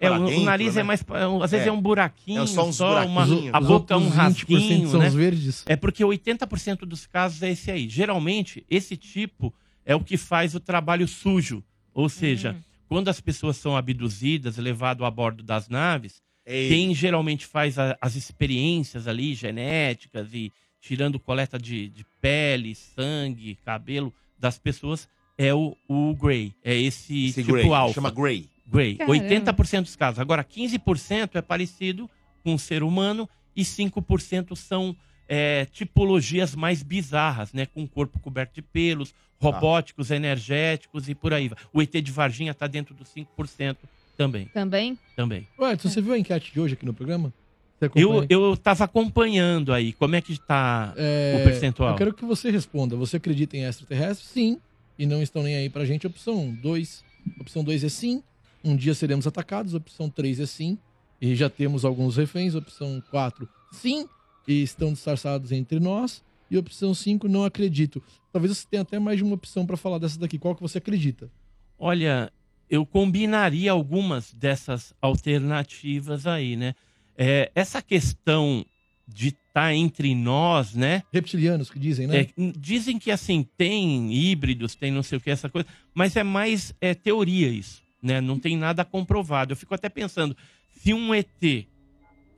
[0.00, 0.80] É, pra o, o dentro, nariz né?
[0.80, 1.04] é mais.
[1.42, 1.72] Às vezes é, É.
[1.72, 3.54] um buraquinho, É só uns uma, buraquinhos.
[3.54, 4.90] a boca é um outros 20% rasguinho.
[4.90, 5.08] são né?
[5.08, 5.62] os verdes.
[5.66, 7.90] É porque 80% dos casos é esse aí.
[7.90, 9.52] Geralmente, esse tipo
[9.84, 11.62] é o que faz o trabalho sujo.
[11.92, 12.56] Ou seja,
[12.88, 16.68] quando as pessoas são abduzidas, levadas a bordo das naves, Ei.
[16.68, 23.56] quem geralmente faz a- as experiências ali genéticas e tirando coleta de, de pele, sangue,
[23.64, 26.54] cabelo das pessoas é o, o Grey.
[26.64, 27.94] É esse, Esse tipo Grey, alfa.
[27.94, 28.48] chama Grey.
[28.66, 28.94] Grey.
[28.96, 29.18] Caramba.
[29.18, 30.18] 80% dos casos.
[30.20, 32.08] Agora, 15% é parecido
[32.42, 34.96] com o ser humano e 5% são
[35.28, 37.66] é, tipologias mais bizarras, né?
[37.66, 41.58] Com o corpo coberto de pelos, robóticos, energéticos e por aí vai.
[41.72, 43.76] O ET de Varginha está dentro dos 5%
[44.16, 44.46] também.
[44.46, 44.98] Também?
[45.14, 45.48] Também.
[45.58, 47.32] Ué, Edson, você viu a enquete de hoje aqui no programa?
[47.80, 48.26] Eu, acompanha?
[48.30, 49.92] eu tava acompanhando aí.
[49.92, 51.90] Como é que tá É, o percentual?
[51.90, 52.96] Eu quero que você responda.
[52.96, 54.28] Você acredita em extraterrestres?
[54.30, 54.58] Sim.
[54.98, 56.06] E não estão nem aí pra gente.
[56.06, 57.04] Opção 2.
[57.40, 58.22] Opção 2 é sim.
[58.64, 59.74] Um dia seremos atacados.
[59.74, 60.78] Opção 3 é sim.
[61.20, 62.54] E já temos alguns reféns.
[62.54, 64.08] Opção 4, sim.
[64.48, 66.22] E estão disfarçados entre nós.
[66.50, 68.02] E opção 5, não acredito.
[68.32, 70.38] Talvez você tenha até mais de uma opção pra falar dessa daqui.
[70.38, 71.30] Qual que você acredita?
[71.78, 72.32] Olha,
[72.68, 76.74] eu combinaria algumas dessas alternativas aí, né?
[77.16, 78.64] É, essa questão
[79.08, 81.02] de estar entre nós, né?
[81.12, 82.20] Reptilianos que dizem, né?
[82.20, 82.28] É,
[82.58, 86.74] dizem que assim, tem híbridos, tem não sei o que, essa coisa, mas é mais
[86.80, 88.20] é, teoria isso, né?
[88.20, 89.52] Não tem nada comprovado.
[89.52, 90.36] Eu fico até pensando,
[90.76, 91.28] se um ET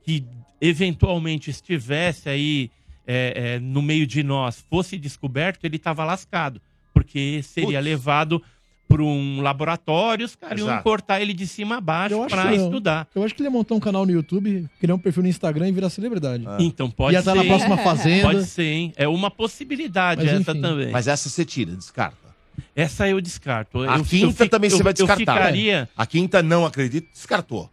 [0.03, 0.25] que
[0.61, 2.69] eventualmente estivesse aí
[3.11, 6.61] é, é, no meio de nós fosse descoberto, ele estava lascado,
[6.93, 7.83] porque seria Putz.
[7.83, 8.39] levado
[8.87, 13.07] para um laboratório, os caras iam cortar ele de cima a baixo para estudar.
[13.15, 15.69] Eu acho que ele ia montar um canal no YouTube, criar um perfil no Instagram
[15.69, 16.43] e virar celebridade.
[16.59, 17.29] Então pode Ia ser.
[17.29, 18.27] estar na próxima Fazenda.
[18.27, 18.93] Pode ser, hein?
[18.95, 20.61] É uma possibilidade Mas, essa enfim.
[20.61, 20.91] também.
[20.91, 22.29] Mas essa você tira, descarta.
[22.75, 23.81] Essa eu descarto.
[23.81, 25.33] A eu, quinta eu fico- também eu- você vai Eu descartar.
[25.35, 25.89] ficaria...
[25.95, 27.69] A quinta não acredito, descartou.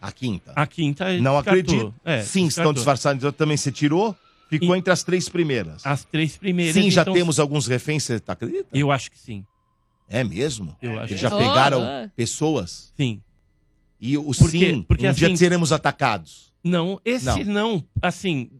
[0.00, 0.52] A quinta.
[0.56, 1.40] A quinta Não descartou.
[1.40, 1.94] acredito.
[2.04, 2.72] É, Sim, estão descartou.
[2.74, 3.18] disfarçados.
[3.18, 4.16] Então também você tirou,
[4.50, 5.86] ficou entre as três primeiras.
[5.86, 6.74] As três primeiras.
[6.74, 8.66] Sim, já então- temos alguns reféns, você tá acredita?
[8.72, 9.44] Eu acho que sim.
[10.08, 10.76] É mesmo?
[10.82, 12.92] Eu acho Eles que já pegaram Oh, pessoas?
[12.96, 13.22] Sim.
[14.00, 16.52] E o Porque- sim, porque um dia assim- seremos atacados.
[16.64, 18.50] Não, esse não, assim.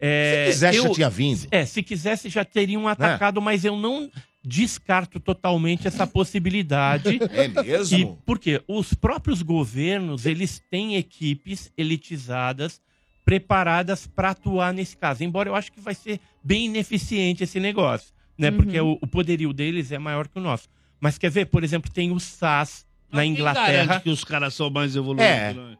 [0.00, 1.46] é, Se quisesse, eu- já tinha vindo.
[1.50, 4.10] É, se quisesse, já teriam atacado, mas eu não
[4.44, 7.18] descarto totalmente essa possibilidade.
[7.32, 7.98] É mesmo?
[7.98, 12.80] E porque os próprios governos, eles têm equipes elitizadas
[13.26, 15.24] preparadas para atuar nesse caso.
[15.24, 18.50] Embora eu acho que vai ser bem ineficiente esse negócio, né?
[18.50, 18.56] Uhum.
[18.56, 20.68] Porque o, o poderio deles é maior que o nosso.
[21.00, 23.84] Mas quer ver, por exemplo, tem o SAS na Inglaterra.
[23.84, 25.26] garante que os caras são mais evoluídos?
[25.26, 25.52] É.
[25.52, 25.76] né?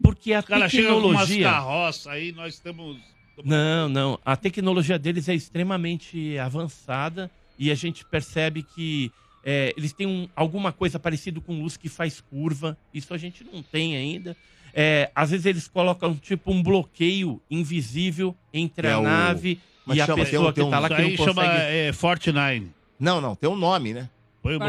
[0.00, 1.50] Porque a umas tecnologia.
[1.50, 2.96] carroças aí, nós estamos
[3.44, 4.18] Não, não.
[4.24, 7.28] A tecnologia deles é extremamente avançada
[7.58, 9.10] e a gente percebe que
[9.44, 12.78] é, eles têm um- alguma coisa parecida com luz que faz curva.
[12.94, 14.36] Isso a gente não tem ainda.
[14.78, 19.98] É, às vezes eles colocam tipo um bloqueio invisível entre É a o- nave e
[19.98, 20.16] é a que chama?
[20.16, 21.40] Tem pessoa um- tem que tá um- lá que Isso não aí consegue...
[21.48, 22.66] chama é, Fortnite.
[23.00, 24.08] Não, não, tem um nome, né?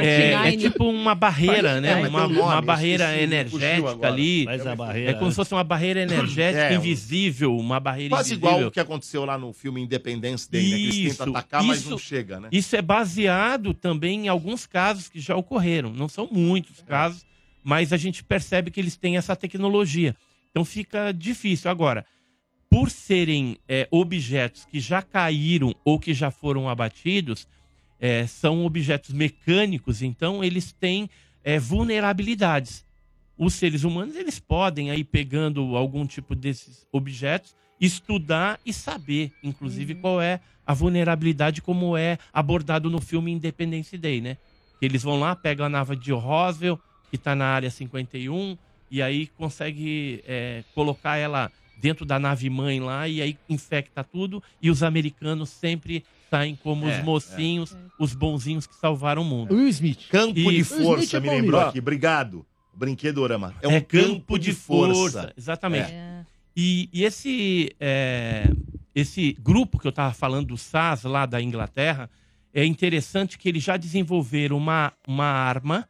[0.01, 1.95] É, é tipo uma barreira, É, né?
[2.01, 4.43] mas uma, tem um nome, uma barreira energética ali.
[4.45, 8.33] Mas a barreira- É como se fosse uma barreira energética É, invisível, uma barreira Quase
[8.33, 8.55] invisível.
[8.57, 10.77] igual o que aconteceu lá no filme Independence Day, né?
[10.77, 12.49] Que eles tentam atacar, mas não chega, né?
[12.51, 15.91] Isso é baseado também em alguns casos que já ocorreram.
[15.93, 17.23] Não são muitos casos,
[17.67, 20.15] mas a gente percebe que eles têm essa tecnologia.
[20.49, 21.69] Então fica difícil.
[21.69, 22.05] Agora,
[22.69, 27.45] por serem é, objetos que já caíram ou que já foram abatidos,
[27.99, 31.09] é, são objetos mecânicos, então eles têm
[31.43, 32.85] é, vulnerabilidades.
[33.37, 39.93] Os seres humanos eles podem aí pegando algum tipo desses objetos estudar e saber, inclusive
[39.95, 44.37] qual é a vulnerabilidade como é abordado no filme Independence Day, né?
[44.81, 48.57] Eles vão lá, pegam a nave de Roswell que está na área 51
[48.89, 54.41] e aí consegue é, colocar ela dentro da nave mãe lá e aí infecta tudo
[54.61, 59.53] e os americanos sempre saem como É, os mocinhos, os bonzinhos que salvaram o mundo.
[59.55, 60.07] Will Smith.
[60.09, 60.81] Campo de Isso.
[60.81, 61.79] força, é me lembrou aqui.
[61.79, 62.45] Obrigado.
[62.73, 63.55] Brinquedorama.
[63.61, 65.33] É um É campo, de força.
[65.35, 65.91] Exatamente.
[65.91, 66.25] É.
[66.55, 68.49] E, e esse, é,
[68.93, 72.09] esse grupo que eu estava falando, do SAS, lá da Inglaterra,
[72.53, 75.87] é interessante que eles já desenvolveram uma, uma arma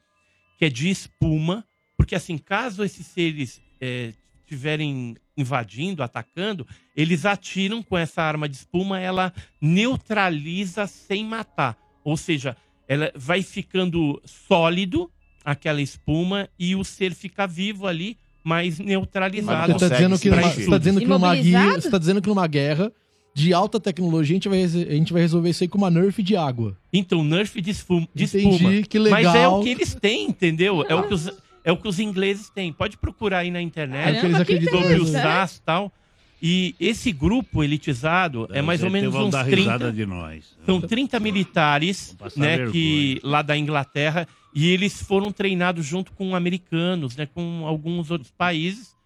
[0.57, 1.63] que é de espuma,
[1.95, 6.65] porque assim, caso esses seres é, estiverem invadindo, atacando,
[6.95, 9.31] eles atiram com essa arma de espuma, ela
[9.61, 11.77] neutraliza sem matar.
[12.03, 12.57] Ou seja,
[12.87, 15.11] ela vai ficando sólido,
[15.45, 19.73] aquela espuma, e o ser fica vivo ali, mas neutralizado.
[19.73, 22.29] Você tá dizendo que numa, você tá dizendo que numa guerra, você tá dizendo que
[22.29, 22.91] numa guerra
[23.37, 26.23] de alta tecnologia a gente vai, a gente vai resolver isso aí com uma nerf
[26.23, 26.75] de água.
[26.91, 28.07] Então, nerf de espuma.
[28.13, 28.81] De Entendi, espuma.
[28.81, 29.21] que legal.
[29.21, 30.83] Mas é o que eles têm, entendeu?
[30.89, 31.31] É o que os,
[31.63, 32.73] é o que os ingleses têm.
[32.73, 34.15] Pode procurar aí na internet.
[34.15, 35.11] É o que eles acreditam sobre o mesmo.
[35.11, 35.93] SAS e tal.
[36.41, 39.55] E esse grupo elitizado é mais ou menos uns dar 30...
[39.55, 40.57] risada de nós.
[40.65, 42.71] São 30 militares, né, vergonha.
[42.71, 48.31] que lá da Inglaterra, e eles foram treinados junto com americanos, né, com alguns outros
[48.31, 48.96] países.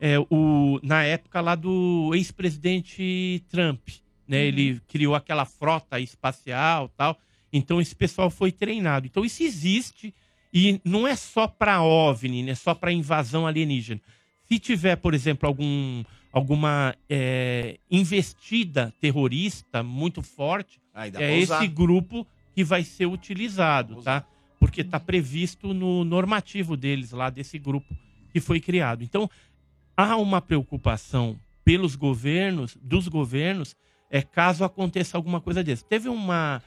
[0.00, 3.86] É, o, na época lá do ex-presidente Trump,
[4.26, 7.18] né, ele criou aquela frota espacial, tal.
[7.52, 9.06] Então esse pessoal foi treinado.
[9.06, 10.14] Então isso existe
[10.52, 14.00] e não é só para OVNI, né, só para invasão alienígena.
[14.48, 16.02] Se tiver, por exemplo, algum,
[16.32, 21.66] alguma é, investida terrorista muito forte, Aí é esse usar.
[21.68, 24.24] grupo que vai ser utilizado, tá?
[24.58, 27.94] Porque está previsto no normativo deles lá, desse grupo
[28.32, 29.02] que foi criado.
[29.02, 29.30] Então,
[30.00, 33.76] há uma preocupação pelos governos, dos governos,
[34.10, 35.84] é caso aconteça alguma coisa desse.
[35.84, 36.62] Teve uma,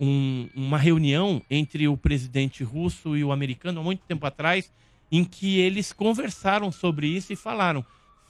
[0.00, 4.70] um- uma reunião entre o presidente russo e o americano há muito tempo atrás,
[5.10, 7.84] em que eles conversaram sobre isso e falaram: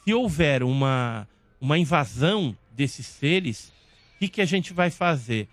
[0.04, 1.28] se houver uma,
[1.60, 3.72] uma invasão desses seres,
[4.16, 5.48] o que, que a gente vai fazer?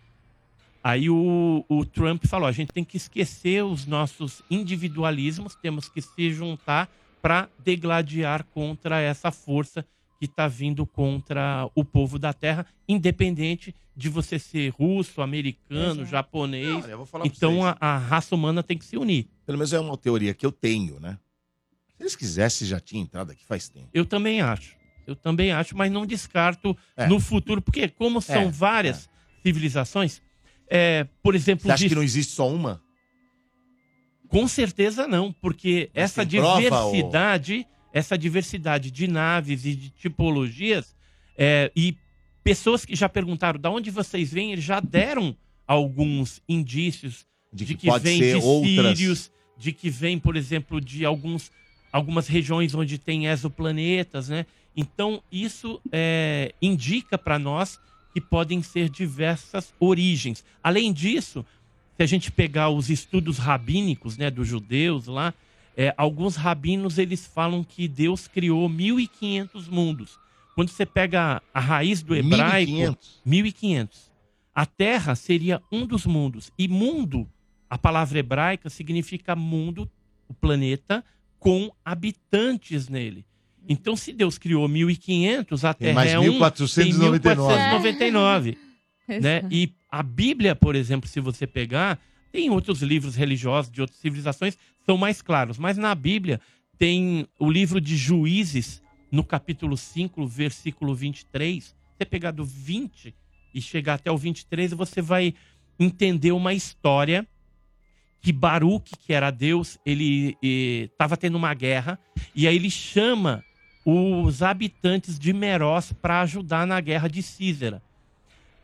[0.84, 6.02] Aí o, o Trump falou: a gente tem que esquecer os nossos individualismos, temos que
[6.02, 6.90] se juntar
[7.22, 9.86] para degladiar contra essa força
[10.20, 16.06] que está vindo contra o povo da Terra, independente de você ser russo, americano, Exato.
[16.06, 16.84] japonês.
[16.84, 19.28] Olha, eu vou falar pra então a, a raça humana tem que se unir.
[19.46, 21.18] Pelo menos é uma teoria que eu tenho, né?
[21.98, 23.90] Se eles quisessem, já tinha entrado aqui faz tempo.
[23.94, 24.76] Eu também acho.
[25.08, 27.08] Eu também acho, mas não descarto É.
[27.08, 29.10] no futuro, porque como são É, várias
[29.42, 30.22] civilizações,
[30.70, 32.82] é, por exemplo, Você acha de- que não existe só uma?
[34.30, 40.96] Com certeza não, porque essa tem prova, diversidade, essa diversidade de naves e de tipologias,
[41.38, 41.98] é, e
[42.44, 45.36] pessoas que já perguntaram de onde vocês vêm, eles já deram
[45.68, 48.98] alguns indícios de, que que, vem de outras.
[48.98, 51.52] Sírios, de que vem, por exemplo, de alguns,
[51.92, 54.46] algumas regiões onde tem exoplanetas, né?
[54.76, 57.80] Então, isso é, indica para nós
[58.14, 60.44] que podem ser diversas origens.
[60.64, 61.46] Além disso,
[62.00, 65.34] se a gente pegar os estudos rabínicos, né, dos judeus lá,
[65.76, 70.18] é, alguns rabinos eles falam que Deus criou 1500 mundos.
[70.56, 73.22] Quando você pega a raiz do hebraico, 1500.
[73.26, 74.12] 1500.
[74.56, 76.54] A Terra seria um dos mundos.
[76.58, 77.30] E mundo,
[77.70, 79.92] a palavra hebraica significa mundo,
[80.30, 81.04] o planeta,
[81.38, 83.26] com habitantes nele.
[83.68, 87.20] Então, se Deus criou 1500, a Tem Terra mais é um, 1499.
[87.20, 88.58] tem 1499
[89.10, 89.20] É.
[89.20, 89.42] né?
[89.52, 92.00] E a Bíblia, por exemplo, se você pegar,
[92.32, 96.40] tem outros livros religiosos de outras civilizações são mais claros, mas na Bíblia
[96.78, 101.76] tem o livro de Juízes, no capítulo 5, versículo 23.
[101.98, 103.14] você pegar do 20
[103.54, 105.34] e chegar até o 23, você vai
[105.80, 107.28] entender uma história
[108.22, 111.98] que Baruch, que era Deus, ele estava tendo uma guerra
[112.36, 113.44] e aí ele chama
[113.86, 117.82] os habitantes de Meroz para ajudar na guerra de Císera.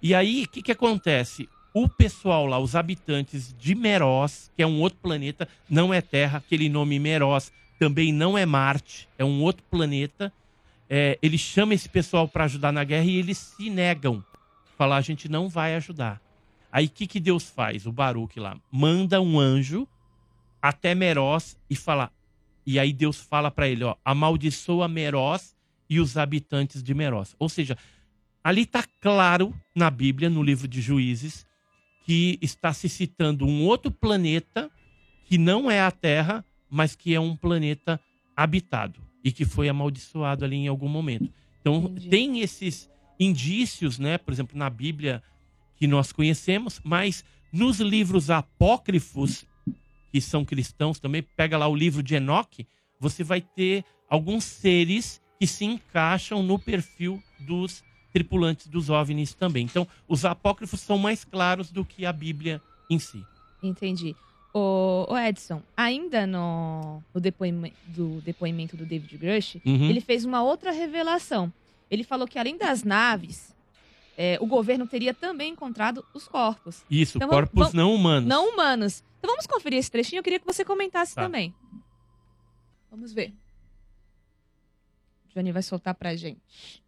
[0.06, 1.50] E aí, o que, que acontece?
[1.74, 6.38] O pessoal lá, os habitantes de Meroz, que é um outro planeta, não é Terra,
[6.38, 10.32] aquele nome Meroz também não é Marte, é um outro planeta.
[10.88, 14.24] É, ele chama esse pessoal para ajudar na guerra e eles se negam.
[14.78, 16.22] Falar, a gente não vai ajudar.
[16.72, 17.88] Aí o que, que Deus faz?
[17.88, 19.88] O Baruch lá manda um anjo
[20.62, 22.12] até Meroz e fala.
[22.64, 25.56] E aí Deus fala para ele, ó, amaldiçoa Meroz
[25.90, 27.36] e os habitantes de Meroz.
[27.40, 27.76] Ou seja,
[28.46, 31.48] ali está claro na Bíblia, no livro de Juízes,
[32.06, 34.70] que está se citando um outro planeta
[35.26, 38.00] que não é a Terra, mas que é um planeta
[38.38, 41.34] habitado e que foi amaldiçoado ali em algum momento.
[41.60, 42.88] Então tem esses
[43.20, 44.20] indícios, né?
[44.20, 45.24] Por exemplo, na Bíblia
[45.76, 49.44] que nós conhecemos, mas nos livros apócrifos
[50.12, 52.68] que são cristãos também, pega lá o livro de Enoque,
[53.00, 57.84] você vai ter alguns seres que se encaixam no perfil dos
[58.16, 59.66] tripulantes dos OVNIs também.
[59.66, 63.22] Então, os apócrifos são mais claros do que a Bíblia em si.
[63.62, 64.16] Entendi.
[64.54, 69.90] O, o Edson, ainda no, no depoimento, do depoimento do David Grush, Uhum.
[69.90, 71.52] ele fez uma outra revelação.
[71.92, 73.54] Ele falou que além das naves,
[74.18, 76.86] é, o governo teria também encontrado os corpos.
[76.90, 78.30] Isso, Então, vamos- corpos vamos- não humanos.
[78.30, 79.04] Não humanos.
[79.20, 80.20] Então vamos conferir esse trechinho.
[80.20, 81.24] Eu queria que você comentasse Tá.
[81.24, 81.54] também.
[82.90, 83.34] Vamos ver.
[85.36, 86.82] Johnny vai soltar pra gente.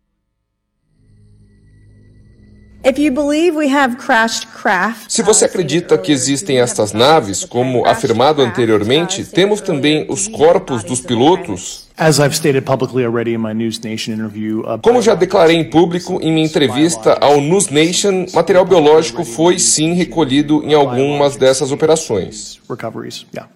[5.09, 11.01] Se você acredita que existem estas naves, como afirmado anteriormente, temos também os corpos dos
[11.01, 11.87] pilotos.
[11.97, 16.19] As I've stated publicly already in my News Nation interview, Como já declarei em público
[16.21, 22.59] em minha entrevista ao News Nation, material biológico foi sim recolhido em algumas dessas operações.
[22.69, 23.49] recoveries, yeah.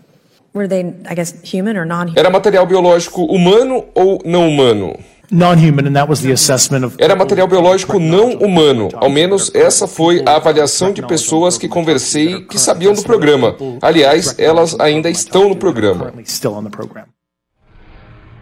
[0.54, 2.16] were they, I guess, human or non-human?
[2.18, 4.98] Era material biológico humano ou não humano?
[5.32, 8.90] Non-human, and that was the assessment of Era material biológico não humano.
[8.96, 13.56] Ao menos essa foi a avaliação de pessoas que conversei que sabiam do programa.
[13.82, 16.14] Aliás, elas ainda estão no programa.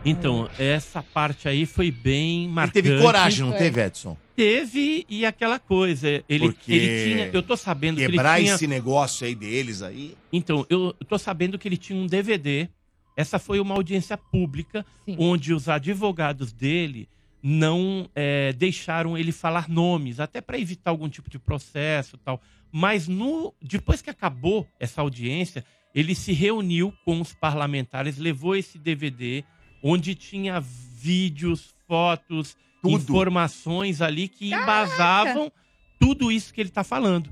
[0.03, 2.81] Então, essa parte aí foi bem Ele marcante.
[2.83, 4.17] teve coragem, não teve, Edson?
[4.35, 6.07] Teve, e aquela coisa.
[6.29, 7.29] Ele, Porque ele tinha.
[7.33, 8.55] Eu tô sabendo que Quebrar ele tinha.
[8.55, 10.15] esse negócio aí deles aí.
[10.31, 12.69] Então, eu eu tô sabendo que ele tinha um DVD.
[13.19, 14.85] Essa foi uma audiência pública,
[15.17, 17.09] onde os advogados dele
[17.43, 22.39] não é, deixaram ele falar nomes, até para evitar algum tipo de processo e tal.
[22.71, 28.79] Mas no, depois que acabou essa audiência, ele se reuniu com os parlamentares, levou esse
[28.79, 29.43] DVD,
[29.83, 32.55] onde tinha vídeos, fotos,
[32.85, 35.51] informações ali que embasavam
[35.99, 37.29] tudo isso que ele está falando.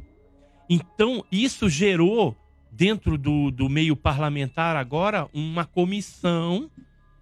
[0.69, 2.35] Então, isso gerou,
[2.77, 6.69] dentro do, do meio parlamentar agora, uma comissão.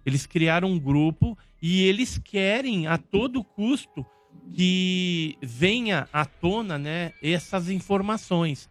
[0.04, 4.04] Eles criaram um grupo e eles querem, a todo custo,
[4.52, 8.68] que venha à tona né, essas informações.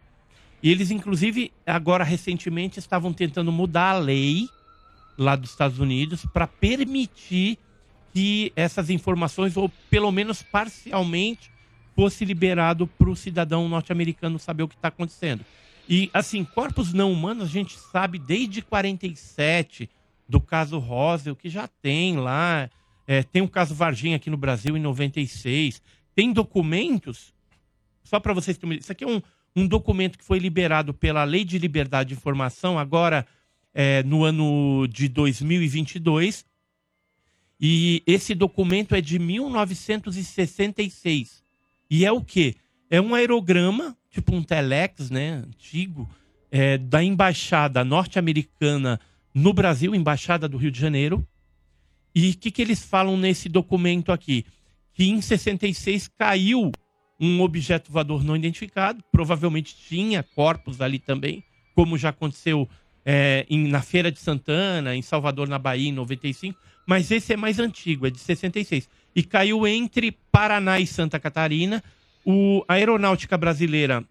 [0.62, 4.48] E eles, inclusive, agora recentemente estavam tentando mudar a lei
[5.18, 7.58] lá dos Estados Unidos para permitir
[8.14, 11.50] que essas informações, ou pelo menos parcialmente,
[11.96, 15.44] fosse liberado para o cidadão norte-americano saber o que está acontecendo.
[15.88, 19.88] E, assim, corpos não humanos a gente sabe desde 47,
[20.28, 22.68] do caso Roswell, que já tem lá.
[23.06, 25.80] É, tem o caso Varginha aqui no Brasil em 96.
[26.14, 27.32] Tem documentos,
[28.02, 29.22] só para vocês terem Isso aqui é um,
[29.54, 33.26] um documento que foi liberado pela Lei de Liberdade de Informação, agora
[33.72, 36.44] é, no ano de 2022.
[37.60, 41.42] E esse documento é de 1966.
[41.88, 42.56] E é o quê?
[42.90, 46.08] É um aerograma, tipo um telex, né, antigo,
[46.50, 48.98] é, da embaixada norte-americana
[49.34, 51.26] no Brasil, embaixada do Rio de Janeiro.
[52.14, 54.44] E o que, que eles falam nesse documento aqui?
[54.94, 56.72] Que em 66 caiu
[57.20, 61.44] um objeto voador não identificado, provavelmente tinha corpos ali também,
[61.74, 62.68] como já aconteceu
[63.04, 67.36] é, em- na Feira de Santana, em Salvador, na Bahia, em 95, mas esse é
[67.36, 68.88] mais antigo, é de 66.
[69.14, 71.82] E caiu entre Paraná e Santa Catarina.
[72.28, 74.04] O, a aeronáutica brasileira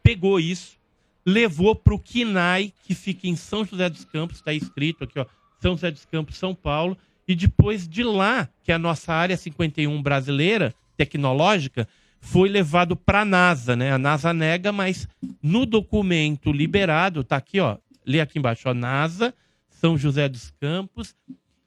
[0.00, 0.78] pegou isso,
[1.26, 5.26] levou para o KINAI, que fica em São José dos Campos, está escrito aqui, ó,
[5.60, 9.36] São José dos Campos, São Paulo, e depois de lá, que é a nossa área
[9.36, 11.88] 51 brasileira, tecnológica,
[12.20, 13.92] foi levado para a NASA, né?
[13.92, 15.08] A NASA nega, mas
[15.42, 17.76] no documento liberado, tá aqui, ó,
[18.06, 19.34] lê aqui embaixo, ó, NASA,
[19.68, 21.14] São José dos Campos,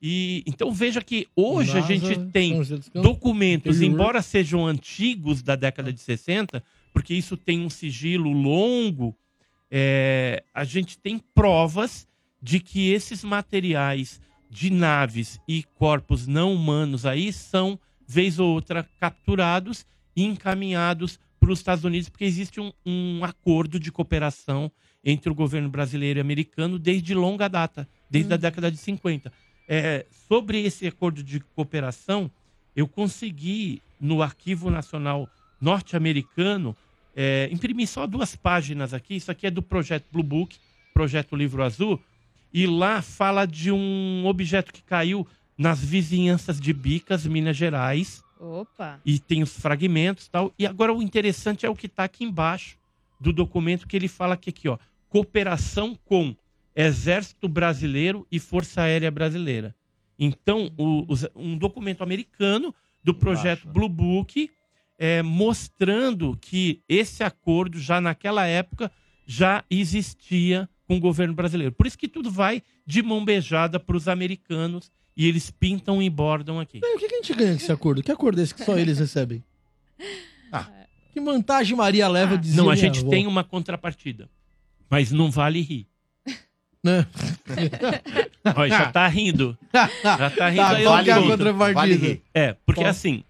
[0.01, 2.59] E então veja que hoje a gente tem
[2.93, 9.15] documentos, embora sejam antigos da década de 60, porque isso tem um sigilo longo,
[9.69, 12.07] é, a gente tem provas
[12.41, 14.19] de que esses materiais
[14.49, 21.51] de naves e corpos não humanos aí são, vez ou outra, capturados e encaminhados para
[21.51, 24.71] os Estados Unidos, porque existe um, um acordo de cooperação
[25.03, 29.31] entre o governo brasileiro e americano desde longa data, desde a década de 50.
[29.73, 32.29] É, sobre esse acordo de cooperação,
[32.75, 35.29] eu consegui, no Arquivo Nacional
[35.61, 36.75] Norte-Americano,
[37.15, 39.15] é, imprimir só duas páginas aqui.
[39.15, 40.57] Isso aqui é do projeto Blue Book,
[40.93, 41.97] projeto Livro Azul,
[42.53, 45.25] e lá fala de um objeto que caiu
[45.57, 48.99] nas vizinhanças de Bicas, Minas Gerais, Opa.
[49.05, 50.53] e tem os fragmentos e tal.
[50.59, 52.77] E agora o interessante é o que está aqui embaixo
[53.17, 54.77] do documento, que ele fala que aqui, ó,
[55.07, 56.35] cooperação com
[56.75, 59.75] Exército Brasileiro e Força Aérea Brasileira.
[60.17, 62.73] Então, o- um documento americano
[63.03, 64.49] do projeto Blue Book
[64.97, 68.91] é, mostrando que esse acordo já naquela época
[69.25, 71.73] já existia com o governo brasileiro.
[71.73, 76.09] Por isso que tudo vai de mão beijada para os americanos e eles pintam e
[76.09, 76.79] bordam aqui.
[76.83, 78.03] E o que, que a gente ganha com esse acordo?
[78.03, 79.43] Que acordo é esse que só eles recebem?
[81.13, 84.29] Que vantagem Maria leva de Não, a gente tem uma contrapartida.
[84.89, 85.87] Mas não vale rir.
[86.83, 87.05] Né?
[88.55, 89.57] Olha, já tá rindo.
[90.03, 91.73] Já tá rindo Tá, aí é a contrapartida?
[91.73, 92.21] Vale rir.
[92.33, 93.23] É, porque assim,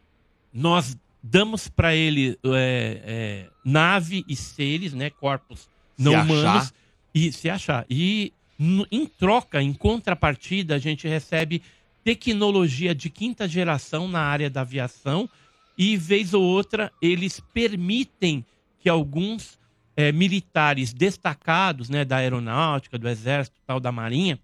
[0.53, 6.23] nós damos pra ele é, é, nave e seres, né, corpos não achar.
[6.31, 6.73] humanos,
[7.13, 7.85] e se achar.
[7.89, 11.61] E no- em troca, em contrapartida, a gente recebe
[12.03, 15.29] tecnologia de quinta geração na área da aviação
[15.77, 18.43] e, vez ou outra, eles permitem
[18.79, 19.59] que alguns
[20.01, 24.39] eh, militares destacados né, da aeronáutica, do exército tal, da marinha,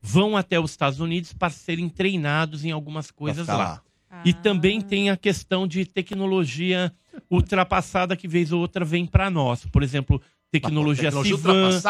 [0.00, 3.82] vão até os Estados Unidos para serem treinados em algumas coisas ficar lá.
[4.24, 6.92] E também tem a questão de tecnologia
[7.30, 9.64] ultrapassada que vez ou outra vem para nós.
[9.66, 10.20] Por exemplo,
[10.50, 11.80] tecnologia, tecnologia Civan.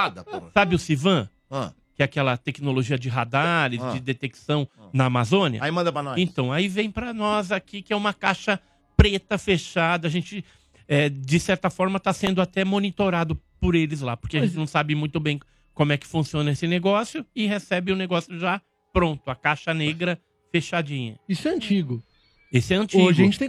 [0.52, 1.28] Sabe o Civan?
[1.50, 1.72] Ah.
[1.94, 3.92] Que é aquela tecnologia de radares, Ah.
[3.92, 5.62] de detecção na Amazônia.
[5.62, 6.18] Aí manda pra nós.
[6.18, 8.60] Então, aí vem para nós aqui, que é uma caixa
[8.96, 10.06] preta fechada.
[10.06, 10.44] A gente,
[10.90, 14.66] é, de certa forma, está sendo até monitorado por eles lá, porque a gente não
[14.66, 15.38] sabe muito bem
[15.72, 18.60] como é que funciona esse negócio e recebe o negócio já
[18.92, 21.16] pronto, a caixa negra fechadinha.
[21.28, 22.02] Isso é antigo.
[22.52, 23.04] Esse é antigo.
[23.04, 23.48] Hoje a gente tem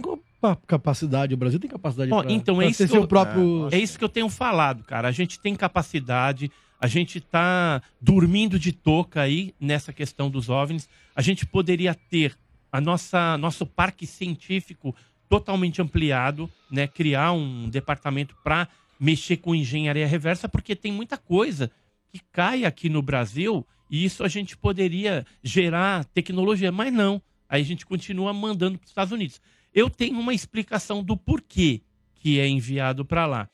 [0.68, 3.68] capacidade, o Brasil tem capacidade pra, então pra é isso, que eu, próprio...
[3.72, 5.08] é isso que eu tenho falado, cara.
[5.08, 6.48] A gente tem capacidade,
[6.80, 10.88] a gente tá dormindo de toca aí nessa questão dos OVNIs.
[11.12, 12.36] A gente poderia ter
[12.70, 14.94] a nossa nosso parque científico
[15.32, 16.86] totalmente ampliado, né?
[16.86, 18.68] Criar um departamento para
[19.00, 21.70] mexer com engenharia reversa, porque tem muita coisa
[22.10, 27.22] que cai aqui no Brasil e isso a gente poderia gerar tecnologia, mas não.
[27.48, 29.40] Aí a gente continua mandando para os Estados Unidos.
[29.72, 31.80] Eu tenho uma explicação do porquê
[32.16, 33.48] que é enviado para lá.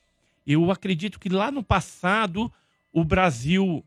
[0.45, 2.53] Eu acredito que lá no passado
[2.93, 3.85] o Brasil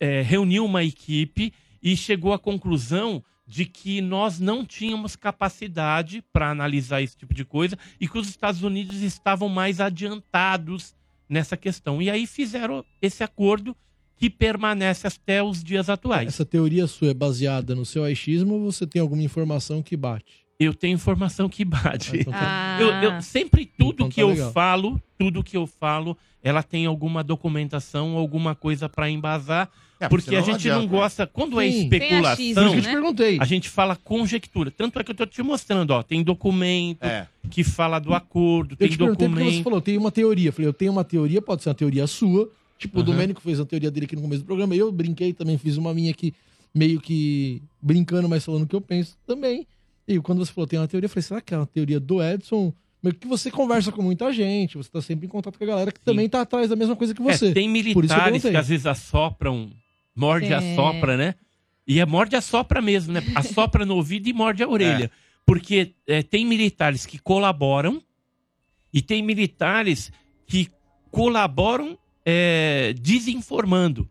[0.00, 6.50] eh, reuniu uma equipe e chegou à conclusão de que nós não tínhamos capacidade para
[6.50, 10.94] analisar esse tipo de coisa e que os Estados Unidos estavam mais adiantados
[11.28, 12.00] nessa questão.
[12.00, 13.76] E aí fizeram esse acordo
[14.16, 16.28] que permanece até os dias atuais.
[16.28, 20.46] Essa teoria sua é baseada no seu achismo ou você tem alguma informação que bate?
[20.58, 22.18] Eu tenho informação que bate.
[22.18, 24.52] então tá- Eu, eu- sempre tudo Então que tá eu legal.
[24.52, 29.68] falo, tudo que eu falo, ela tem alguma documentação, alguma coisa para embasar.
[30.00, 30.86] É, porque a gente não não adianta, né?
[30.88, 31.26] gosta.
[31.26, 31.82] Quando é Sim.
[31.84, 32.92] especulação, Tem achismo, que eu te né?
[32.92, 33.38] perguntei.
[33.40, 34.70] a gente fala conjectura.
[34.70, 36.02] Tanto é que eu tô te mostrando, ó.
[36.02, 37.26] Tem documento É.
[37.50, 39.62] que fala do acordo, Eu tem te porque você documento.
[39.62, 40.48] falou, tem uma teoria.
[40.48, 42.50] Eu falei, eu tenho uma teoria, pode ser uma teoria sua.
[42.78, 43.10] Tipo, o Aham.
[43.12, 44.74] Domênico fez a teoria dele aqui no começo do programa.
[44.74, 46.32] Eu brinquei também, fiz uma minha aqui,
[46.74, 49.66] meio que brincando, mas falando o que eu penso também.
[50.08, 52.22] E quando você falou, tem uma teoria, eu falei, será que é uma teoria do
[52.22, 52.72] Edson?
[53.02, 55.90] Mas que você conversa com muita gente, você tá sempre em contato com a galera
[55.92, 57.48] que também tá atrás da mesma coisa que você.
[57.48, 58.56] É, tem Por isso que eu militares que, perguntei.
[58.60, 59.70] às vezes assopram,
[60.20, 60.56] morde e É.
[60.56, 61.34] assopra, né?
[61.86, 63.22] E é morde e assopra mesmo, né?
[63.34, 65.10] Assopra no ouvido e morde a orelha.
[65.46, 68.00] Porque é, tem militares que colaboram
[68.92, 70.12] e tem militares
[70.46, 70.68] que
[71.10, 74.08] colaboram é, desinformando.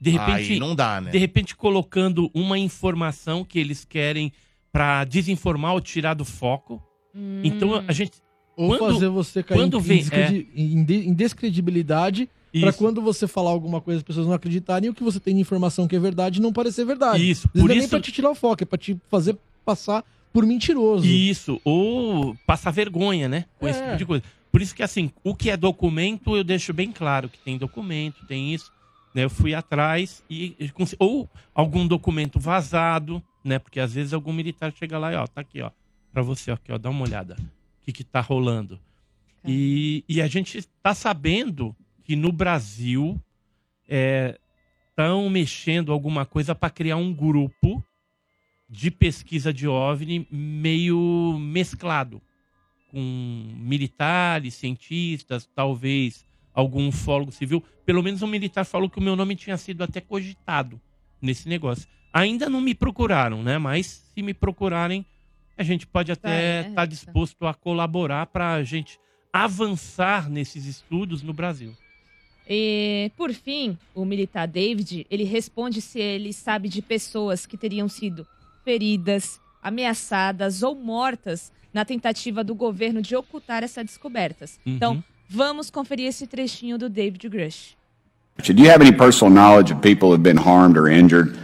[0.00, 1.10] De repente, Aí não dá, né?
[1.10, 4.32] de repente colocando uma informação que eles querem
[4.72, 6.82] para desinformar ou tirar do foco.
[7.42, 8.12] Então a gente
[8.56, 12.28] Ou quando- fazer você cair quando em, vem- descredi- em de- em descredibilidade
[12.60, 12.78] pra Isso.
[12.78, 15.40] quando você falar alguma coisa as pessoas não acreditarem e o que você tem de
[15.40, 17.28] informação que é verdade não parecer verdade.
[17.28, 19.36] Isso, por não é nem isso- pra te tirar o foco, é pra te fazer
[19.64, 21.06] passar por mentiroso.
[21.06, 23.44] Isso, ou passar vergonha, né?
[23.58, 23.84] Com esse É.
[23.86, 24.24] tipo de coisa.
[24.52, 28.24] Por isso que, assim, o que é documento, eu deixo bem claro que tem documento,
[28.26, 28.72] tem isso.
[29.14, 30.56] né, eu fui atrás e
[30.98, 33.60] ou algum documento vazado, né?
[33.60, 35.70] Porque às vezes algum militar chega lá e ó, tá aqui, ó,
[36.12, 38.76] para você, ó, aqui, ó, dá uma olhada, o que que tá rolando.
[39.46, 43.20] E, e a gente está sabendo que no Brasil
[44.90, 47.82] estão mexendo alguma coisa para criar um grupo
[48.68, 52.20] de pesquisa de OVNI meio mesclado
[52.90, 53.00] com
[53.56, 56.24] militares, cientistas, talvez
[56.54, 57.62] algum ufólogo civil.
[57.84, 60.80] Pelo menos um militar falou que o meu nome tinha sido até cogitado
[61.20, 61.88] nesse negócio.
[62.12, 63.58] Ainda não me procuraram, né?
[63.58, 65.04] Mas se me procurarem,
[65.58, 66.86] a gente pode até Tá, estar é.
[66.86, 68.98] disposto a colaborar para a gente
[69.32, 71.76] avançar nesses estudos no Brasil.
[72.48, 77.88] E, por fim, o militar David, ele responde se ele sabe de pessoas que teriam
[77.88, 78.26] sido
[78.64, 84.58] feridas, ameaçadas ou mortas na tentativa do governo de ocultar essas descobertas.
[84.64, 84.74] Uhum.
[84.74, 87.74] Então, vamos conferir esse trechinho do David Grush.
[88.42, 91.34] Do you have any personal knowledge of people who have been harmed or injured?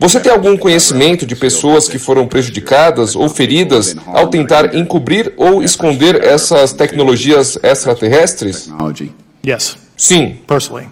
[0.00, 5.62] Você tem algum conhecimento de pessoas que foram prejudicadas ou feridas ao tentar encobrir ou
[5.62, 8.70] esconder essas tecnologias extraterrestres?
[9.44, 9.87] Yes.
[9.98, 10.38] Sim.
[10.46, 10.86] Personally.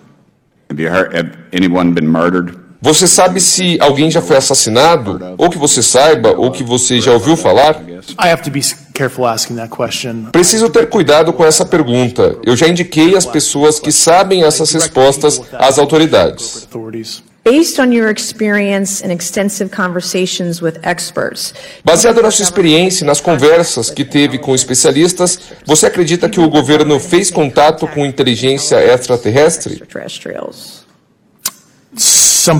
[0.71, 2.53] Have you heard, have anyone been murdered?
[2.83, 5.19] Você sabe se alguém já foi assassinado?
[5.39, 7.81] Ou que você saiba, ou que você já ouviu falar?
[8.23, 10.27] I have to be s- careful asking that question.
[10.31, 12.37] Preciso ter cuidado com essa pergunta.
[12.45, 16.69] Eu já indiquei às pessoas que sabem essas respostas às autoridades.
[17.47, 17.69] Authorities.
[17.77, 21.55] Based on your experience and extensive conversations with experts,
[21.85, 26.49] Baseado na sua experiência e nas conversas que teve com especialistas, você acredita que o
[26.49, 29.75] governo fez contato com inteligência extraterrestre?
[29.75, 30.85] extraterrestrials.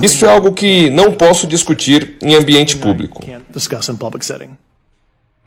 [0.01, 3.25] Isso é algo que não posso discutir em ambiente público.
[3.25, 4.57] Can't discuss in public setting.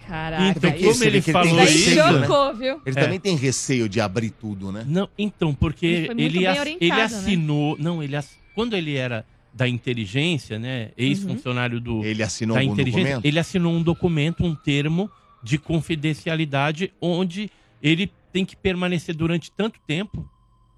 [0.06, 2.20] Caraca, Então, como ele Ele tem falou receio, isso, né?
[2.26, 2.80] chocou, viu?
[2.84, 3.02] Ele É.
[3.02, 4.84] também tem receio de abrir tudo, né?
[4.86, 6.46] Não, então, porque Ele ele,
[6.80, 7.02] ele né?
[7.02, 7.76] assinou.
[7.78, 10.90] Não, ele ass- quando ele era da inteligência, né?
[10.96, 12.04] Ex-funcionário do.
[12.04, 13.24] Ele assinou da algum inteligência, documento?
[13.26, 15.10] Ele assinou um documento, um termo
[15.42, 17.50] de confidencialidade, onde
[17.82, 20.28] ele tem que permanecer durante tanto tempo.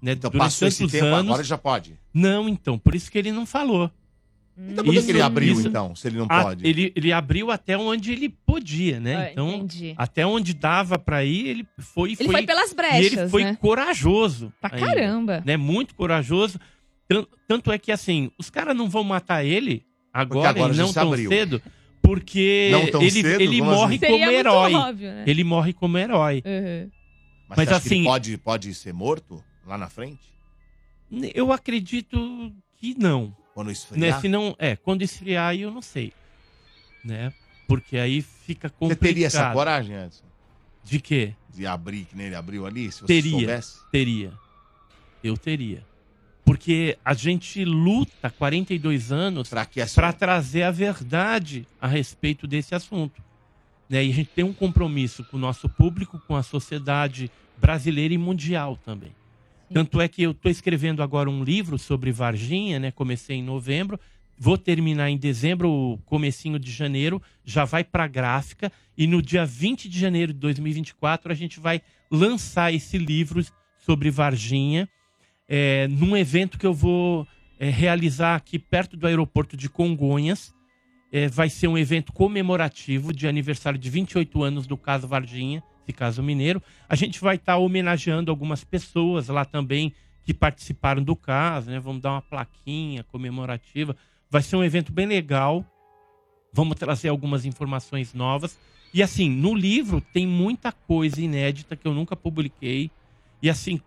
[0.01, 1.29] Né, Então durante passou esse tantos tempo, anos.
[1.31, 1.97] agora já pode.
[2.13, 3.89] Não, então, por isso que ele não falou.
[4.57, 6.67] Então por que que ele abriu, então, se ele não a- pode?
[6.67, 9.15] Ele, ele abriu até onde ele podia, né?
[9.15, 9.93] Ah, então, entendi.
[9.97, 12.11] até onde dava pra ir, ele foi.
[12.19, 13.57] Ele foi pelas E ele brechas, foi né?
[13.59, 14.53] corajoso.
[14.61, 15.41] Pra caramba.
[15.45, 15.57] Né?
[15.57, 16.59] Muito corajoso.
[17.07, 20.91] Tan- Tanto é que, assim, os caras não vão matar ele agora, agora e não
[20.93, 21.29] tão abriu.
[21.29, 21.61] cedo,
[22.01, 23.41] porque Não tão ele, cedo?
[23.41, 24.05] ele Como morre assim?
[24.05, 24.73] como Seria muito herói.
[24.73, 25.23] óbvio, né?
[25.27, 26.43] Ele morre como herói.
[26.45, 26.91] Uhum.
[27.49, 30.31] Mas, Mas você acha que ele assim- pode, pode ser morto lá na frente?
[31.35, 33.35] Eu acredito que não.
[33.53, 33.73] Quando Né?
[33.73, 34.21] esfriar?
[34.21, 36.11] Se não, é, quando esfriar eu não sei.
[37.05, 37.31] Né?
[37.67, 38.99] Porque aí fica Você complicado.
[39.07, 40.23] teria essa coragem, Edson?
[40.83, 41.33] De quê?
[41.53, 43.79] De abrir que nem ele abriu ali, se você teria, soubesse?
[43.91, 44.33] teria.
[45.23, 45.85] Eu teria.
[46.45, 49.49] Porque a gente luta 42 anos
[49.95, 53.21] para trazer a verdade a respeito desse assunto.
[53.89, 54.05] Né?
[54.05, 58.17] E a gente tem um compromisso com o nosso público, com a sociedade brasileira e
[58.17, 59.11] mundial também.
[59.73, 62.91] Tanto é que eu estou escrevendo agora um livro sobre Varginha, né?
[62.91, 63.99] Comecei em novembro,
[64.37, 69.89] vou terminar em dezembro, comecinho de janeiro, já vai para gráfica e no dia 20
[69.89, 73.43] de janeiro de 2024 a gente vai lançar esse livro
[73.79, 74.87] sobre Varginha
[75.47, 77.27] é, num evento que eu vou
[77.59, 80.53] é, realizar aqui perto do aeroporto de Congonhas.
[81.11, 85.93] É, vai ser um evento comemorativo de aniversário de 28 anos do caso Varginha, esse
[85.93, 86.61] caso mineiro.
[86.89, 89.93] A gente vai estar homenageando algumas pessoas lá também
[90.23, 91.79] que participaram do caso, né?
[91.79, 93.95] Vamos dar uma plaquinha comemorativa.
[94.29, 95.65] Vai ser um evento bem legal.
[96.51, 98.57] Vamos trazer algumas informações novas.
[98.93, 102.89] E assim, no livro tem muita coisa inédita que eu nunca publiquei.
[103.41, 103.81] E assim,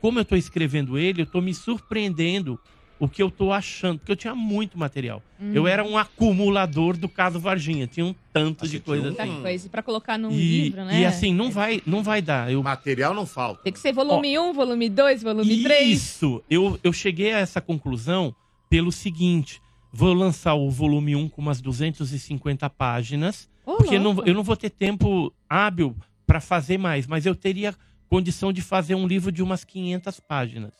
[0.00, 2.58] como eu estou escrevendo ele, eu estou me surpreendendo
[2.98, 5.22] o que eu estou achando, porque eu tinha muito material.
[5.40, 5.52] Hum.
[5.54, 9.40] Eu era um acumulador do caso Varginha, tinha um tanto de coisa Muita assim.
[9.40, 9.68] coisa.
[9.70, 11.00] Pra colocar num E, livro, né?
[11.00, 12.52] e assim, não vai, não vai dar.
[12.52, 13.62] Eu, Material não falta.
[13.62, 15.88] Tem que ser volume 1, volume 2, volume 3.
[15.90, 16.42] Isso!
[16.50, 18.34] Eu, eu cheguei a essa conclusão
[18.68, 24.34] pelo seguinte: vou lançar o volume 1 com umas 250 páginas, Ô, porque não, eu
[24.34, 25.96] não vou ter tempo hábil
[26.26, 27.74] para fazer mais, mas eu teria
[28.10, 30.72] condição de fazer um livro de umas 500 páginas,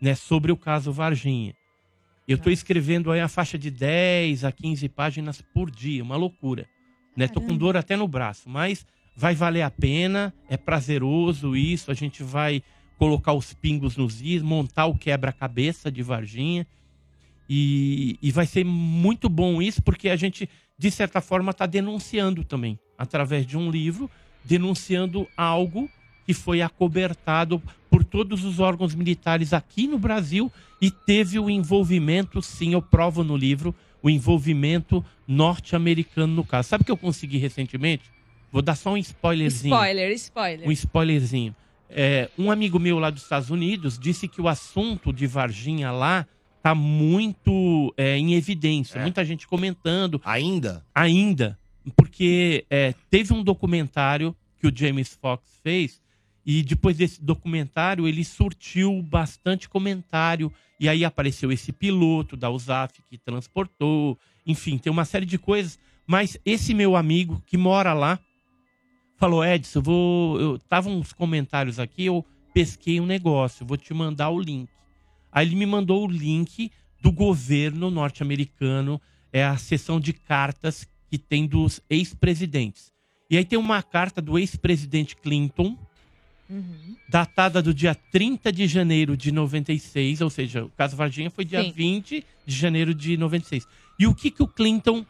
[0.00, 1.52] né, sobre o caso Varginha.
[2.28, 6.68] Eu estou escrevendo aí a faixa de 10 a 15 páginas por dia, uma loucura.
[7.16, 7.26] Né?
[7.26, 8.86] Tô com dor até no braço, mas
[9.16, 12.62] vai valer a pena, é prazeroso isso, a gente vai
[12.96, 16.64] colocar os pingos nos is, montar o quebra-cabeça de Varginha.
[17.48, 20.48] E, e vai ser muito bom isso, porque a gente,
[20.78, 24.08] de certa forma, está denunciando também, através de um livro,
[24.44, 25.90] denunciando algo
[26.30, 30.50] que foi acobertado por todos os órgãos militares aqui no Brasil
[30.80, 36.68] e teve o envolvimento, sim, eu provo no livro, o envolvimento norte-americano no caso.
[36.68, 38.04] Sabe o que eu consegui recentemente?
[38.52, 39.74] Vou dar só um spoilerzinho.
[39.74, 40.68] Spoiler, spoiler.
[40.68, 41.56] Um spoilerzinho.
[41.88, 46.24] É, um amigo meu lá dos Estados Unidos disse que o assunto de Varginha lá
[46.62, 49.02] tá muito é, em evidência.
[49.02, 50.20] Muita gente comentando.
[50.24, 50.86] Ainda?
[50.94, 51.58] Ainda.
[51.96, 56.00] Porque é, teve um documentário que o James Fox fez
[56.44, 63.02] e depois desse documentário ele surtiu bastante comentário e aí apareceu esse piloto da USAF
[63.08, 65.78] que transportou, enfim, tem uma série de coisas.
[66.06, 68.18] Mas esse meu amigo que mora lá
[69.16, 70.40] falou: Edson, eu vou.
[70.40, 74.68] Eu tava uns comentários aqui, eu pesquei um negócio, vou te mandar o link.
[75.30, 79.00] Aí ele me mandou o link do governo norte-americano,
[79.32, 82.92] é a seção de cartas que tem dos ex-presidentes.
[83.30, 85.78] E aí tem uma carta do ex-presidente Clinton,
[87.08, 91.62] datada do dia 30 de janeiro de 96, ou seja, o caso Varginha foi dia
[91.62, 91.72] Sim.
[91.72, 93.66] 20 de janeiro de 96.
[93.98, 95.04] E o que, que o Clinton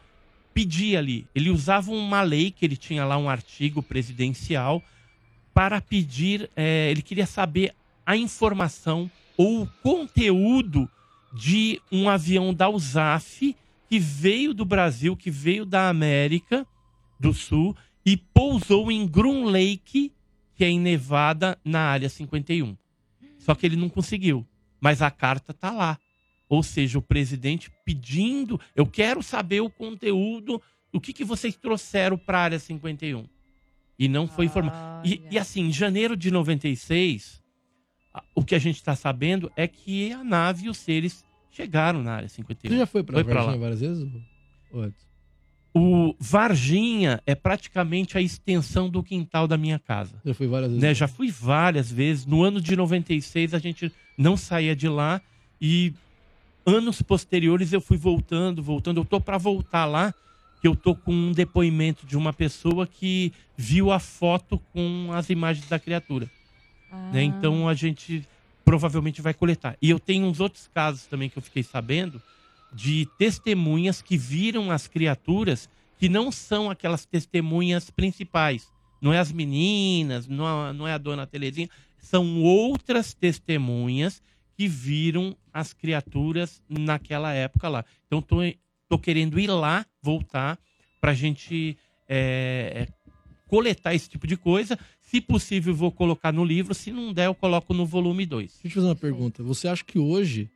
[0.53, 1.25] pedia ali?
[1.33, 4.83] Ele usava uma lei, que ele tinha lá um artigo presidencial,
[5.53, 7.73] para pedir, eh, ele queria saber
[8.05, 10.89] a informação ou o conteúdo
[11.33, 13.55] de um avião da USAF
[13.89, 16.65] que veio do Brasil, que veio da América
[17.19, 20.11] do Sul e pousou em Groom Lake,
[20.61, 22.77] que é em Nevada, na área 51.
[23.39, 24.45] Só que ele não conseguiu.
[24.79, 25.97] Mas a carta tá lá.
[26.47, 30.61] Ou seja, o presidente pedindo, eu quero saber o conteúdo,
[30.93, 33.25] o que, que vocês trouxeram para a área 51.
[33.97, 35.07] E não foi informado.
[35.07, 37.41] E, e assim, em janeiro de 96,
[38.13, 42.03] a- o que a gente está sabendo é que a nave e os seres chegaram
[42.03, 42.69] na área 51.
[42.71, 43.57] Você já foi Varginha lá.
[43.57, 44.03] várias vezes?
[44.03, 44.93] Edson?
[45.73, 50.11] O Varginha é praticamente a extensão do quintal da minha casa.
[50.25, 50.83] Já fui várias vezes.
[50.83, 50.93] Né?
[50.93, 52.25] Já fui várias vezes.
[52.25, 55.21] No ano de 96 a gente não saía de lá
[55.61, 55.93] e
[56.65, 58.99] anos posteriores eu fui voltando, voltando.
[58.99, 60.13] Eu tô para voltar lá,
[60.61, 65.29] que eu tô com um depoimento de uma pessoa que viu a foto com as
[65.29, 66.29] imagens da criatura.
[67.13, 67.23] né?
[67.23, 68.27] Então a gente
[68.65, 69.77] provavelmente vai coletar.
[69.81, 72.21] E eu tenho uns outros casos também que eu fiquei sabendo
[72.73, 78.71] de testemunhas que viram as criaturas que não são aquelas testemunhas principais.
[79.01, 84.21] Não é as meninas, não é, não é a dona Telezinha, são outras testemunhas
[84.55, 87.85] que viram as criaturas naquela época lá.
[88.07, 88.37] Então tô,
[88.87, 90.57] tô querendo ir lá, voltar,
[90.99, 91.77] pra gente
[92.07, 92.87] é,
[93.47, 94.77] coletar esse tipo de coisa.
[95.01, 96.73] Se possível, vou colocar no livro.
[96.73, 98.59] Se não der, eu coloco no volume 2.
[98.63, 99.43] Deixa eu fazer uma pergunta.
[99.43, 100.49] Você acha que hoje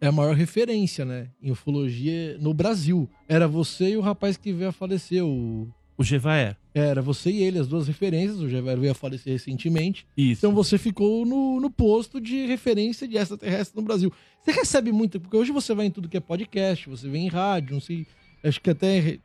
[0.00, 1.28] é a maior referência, né?
[1.42, 3.08] Em ufologia no Brasil.
[3.28, 5.68] Era você e o rapaz que veio a falecer, o.
[5.96, 6.56] O Gevaer.
[6.72, 8.38] Era você e ele, as duas referências.
[8.38, 10.06] O Gevaer veio a falecer recentemente.
[10.16, 10.38] Isso.
[10.46, 14.12] Então você ficou no, no posto de referência de extraterrestre no Brasil.
[14.44, 17.28] Você recebe muito, porque hoje você vai em tudo que é podcast, você vem em
[17.28, 18.06] rádio, não sei.
[18.44, 19.18] Acho que até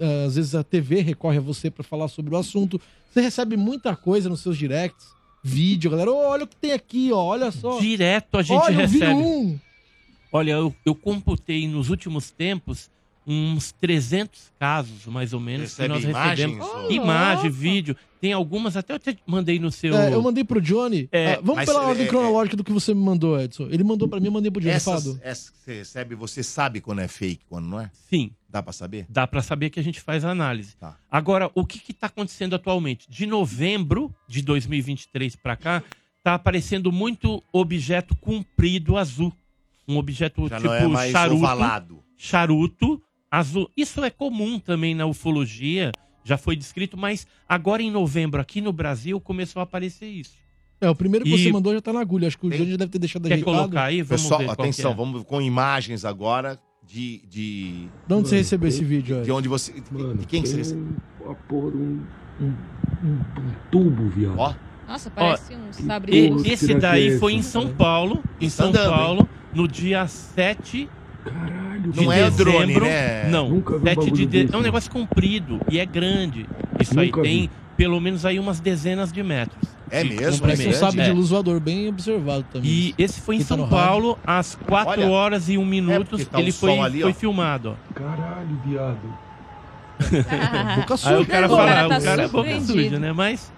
[0.00, 2.80] eh, às vezes a TV recorre a você para falar sobre o assunto.
[3.08, 5.06] Você recebe muita coisa nos seus directs,
[5.44, 6.10] vídeo, galera.
[6.10, 7.78] "Ô, olha o que tem aqui, ó, olha só.
[7.78, 9.14] Direto a gente Olha, eu vi recebe.
[9.20, 9.58] um.
[10.32, 12.90] Olha, eu, eu computei nos últimos tempos
[13.24, 16.66] uns 300 casos, mais ou menos, Recebe que nós imagens, recebemos.
[16.84, 17.96] ou- Imagem, vídeo.
[18.20, 19.94] Tem algumas, até eu te mandei no seu...
[19.96, 21.08] É, eu mandei pro Johnny.
[21.12, 23.68] É, Ah, vamos mas, pela é, ordem é, cronológica do que você me mandou, Edson.
[23.70, 24.72] Ele mandou pra mim, eu mandei pro Johnny.
[24.74, 25.20] Essas, Fado.
[25.22, 27.90] essas que você recebe, você sabe quando é fake, quando não é?
[28.08, 28.32] Sim.
[28.48, 29.06] Dá pra saber?
[29.08, 30.74] Dá pra saber que a gente faz a análise.
[30.76, 30.96] Tá.
[31.10, 33.08] Agora, o que está acontecendo atualmente?
[33.08, 35.82] De novembro de 2023 para cá,
[36.24, 39.32] tá aparecendo muito objeto comprido azul.
[39.88, 41.36] Um objeto Já tipo não é mais charuto.
[41.42, 42.02] ovalado.
[42.16, 43.68] Charuto azul.
[43.76, 45.90] Isso é comum também na ufologia,
[46.24, 50.32] já foi descrito, mas agora em novembro aqui no Brasil começou a aparecer isso.
[50.80, 52.26] É, o primeiro que E- você mandou já tá na agulha.
[52.28, 53.56] Acho que o Johnny já deve ter deixado Quer ajeitado.
[53.56, 54.02] colocar aí?
[54.02, 54.94] Vamos Pessoal, ver atenção, é.
[54.94, 57.18] vamos com imagens agora de.
[57.28, 59.72] De, De onde você recebeu esse vídeo, de onde você.
[59.72, 60.96] de quem que você recebeu?
[61.28, 62.02] A porra de um,
[62.40, 62.44] um,
[63.04, 63.10] um,
[63.40, 64.36] um tubo, viado.
[64.38, 64.54] Ó.
[64.88, 69.28] Nossa, parece um sabre esse daí foi em São Paulo, em Tá São andando, hein?
[69.54, 70.88] No dia 7
[71.92, 72.44] de Não é dezembro.
[72.52, 73.28] drone, né?
[73.28, 74.26] Não, Nunca vi um 7 de bagulho de...
[74.26, 76.46] desse, É um negócio comprido e é grande.
[76.80, 77.50] Isso Nunca aí tem vi.
[77.76, 79.70] pelo menos aí umas dezenas de metros.
[79.90, 80.40] É mesmo?
[80.40, 81.04] Parece um sabre É.
[81.04, 82.70] de luz voador, bem observado também.
[82.70, 83.70] E esse foi em tá São rádio.
[83.76, 86.06] Paulo, às 4 Olha, horas e 1 minuto.
[86.08, 87.76] porque tá o ele foi, ali, foi filmado.
[87.76, 87.94] ó.
[87.94, 89.22] Caralho, viado.
[90.76, 92.98] Boca Aí suja, o cara hein, fala, cara ah, tá o cara é boca suja,
[92.98, 93.12] né?
[93.12, 93.52] Mas,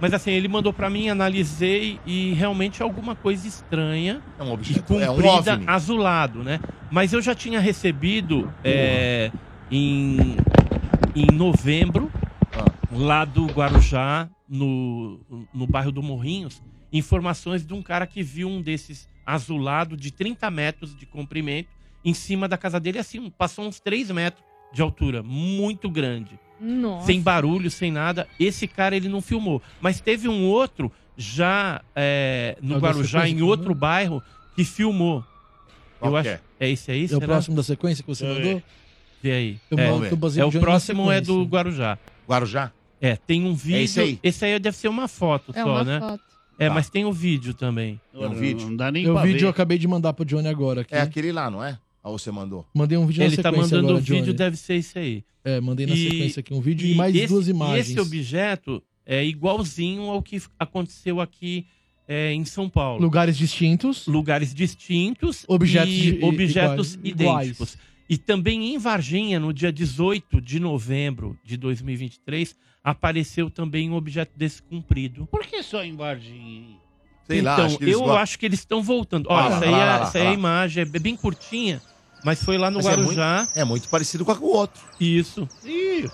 [0.00, 4.48] mas assim, ele mandou pra mim, analisei e realmente é alguma coisa estranha É um
[4.48, 5.00] e objeto.
[5.00, 6.60] É um comprida, azulado, né?
[6.90, 9.30] Mas eu já tinha recebido é,
[9.70, 10.36] em,
[11.14, 12.10] em novembro,
[12.54, 12.64] Ah.
[12.92, 15.18] lá do Guarujá, no,
[15.52, 16.62] no bairro do Morrinhos
[16.92, 21.68] informações de um cara que viu um desses azulado de 30 metros de comprimento
[22.04, 26.38] em cima da casa dele, assim, passou uns 3 metros de altura, muito grande.
[26.60, 27.06] Nossa.
[27.06, 28.26] Sem barulho, sem nada.
[28.40, 29.60] Esse cara ele não filmou.
[29.80, 34.22] Mas teve um outro já é, É no o da Guarujá, em outro bairro,
[34.54, 35.24] que filmou.
[35.98, 36.40] Qual Eu que acho.
[36.60, 36.66] é?
[36.66, 37.02] É esse aí?
[37.02, 37.26] É o será?
[37.26, 38.62] próximo da sequência que você eu mandou?
[39.22, 39.60] Vê aí.
[39.70, 41.98] Eu é, eu é, o próximo é do Guarujá.
[42.28, 42.70] Guarujá?
[43.00, 43.80] É, tem um vídeo.
[43.82, 44.18] esse aí?
[44.22, 46.00] Esse aí deve ser uma foto É só, uma né?
[46.00, 46.20] foto.
[46.58, 46.74] É, Tá.
[46.74, 48.00] mas tem o vídeo também.
[48.12, 48.68] Tem um vídeo?
[48.68, 49.48] Não dá nem O pra vídeo eu ver.
[49.48, 50.80] acabei de mandar pro Johnny agora.
[50.82, 50.94] Aqui.
[50.94, 51.78] É aquele lá, não é?
[52.06, 52.66] Ou você mandou?
[52.74, 54.32] Mandei um vídeo na Ele tá sequência mandando agora, o vídeo, Johnny.
[54.36, 55.24] deve ser esse aí.
[55.44, 57.90] É, mandei na E- sequência aqui um vídeo e, mais esse, duas e imagens.
[57.90, 61.66] esse objeto é igualzinho ao que aconteceu aqui
[62.08, 63.02] é, em São Paulo.
[63.02, 64.06] Lugares distintos.
[64.06, 67.72] Lugares distintos Objetos e de- objetos iguais- idênticos.
[67.74, 67.78] iguais.
[68.08, 72.54] E também em Varginha, no dia 18 de novembro de 2023,
[72.84, 75.26] apareceu também um objeto desse comprido.
[75.26, 76.76] Por que só em Varginha?
[77.26, 78.16] Sei lá, então, acho que eles eu gostam.
[78.18, 79.26] acho que eles estão voltando.
[79.28, 80.34] Olha lá, essa aí, lá, é, lá, lá, essa aí é a lá.
[80.36, 81.82] imagem, é bem curtinha,
[82.24, 83.36] mas foi lá no Mas é Guarujá.
[83.44, 84.82] muito, é muito parecido com a- com o outro.
[85.00, 85.48] Isso.
[85.64, 86.04] Ih,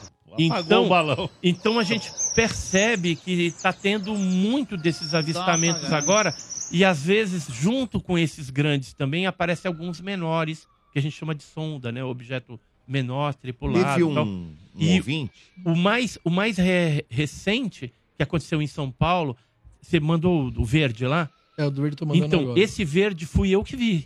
[0.48, 1.30] apagou Então, o balão.
[1.42, 6.02] então a gente percebe que está tendo muito desses avistamentos apagando.
[6.02, 6.34] agora
[6.72, 11.34] e às vezes junto com esses grandes também aparecem alguns menores que a gente chama
[11.34, 13.84] de sonda, né, objeto menor tripulado.
[13.94, 14.26] Teve um, tal.
[14.26, 15.32] um E ouvinte.
[15.64, 19.36] o mais o mais re- recente que aconteceu em São Paulo,
[19.80, 21.28] você mandou o verde lá?
[21.58, 22.58] É, o do verde eu tô mandando Então, agora.
[22.60, 24.04] esse verde fui eu que vi.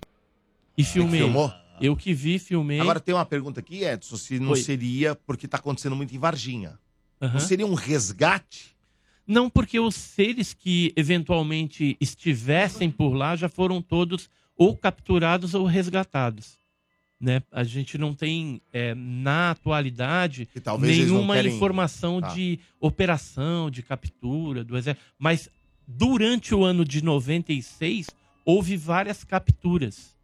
[0.76, 1.20] E filmei.
[1.20, 1.52] filmou?
[1.80, 2.80] Eu que vi, filmei.
[2.80, 4.56] Agora tem uma pergunta aqui, Edson, se não Oi.
[4.62, 6.78] seria porque tá acontecendo muito em Varginha.
[7.20, 7.34] Aham.
[7.34, 8.76] Não seria um resgate?
[9.26, 15.64] Não, porque os seres que eventualmente estivessem por lá já foram todos ou capturados ou
[15.66, 16.58] resgatados.
[17.20, 17.42] Né?
[17.50, 20.46] A gente não tem, é, na atualidade,
[20.80, 22.28] nenhuma querem- informação Tá.
[22.28, 25.04] de operação, de captura do exército.
[25.18, 25.48] Mas
[25.88, 28.08] durante o ano de 96,
[28.44, 30.14] houve várias capturas.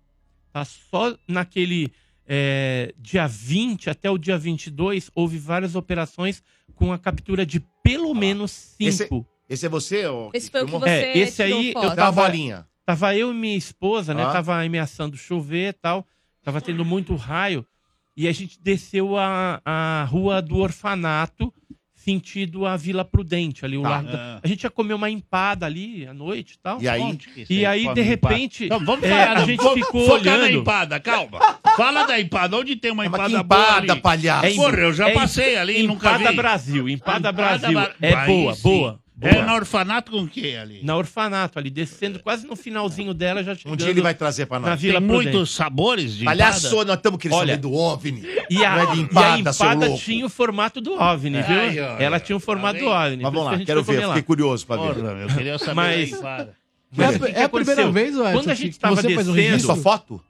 [0.53, 0.65] Tá?
[0.65, 1.91] Só naquele
[2.27, 6.43] é, dia 20 até o dia 22, houve várias operações
[6.75, 9.27] com a captura de pelo menos Esse, cinco.
[9.49, 10.07] esse é você?
[10.07, 11.87] Ou Esse foi o que você É, esse aí foto.
[11.87, 12.67] eu tava, bolinha.
[12.85, 14.25] tava eu e minha esposa, né?
[14.25, 14.33] Ah.
[14.33, 16.07] Tava ameaçando chover e tal.
[16.43, 17.67] Tava tendo muito raio.
[18.17, 21.53] E a gente desceu a, a rua do orfanato,
[22.03, 23.89] sentido a Vila Prudente, ali o Tá.
[23.91, 24.13] largo.
[24.13, 24.41] da- Ah.
[24.43, 26.81] A gente ia comer uma empada ali à noite e tal.
[26.83, 27.19] E aí?
[27.49, 28.03] E aí, de empada?
[28.03, 30.59] repente, Então, vamos é, falar a da- gente vamos ficou focar na olhando.
[30.61, 31.39] empada, calma.
[31.77, 32.57] Fala da empada.
[32.57, 34.47] Onde tem uma É, mas empada que boa empada, palhaço?
[34.47, 36.23] É Porra, eu já é passei ali e nunca vi.
[36.25, 37.73] Empada Brasil, Empada, Brasil.
[37.73, 38.95] Bra- É boa, sim.
[39.23, 39.31] Boa.
[39.31, 39.47] É boa.
[39.47, 40.81] na orfanato com o que ali?
[40.83, 44.47] Na orfanato, ali, descendo quase no finalzinho dela, já Um chegando dia ele vai trazer
[44.47, 44.81] pra na nós.
[44.81, 45.33] Vila Tem Prudente.
[45.33, 46.85] muitos sabores de Palhaço, empada?
[46.87, 48.23] nós estamos querendo Olha, saber do OVNI.
[48.51, 50.03] E a, Não é de e a empada, seu empada louco.
[50.05, 51.59] tinha o formato do OVNI, viu?
[51.61, 52.93] Ai, ai, Ela tinha o tá formato do vendo?
[52.95, 53.23] OVNI.
[53.23, 54.15] Mas por vamos que a lá, gente quero foi ver, comer lá.
[54.15, 54.83] fiquei curioso pra ver.
[54.95, 56.57] Porra, meu, eu queria saber Mas- da empada.
[56.95, 58.79] Mas É a- o que que é a primeira vez, Edson, Quando a que gente
[58.79, 59.33] tava você faz um descendo...
[59.35, 59.57] registro?
[59.57, 60.21] Isso a foto?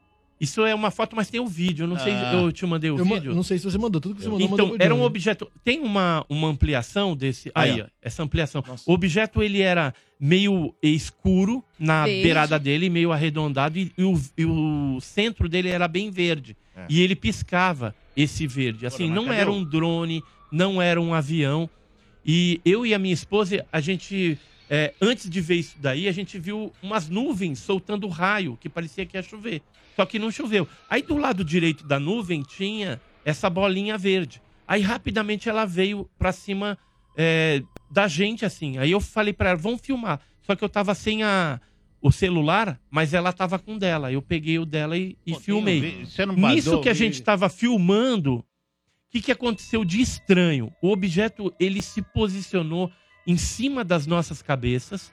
[0.43, 1.85] Isso é uma foto, mas tem o vídeo.
[1.85, 2.31] Eu não sei Ah.
[2.31, 3.33] se eu te mandei o Eu vídeo.
[3.33, 4.01] não sei se você mandou.
[4.01, 5.49] Tudo que você mandou, Então, mandou era um objeto.
[5.65, 7.51] Tem uma, uma ampliação desse.
[7.55, 7.85] Aí, Aí, ó.
[7.85, 8.63] ó, essa ampliação.
[8.67, 8.83] Nossa.
[8.91, 12.23] O objeto ele era meio escuro na Verde.
[12.25, 16.57] beirada dele, meio arredondado, e, e o, e o centro dele era bem verde.
[16.77, 16.87] É.
[16.89, 18.85] E ele piscava esse verde.
[18.85, 21.71] Assim, mas não era um drone, não era um avião.
[22.27, 24.39] E eu e a minha esposa, a gente.
[24.71, 29.05] é, antes de ver isso daí, a gente viu umas nuvens soltando raio, que parecia
[29.05, 29.61] que ia chover.
[29.95, 30.67] Só que não choveu.
[30.89, 34.41] Aí do lado direito da nuvem tinha essa bolinha verde.
[34.67, 36.79] Aí rapidamente ela veio pra cima
[37.17, 38.79] é, da gente, assim.
[38.79, 40.21] Aí eu falei pra ela, vamos filmar.
[40.43, 41.61] Só que eu tava sem a,
[42.01, 44.11] o celular, mas ela tava com o dela.
[44.11, 46.05] Eu peguei o dela e, e Pô, filmei.
[46.05, 48.45] Você não Nisso que a gente tava filmando, o
[49.11, 50.73] que, que aconteceu de estranho?
[50.81, 52.91] O objeto, ele se posicionou
[53.27, 55.13] em cima das nossas cabeças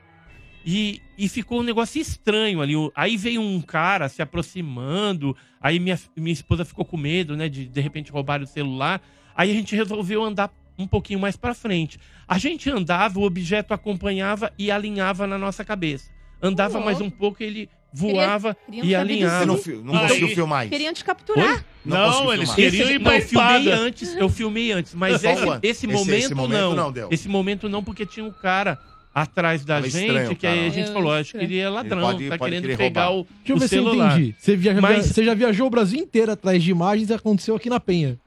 [0.65, 2.73] e, e ficou um negócio estranho ali.
[2.95, 7.65] Aí veio um cara se aproximando, aí minha, minha esposa ficou com medo, né, de
[7.65, 9.02] de repente roubar o celular.
[9.36, 11.99] Aí a gente resolveu andar um pouquinho mais pra frente.
[12.27, 16.10] A gente andava, o objeto acompanhava e alinhava na nossa cabeça.
[16.41, 19.45] Andava Ô, mais um pouco, ele voava queriam e alinhava.
[19.45, 20.72] Não, não conseguiu filmar isso?
[20.72, 21.56] Queriam te capturar.
[21.57, 21.64] Oi?
[21.84, 22.72] Não, Não, conseguiu eles filmar.
[22.72, 26.36] queriam ir pra eu filmei antes, eu filmei antes, mas esse, esse, Esse- momento, esse
[26.36, 26.76] momento não.
[26.76, 27.07] não deu.
[27.11, 28.80] Esse momento não, porque tinha um cara
[29.14, 32.02] atrás da gente, estranho, que aí a gente É, falou, acho que ele é ladrão,
[32.02, 33.22] pode- tá pode querendo querer pegar roubar.
[33.22, 34.11] o, Deixa eu o ver celular.
[34.11, 34.36] se eu entendi.
[34.40, 37.69] Você, via- Mas- você já viajou o Brasil inteiro atrás de imagens e aconteceu aqui
[37.69, 38.19] na Penha.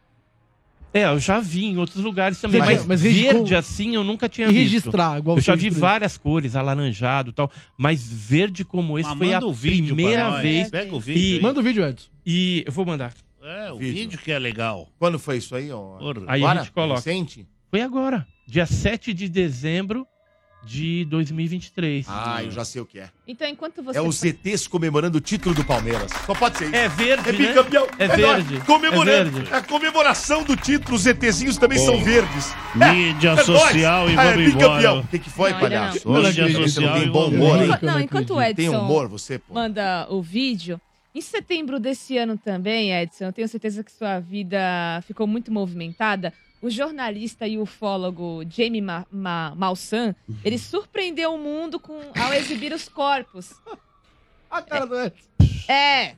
[0.95, 4.29] É, eu já vi em outros lugares também, mas, mas regi- verde assim eu nunca
[4.29, 4.63] tinha E visto.
[4.65, 9.17] registrar, igual Eu já vi várias cores, alaranjado e tal, mas verde como esse Mas
[9.19, 10.43] foi a manda o vídeo pra primeira nós.
[10.43, 10.69] vez.
[10.71, 11.41] Pega o vídeo E, aí.
[11.41, 12.09] Manda o vídeo, Edson.
[12.27, 13.15] e eu vou mandar.
[13.43, 13.95] É, o Vídeo.
[13.95, 14.87] vídeo que é legal.
[14.99, 15.73] Quando foi isso aí?
[15.73, 15.97] ó?
[15.97, 16.25] Porra.
[16.29, 16.61] Aí Agora?
[16.61, 16.95] a gente coloca.
[17.01, 17.47] Recente?
[17.71, 20.07] Foi agora, dia 7 de dezembro
[20.65, 22.07] de 2023.
[22.09, 23.09] Ah, eu já sei o que é.
[23.27, 23.99] Então, enquanto você.
[23.99, 26.11] É os ETs comemorando o título do Palmeiras.
[26.25, 26.75] Só pode ser isso.
[26.77, 27.39] É verde, É né?
[27.49, 27.87] bicampeão.
[27.99, 28.21] É nóis.
[28.45, 29.11] verde, Comemorando.
[29.39, 29.55] é verde.
[29.55, 32.55] A comemoração do título, os ETzinhos também são verdes.
[32.75, 33.47] mídia É nóis.
[33.47, 34.79] social e Ah, é vamos bicampeão.
[34.79, 35.01] embora.
[35.01, 36.09] O que, que foi, Não, palhaço?
[36.09, 36.23] não.
[36.23, 37.65] Mídia Hoje você não social tem e bom humor, hein?
[37.65, 39.55] Enquanto- não, enquanto o Edson Tem humor, você, pô.
[39.55, 40.81] manda o vídeo.
[41.15, 44.59] Em setembro desse ano também, Edson, eu tenho certeza que sua vida
[45.07, 46.33] ficou muito movimentada.
[46.63, 50.15] O jornalista e ufólogo Jamie Ma Ma Malsan,
[50.45, 53.53] ele surpreendeu o mundo com, ao exibir os corpos.
[54.51, 55.27] A cara do Edson.
[55.67, 56.15] É,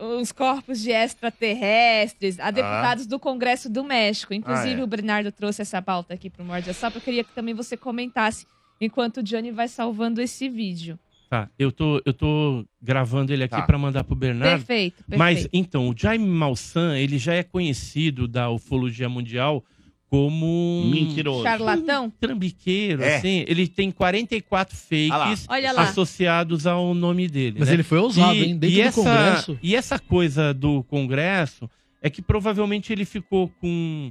[0.00, 4.34] uh, os corpos de extraterrestres, a deputados do Congresso do México.
[4.34, 4.84] Inclusive, Ah, é.
[4.84, 6.98] o Bernardo trouxe essa pauta aqui pro Morde a Sopra.
[6.98, 8.46] Eu queria que também você comentasse
[8.80, 10.98] enquanto o Johnny vai salvando esse vídeo.
[11.30, 13.62] Tá, eu tô, eu tô gravando ele aqui Tá.
[13.62, 14.58] pra mandar pro Bernardo.
[14.64, 15.18] Perfeito, perfeito.
[15.18, 19.62] Mas, então, o Jaime Malsan, ele já é conhecido da ufologia mundial
[20.10, 20.90] como um...
[20.90, 21.42] Mentiroso.
[21.42, 22.06] Charlatão?
[22.06, 23.16] Um trambiqueiro, É.
[23.16, 23.44] assim.
[23.46, 25.82] Ele tem 44 fakes Olha lá.
[25.82, 27.56] associados ao nome dele.
[27.58, 27.74] Mas né?
[27.74, 28.56] ele foi ousado, E- hein?
[28.56, 29.58] Dentro e do essa, Congresso.
[29.62, 31.68] E essa coisa do Congresso
[32.00, 34.10] é que provavelmente ele ficou com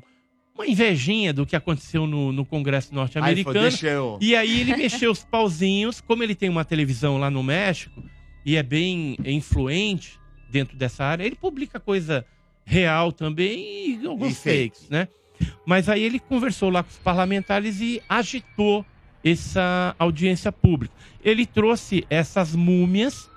[0.54, 4.18] uma invejinha do que aconteceu no, no Congresso norte-americano.
[4.22, 8.04] E aí ele mexeu os pauzinhos, como ele tem uma televisão lá no México
[8.46, 10.20] e é bem influente
[10.50, 12.26] dentro dessa área, ele publica coisa
[12.66, 14.76] real também e alguns E fake.
[14.78, 15.08] fakes, né?
[15.66, 18.86] Mas aí ele conversou lá com os parlamentares e agitou
[19.24, 20.94] essa audiência pública.
[21.24, 23.30] Ele trouxe essas múmias,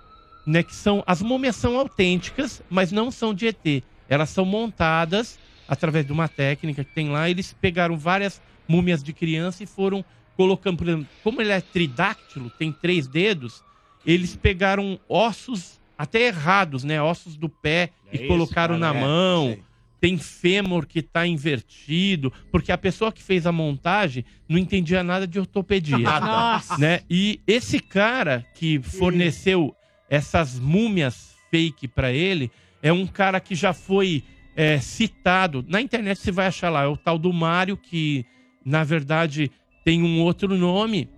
[0.47, 3.82] né, que são as múmias são autênticas, mas não são de ET.
[4.09, 7.28] Elas são montadas através de uma técnica que tem lá.
[7.31, 10.05] Eles pegaram várias múmias de criança e foram
[10.36, 13.62] colocando, por exemplo, como ele é tridáctilo, tem três dedos,
[14.06, 18.98] eles pegaram ossos até errados, né, ossos do pé É e esse, colocaram cara, na
[18.98, 19.59] é, mão.
[20.01, 25.27] Tem fêmur que tá invertido, porque a pessoa que fez a montagem não entendia nada
[25.27, 25.98] de ortopedia.
[26.20, 26.78] Nossa.
[26.78, 27.01] Né?
[27.09, 29.74] E esse cara que forneceu
[30.09, 32.51] essas múmias fake pra ele
[32.82, 34.24] é um cara que já foi
[34.56, 35.64] é, citado.
[35.68, 38.24] Na internet você vai achar lá, é o tal do Mário, que
[38.64, 39.51] na verdade
[39.85, 41.09] tem um outro nome.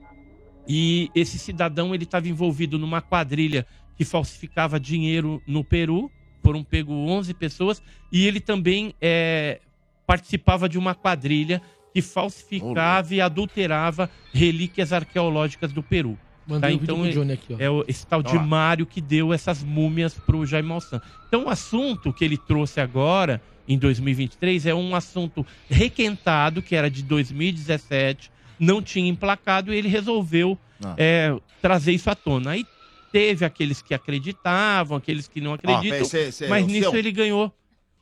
[0.66, 6.10] E esse cidadão ele estava envolvido numa quadrilha que falsificava dinheiro no Peru.
[6.42, 7.82] Foram pego 11 pessoas.
[8.10, 9.60] E ele também é,
[10.06, 11.60] participava de uma quadrilha
[11.94, 16.18] que falsificava e adulterava relíquias arqueológicas do Peru.
[16.46, 16.76] Mandei Tá?
[16.76, 17.56] o vídeo Então, Johnny aqui, ó.
[17.58, 18.36] é o- esse tal de.
[18.38, 21.00] Mário que deu essas múmias pro Jaime Malsan.
[21.28, 26.90] Então, o assunto que ele trouxe agora, em 2023, é um assunto requentado, que era
[26.90, 30.94] de 2017, não tinha emplacado, e ele resolveu Ah.
[30.98, 32.50] é, trazer isso à tona.
[32.52, 32.66] Aí
[33.12, 36.98] teve aqueles que acreditavam, aqueles que não acreditam, peraí, cê- cê- mas nisso seu?
[36.98, 37.54] ele ganhou.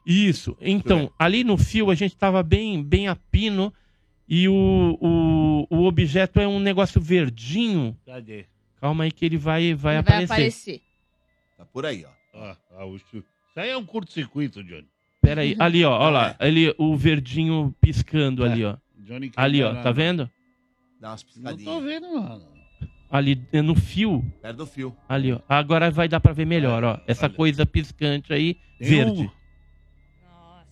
[0.07, 0.57] Isso.
[0.61, 3.73] Então, ali no fio a gente tava bem, bem a pino
[4.28, 7.97] e o, o, o objeto é um negócio verdinho.
[8.07, 8.47] Cadê?
[8.81, 10.32] Calma aí que ele vai, vai, Vai aparecer.
[10.32, 10.81] aparecer.
[11.59, 12.39] Tá por aí, ó.
[12.39, 13.23] Ah, ah, Isso
[13.57, 14.87] aí é um curto-circuito, Johnny.
[15.20, 18.77] Pera aí, ali ó, ó lá, ali o verdinho piscando ali ó.
[19.01, 19.93] Johnny Ali ó, tá não.
[19.95, 20.31] vendo?
[20.99, 21.65] Dá umas Não piscadinhas.
[21.74, 22.49] tô vendo, mano.
[23.11, 24.24] Ali é no fio.
[24.41, 24.97] Perto do fio.
[25.09, 25.41] Ali ó.
[25.49, 27.01] Agora vai dar pra ver melhor, ó.
[27.07, 29.23] Essa coisa piscante aí, Tem verde.
[29.23, 29.31] um-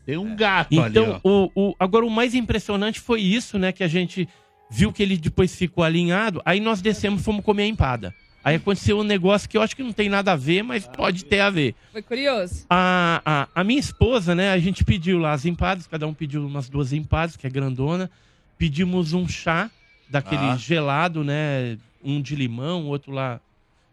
[0.07, 1.29] Tem um gato Então, ali, ó.
[1.29, 3.73] o, o, agora o mais impressionante foi isso, né?
[3.73, 4.27] Que a gente
[4.71, 6.41] viu que ele depois ficou alinhado.
[6.45, 8.15] Aí nós descemos e fomos comer a empada.
[8.43, 11.25] Aí aconteceu um negócio que eu acho que não tem nada a ver, mas pode
[11.27, 11.75] ter a ver.
[11.93, 12.65] Foi curioso?
[12.71, 13.21] A,
[13.55, 14.51] a, a minha esposa, né?
[14.53, 18.11] A gente pediu lá as empadas, cada um pediu umas duas empadas, que é grandona.
[18.57, 19.71] Pedimos um chá
[20.09, 20.57] daquele Ah.
[20.57, 21.77] gelado, né?
[22.03, 23.41] Um de limão, outro lá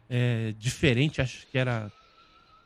[0.10, 1.92] é, diferente, acho que era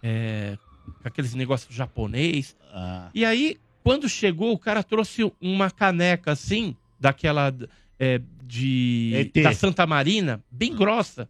[0.03, 0.57] é,
[1.03, 2.55] aqueles negócios japonês.
[2.71, 3.09] Ah.
[3.13, 7.53] E aí, quando chegou, o cara trouxe uma caneca assim, daquela
[7.97, 9.43] é, de ET.
[9.43, 11.29] da Santa Marina, bem grossa.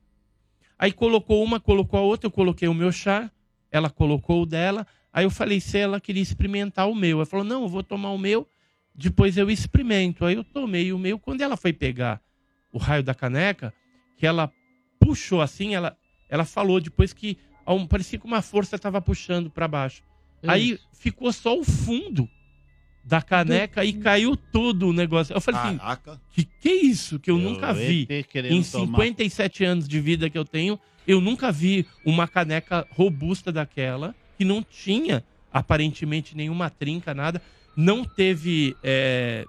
[0.78, 3.30] Aí colocou uma, colocou a outra, eu coloquei o meu chá,
[3.72, 4.88] ela colocou o dela.
[5.12, 7.18] Aí eu falei se ela queria experimentar o meu.
[7.18, 8.48] Ela falou: não, eu vou tomar o meu,
[8.96, 10.24] depois eu experimento.
[10.26, 11.20] Aí eu tomei o meu.
[11.20, 12.22] Quando ela foi pegar
[12.72, 13.74] o raio da caneca,
[14.20, 14.52] que ela
[15.00, 15.98] puxou assim, ela,
[16.30, 20.04] ela falou depois que um- parecia que uma força estava puxando para baixo.
[20.46, 22.30] Aí ficou só o fundo
[23.04, 25.34] da caneca e caiu tudo o negócio.
[25.34, 26.22] Eu falei assim, Caraca.
[26.32, 28.06] que que é isso que eu, Eu nunca vi
[28.50, 28.86] em tomar.
[28.86, 34.46] 57 anos de vida que eu tenho, eu nunca vi uma caneca robusta daquela que
[34.46, 37.42] não tinha aparentemente nenhuma trinca, nada,
[37.76, 39.46] não teve é,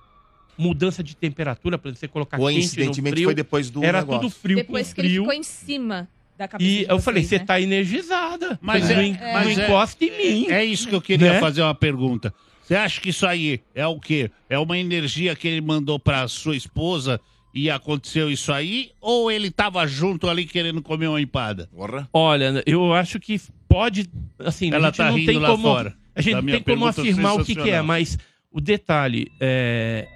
[0.61, 3.25] mudança de temperatura para você colocar quente no Coincidentemente, frio.
[3.27, 4.21] foi depois do Era negócio.
[4.23, 5.23] tudo frio Depois com que ele frio.
[5.23, 6.09] ficou em cima
[6.39, 7.45] da cabeça E de eu falei, vocês, você né?
[7.45, 8.59] tá energizada.
[8.63, 10.47] Mas não, é- en- mas não é- encosta em mim.
[10.51, 11.41] É isso que eu queria Né?
[11.41, 12.33] fazer uma pergunta.
[12.65, 14.31] Você acha que isso aí é o quê?
[14.49, 17.21] É uma energia que ele mandou pra sua esposa
[17.53, 18.93] e aconteceu isso aí?
[19.01, 21.69] Ou ele tava junto ali querendo comer uma empada?
[22.13, 24.09] Olha, eu acho que pode.
[24.39, 25.63] Assim, Ela a gente tá não rindo tem lá como.
[25.65, 27.85] fora A gente da não minha tem como pergunta afirmar o que, que é, sensacional.
[27.87, 28.19] mas
[28.53, 30.07] o detalhe é.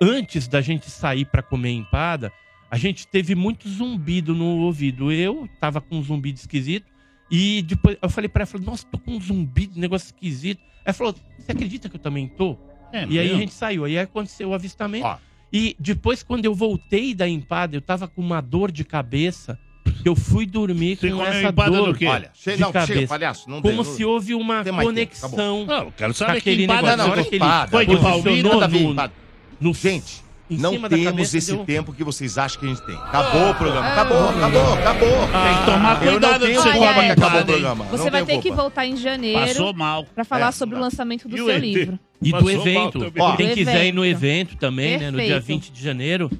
[0.00, 2.32] Antes da gente sair pra comer empada,
[2.70, 5.10] a gente teve muito zumbido no ouvido.
[5.10, 6.86] Eu tava com um zumbido esquisito.
[7.30, 10.60] E depois eu falei pra ela, falei, nossa, tô com um zumbido, um negócio esquisito.
[10.84, 12.56] Ela falou, você acredita que eu também tô?
[12.92, 13.84] É e aí a gente saiu.
[13.84, 15.06] Aí aconteceu o avistamento.
[15.52, 19.58] E depois, quando eu voltei da empada, eu tava com uma dor de cabeça.
[20.04, 22.06] Eu fui dormir Você com essa empada dor do quê?
[22.06, 23.08] Olha, chega- de não, chega, cabeça.
[23.08, 25.66] palhaço, não tem- Como não- se houve uma tem tempo, conexão.
[25.66, 27.16] Não, eu quero saber que empada negócio.
[27.16, 27.70] não, empada.
[27.70, 28.60] Foi de Palmito?
[28.62, 29.10] A ver,
[29.60, 32.94] no- Gente, em não temos esse deu- tempo que vocês acham que a gente tem.
[32.96, 33.86] Acabou o programa.
[33.88, 34.30] Acabou, Ah.
[34.30, 35.08] acabou, acabou.
[35.10, 37.84] Tem que tomar Eu cuidado não tenho que você culpa come que acabou o programa.
[37.84, 39.40] Você Não vai ter que voltar em janeiro.
[39.40, 40.04] Passou mal.
[40.14, 41.60] Pra falar É, sobre o lançamento do E seu ET?
[41.60, 41.98] livro.
[42.22, 43.12] E do Passou evento.
[43.18, 44.56] Ó, Quem quiser ir no evento.
[44.56, 45.10] também, né?
[45.10, 45.46] No dia Perfeito.
[45.46, 46.30] 20 de janeiro.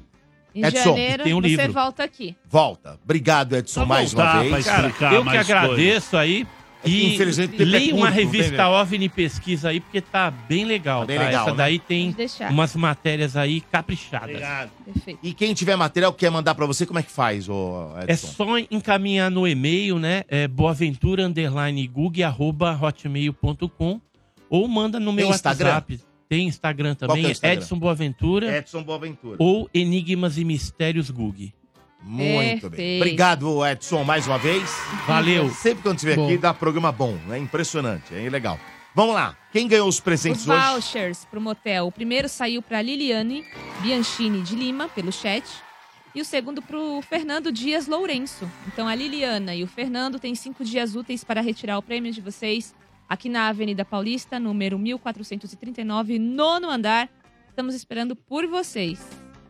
[0.55, 1.71] Em Edson, janeiro, tem um você livro.
[1.73, 2.35] volta aqui.
[2.49, 2.99] Volta.
[3.03, 4.65] Obrigado, Edson, Só mais uma voltar vez.
[4.65, 6.47] Cara, eu que agradeço aí.
[6.81, 8.61] É que, E infelizmente, é uma curto, revista jeito.
[8.63, 11.25] OVNI Pesquisa aí, porque tá bem legal, Tá bem tá?
[11.25, 11.57] legal, Essa né?
[11.57, 12.15] daí tem
[12.49, 14.29] umas matérias aí caprichadas.
[14.29, 14.69] Obrigado.
[14.85, 15.19] Perfeito.
[15.21, 18.27] E quem tiver material quer mandar pra você, como é que faz, ô É Edson?
[18.27, 20.23] só encaminhar no e-mail, né?
[20.29, 23.99] É boaventura underline gug, arroba hotmail.com
[24.49, 25.31] ou manda no meu Tem?
[25.33, 25.99] WhatsApp.
[26.29, 27.61] Tem Instagram Qual também, é é Instagram?
[27.61, 29.35] Edson Boaventura Edson Boaventura.
[29.39, 31.51] ou Enigmas e Mistérios Gug.
[32.01, 32.59] Muito bem.
[32.59, 33.01] Perfeito.
[33.01, 34.69] Obrigado, Edson, mais uma vez.
[35.05, 35.49] Valeu.
[35.49, 36.25] Sempre quando estiver Bom.
[36.25, 37.17] aqui, dá programa bom.
[37.29, 38.59] É impressionante, é legal.
[38.95, 39.37] Vamos lá.
[39.51, 40.67] Quem ganhou os presentes Os hoje?
[40.71, 41.87] vouchers pro motel.
[41.87, 43.45] O primeiro saiu pra Liliane
[43.81, 45.43] Bianchini de Lima, pelo chat.
[46.15, 48.49] E o segundo pro Fernando Dias Lourenço.
[48.67, 52.19] Então a Liliana e o Fernando têm cinco dias úteis para retirar o prêmio de
[52.19, 52.73] vocês
[53.07, 57.09] aqui na Avenida Paulista, número 1439, nono andar.
[57.49, 58.99] Estamos esperando por vocês.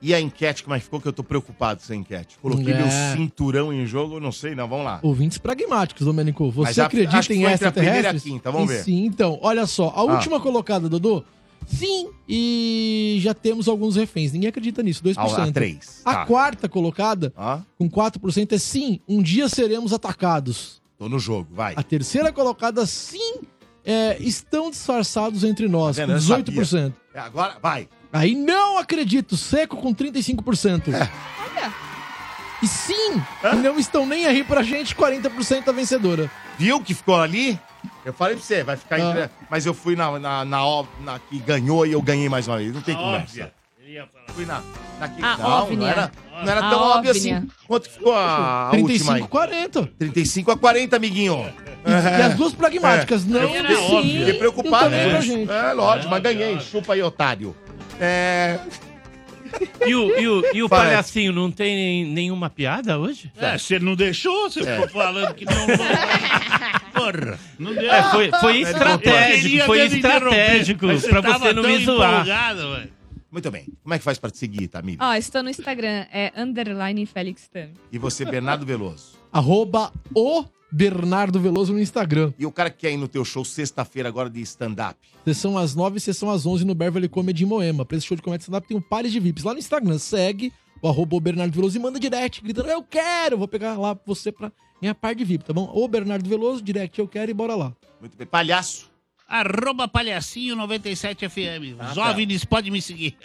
[0.02, 1.02] E a enquete, como é que ficou?
[1.02, 2.38] Que eu tô preocupado com essa enquete.
[2.42, 2.78] Coloquei É.
[2.78, 4.68] meu cinturão em jogo, não sei, não.
[4.68, 5.00] Vamos lá.
[5.04, 6.54] Ouvintes pragmáticos, Domênico.
[6.56, 8.24] Mas Você a- acredita acho que em foi entre a primeira e a extraterrestres?
[8.34, 8.84] quinta, vamos E ver.
[8.84, 9.90] Sim, então, olha só.
[9.90, 10.04] A Ah.
[10.04, 11.24] última colocada, Dodô,
[11.68, 14.32] sim, e já temos alguns reféns.
[14.32, 15.18] Ninguém acredita nisso, 2%.
[15.42, 16.02] A, a três.
[16.06, 16.26] A Tá.
[16.26, 20.80] quarta colocada, Ah, com 4%, é sim, um dia seremos atacados.
[20.98, 21.74] tô no jogo, vai.
[21.78, 23.36] A terceira colocada, sim,
[23.86, 26.16] é, estão disfarçados entre nós, Tá com vendo?
[26.18, 26.94] Eu 18%.
[27.14, 27.88] É, Agora, vai.
[28.12, 30.94] Aí não acredito, seco com 35%.
[30.94, 31.10] É.
[31.42, 31.74] Olha,
[32.62, 36.30] E sim, e não estão nem aí pra gente, 40% a vencedora.
[36.58, 37.60] Viu que ficou ali?
[38.04, 39.00] Eu falei pra você, vai ficar Ah.
[39.00, 39.30] entre...
[39.50, 42.74] Mas eu fui na, na, na, na que ganhou e eu ganhei mais uma vez.
[42.74, 43.52] Não tem conversa.
[43.88, 44.26] Ia falar.
[44.36, 44.62] Fui na,
[45.00, 45.24] na que...
[45.24, 45.88] A não, não óbvia.
[45.88, 46.12] era,
[46.44, 47.12] não era tão óbvio óbvia.
[47.12, 47.48] assim.
[47.68, 49.22] Quanto ficou a, a última aí?
[49.22, 49.86] 35, 40.
[49.98, 51.54] 35 a 40, amiguinho.
[51.88, 54.20] E as duas pragmáticas, não Era sim, óbvio.
[54.20, 54.92] Fiquei preocupado.
[55.22, 55.50] gente.
[55.52, 56.60] É, lógico, mas ganhei.
[56.60, 57.56] Chupa aí, otário.
[58.00, 58.60] É...
[59.86, 63.32] E o, e o, e o palhacinho não tem nenhuma piada hoje?
[63.36, 64.76] É, você não deixou, você É.
[64.76, 65.66] ficou falando que não.
[66.94, 67.92] Porra, não deu.
[67.92, 72.26] É, foi, foi estratégico, foi estratégico pra você não me zoar.
[73.32, 73.66] Muito bem.
[73.84, 74.98] Como é que faz pra te seguir, Tamir?
[75.00, 77.70] ó, estou no Instagram, é underline Felix Tam.
[77.92, 79.18] E você, Bernardo Veloso.
[79.32, 82.34] Arroba o Bernardo Veloso no Instagram.
[82.38, 84.98] E o cara que quer ir no teu show sexta-feira agora de stand-up?
[85.26, 87.86] Sessão às 9 sessão às 11 no Beverly Comedy em Moema.
[87.86, 89.44] Pra esse show de comédia stand-up tem um pares de VIPs.
[89.44, 93.38] Lá no Instagram, segue o arroba Bernardo Veloso e manda direct, gritando, eu quero!
[93.38, 94.52] Vou pegar lá você pra
[94.82, 95.70] minha par de VIP, tá bom?
[95.74, 97.74] O Bernardo Veloso, direct, eu quero e bora lá.
[98.00, 98.26] Muito bem.
[98.26, 98.90] Palhaço.
[99.28, 101.78] Arroba palhacinho 97 FM.
[101.78, 102.10] Ah, Os tá.
[102.10, 103.16] OVNIs podem me seguir.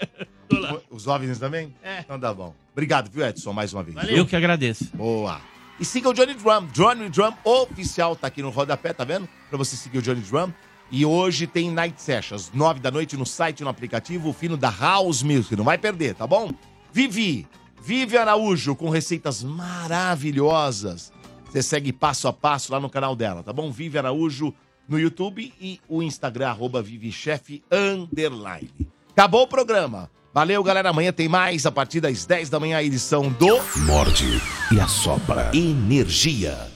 [0.91, 1.75] Os OVNIs também?
[1.83, 2.01] É.
[2.01, 2.55] Então tá bom.
[2.73, 3.95] Obrigado, viu, Edson, mais uma vez.
[3.95, 4.17] Valeu.
[4.17, 4.91] Eu que agradeço.
[4.95, 5.41] Boa.
[5.79, 6.67] E siga o Johnny Drum.
[6.73, 9.29] Johnny Drum oficial tá aqui no rodapé, tá vendo?
[9.49, 10.53] Pra você seguir o Johnny Drum.
[10.91, 14.71] E hoje tem Night Sessions, nove da noite no site, no aplicativo, o fino da
[14.71, 15.57] House Music.
[15.57, 16.53] Não vai perder, tá bom?
[16.93, 17.49] Vivi,
[17.83, 21.13] Vivi Araújo, com receitas maravilhosas.
[21.51, 23.73] Você segue passo a passo lá no canal dela, tá bom?
[23.73, 24.55] Vivi Araújo
[24.89, 28.71] no YouTube e o Instagram, arroba ViviChef, underline.
[29.11, 30.11] Acabou o programa.
[30.35, 30.91] Valeu, galera.
[30.91, 33.61] Amanhã tem mais, a partir das 10 da manhã, a edição do...
[33.87, 34.43] Morde
[34.73, 35.53] e assopra.
[35.55, 36.74] Energia.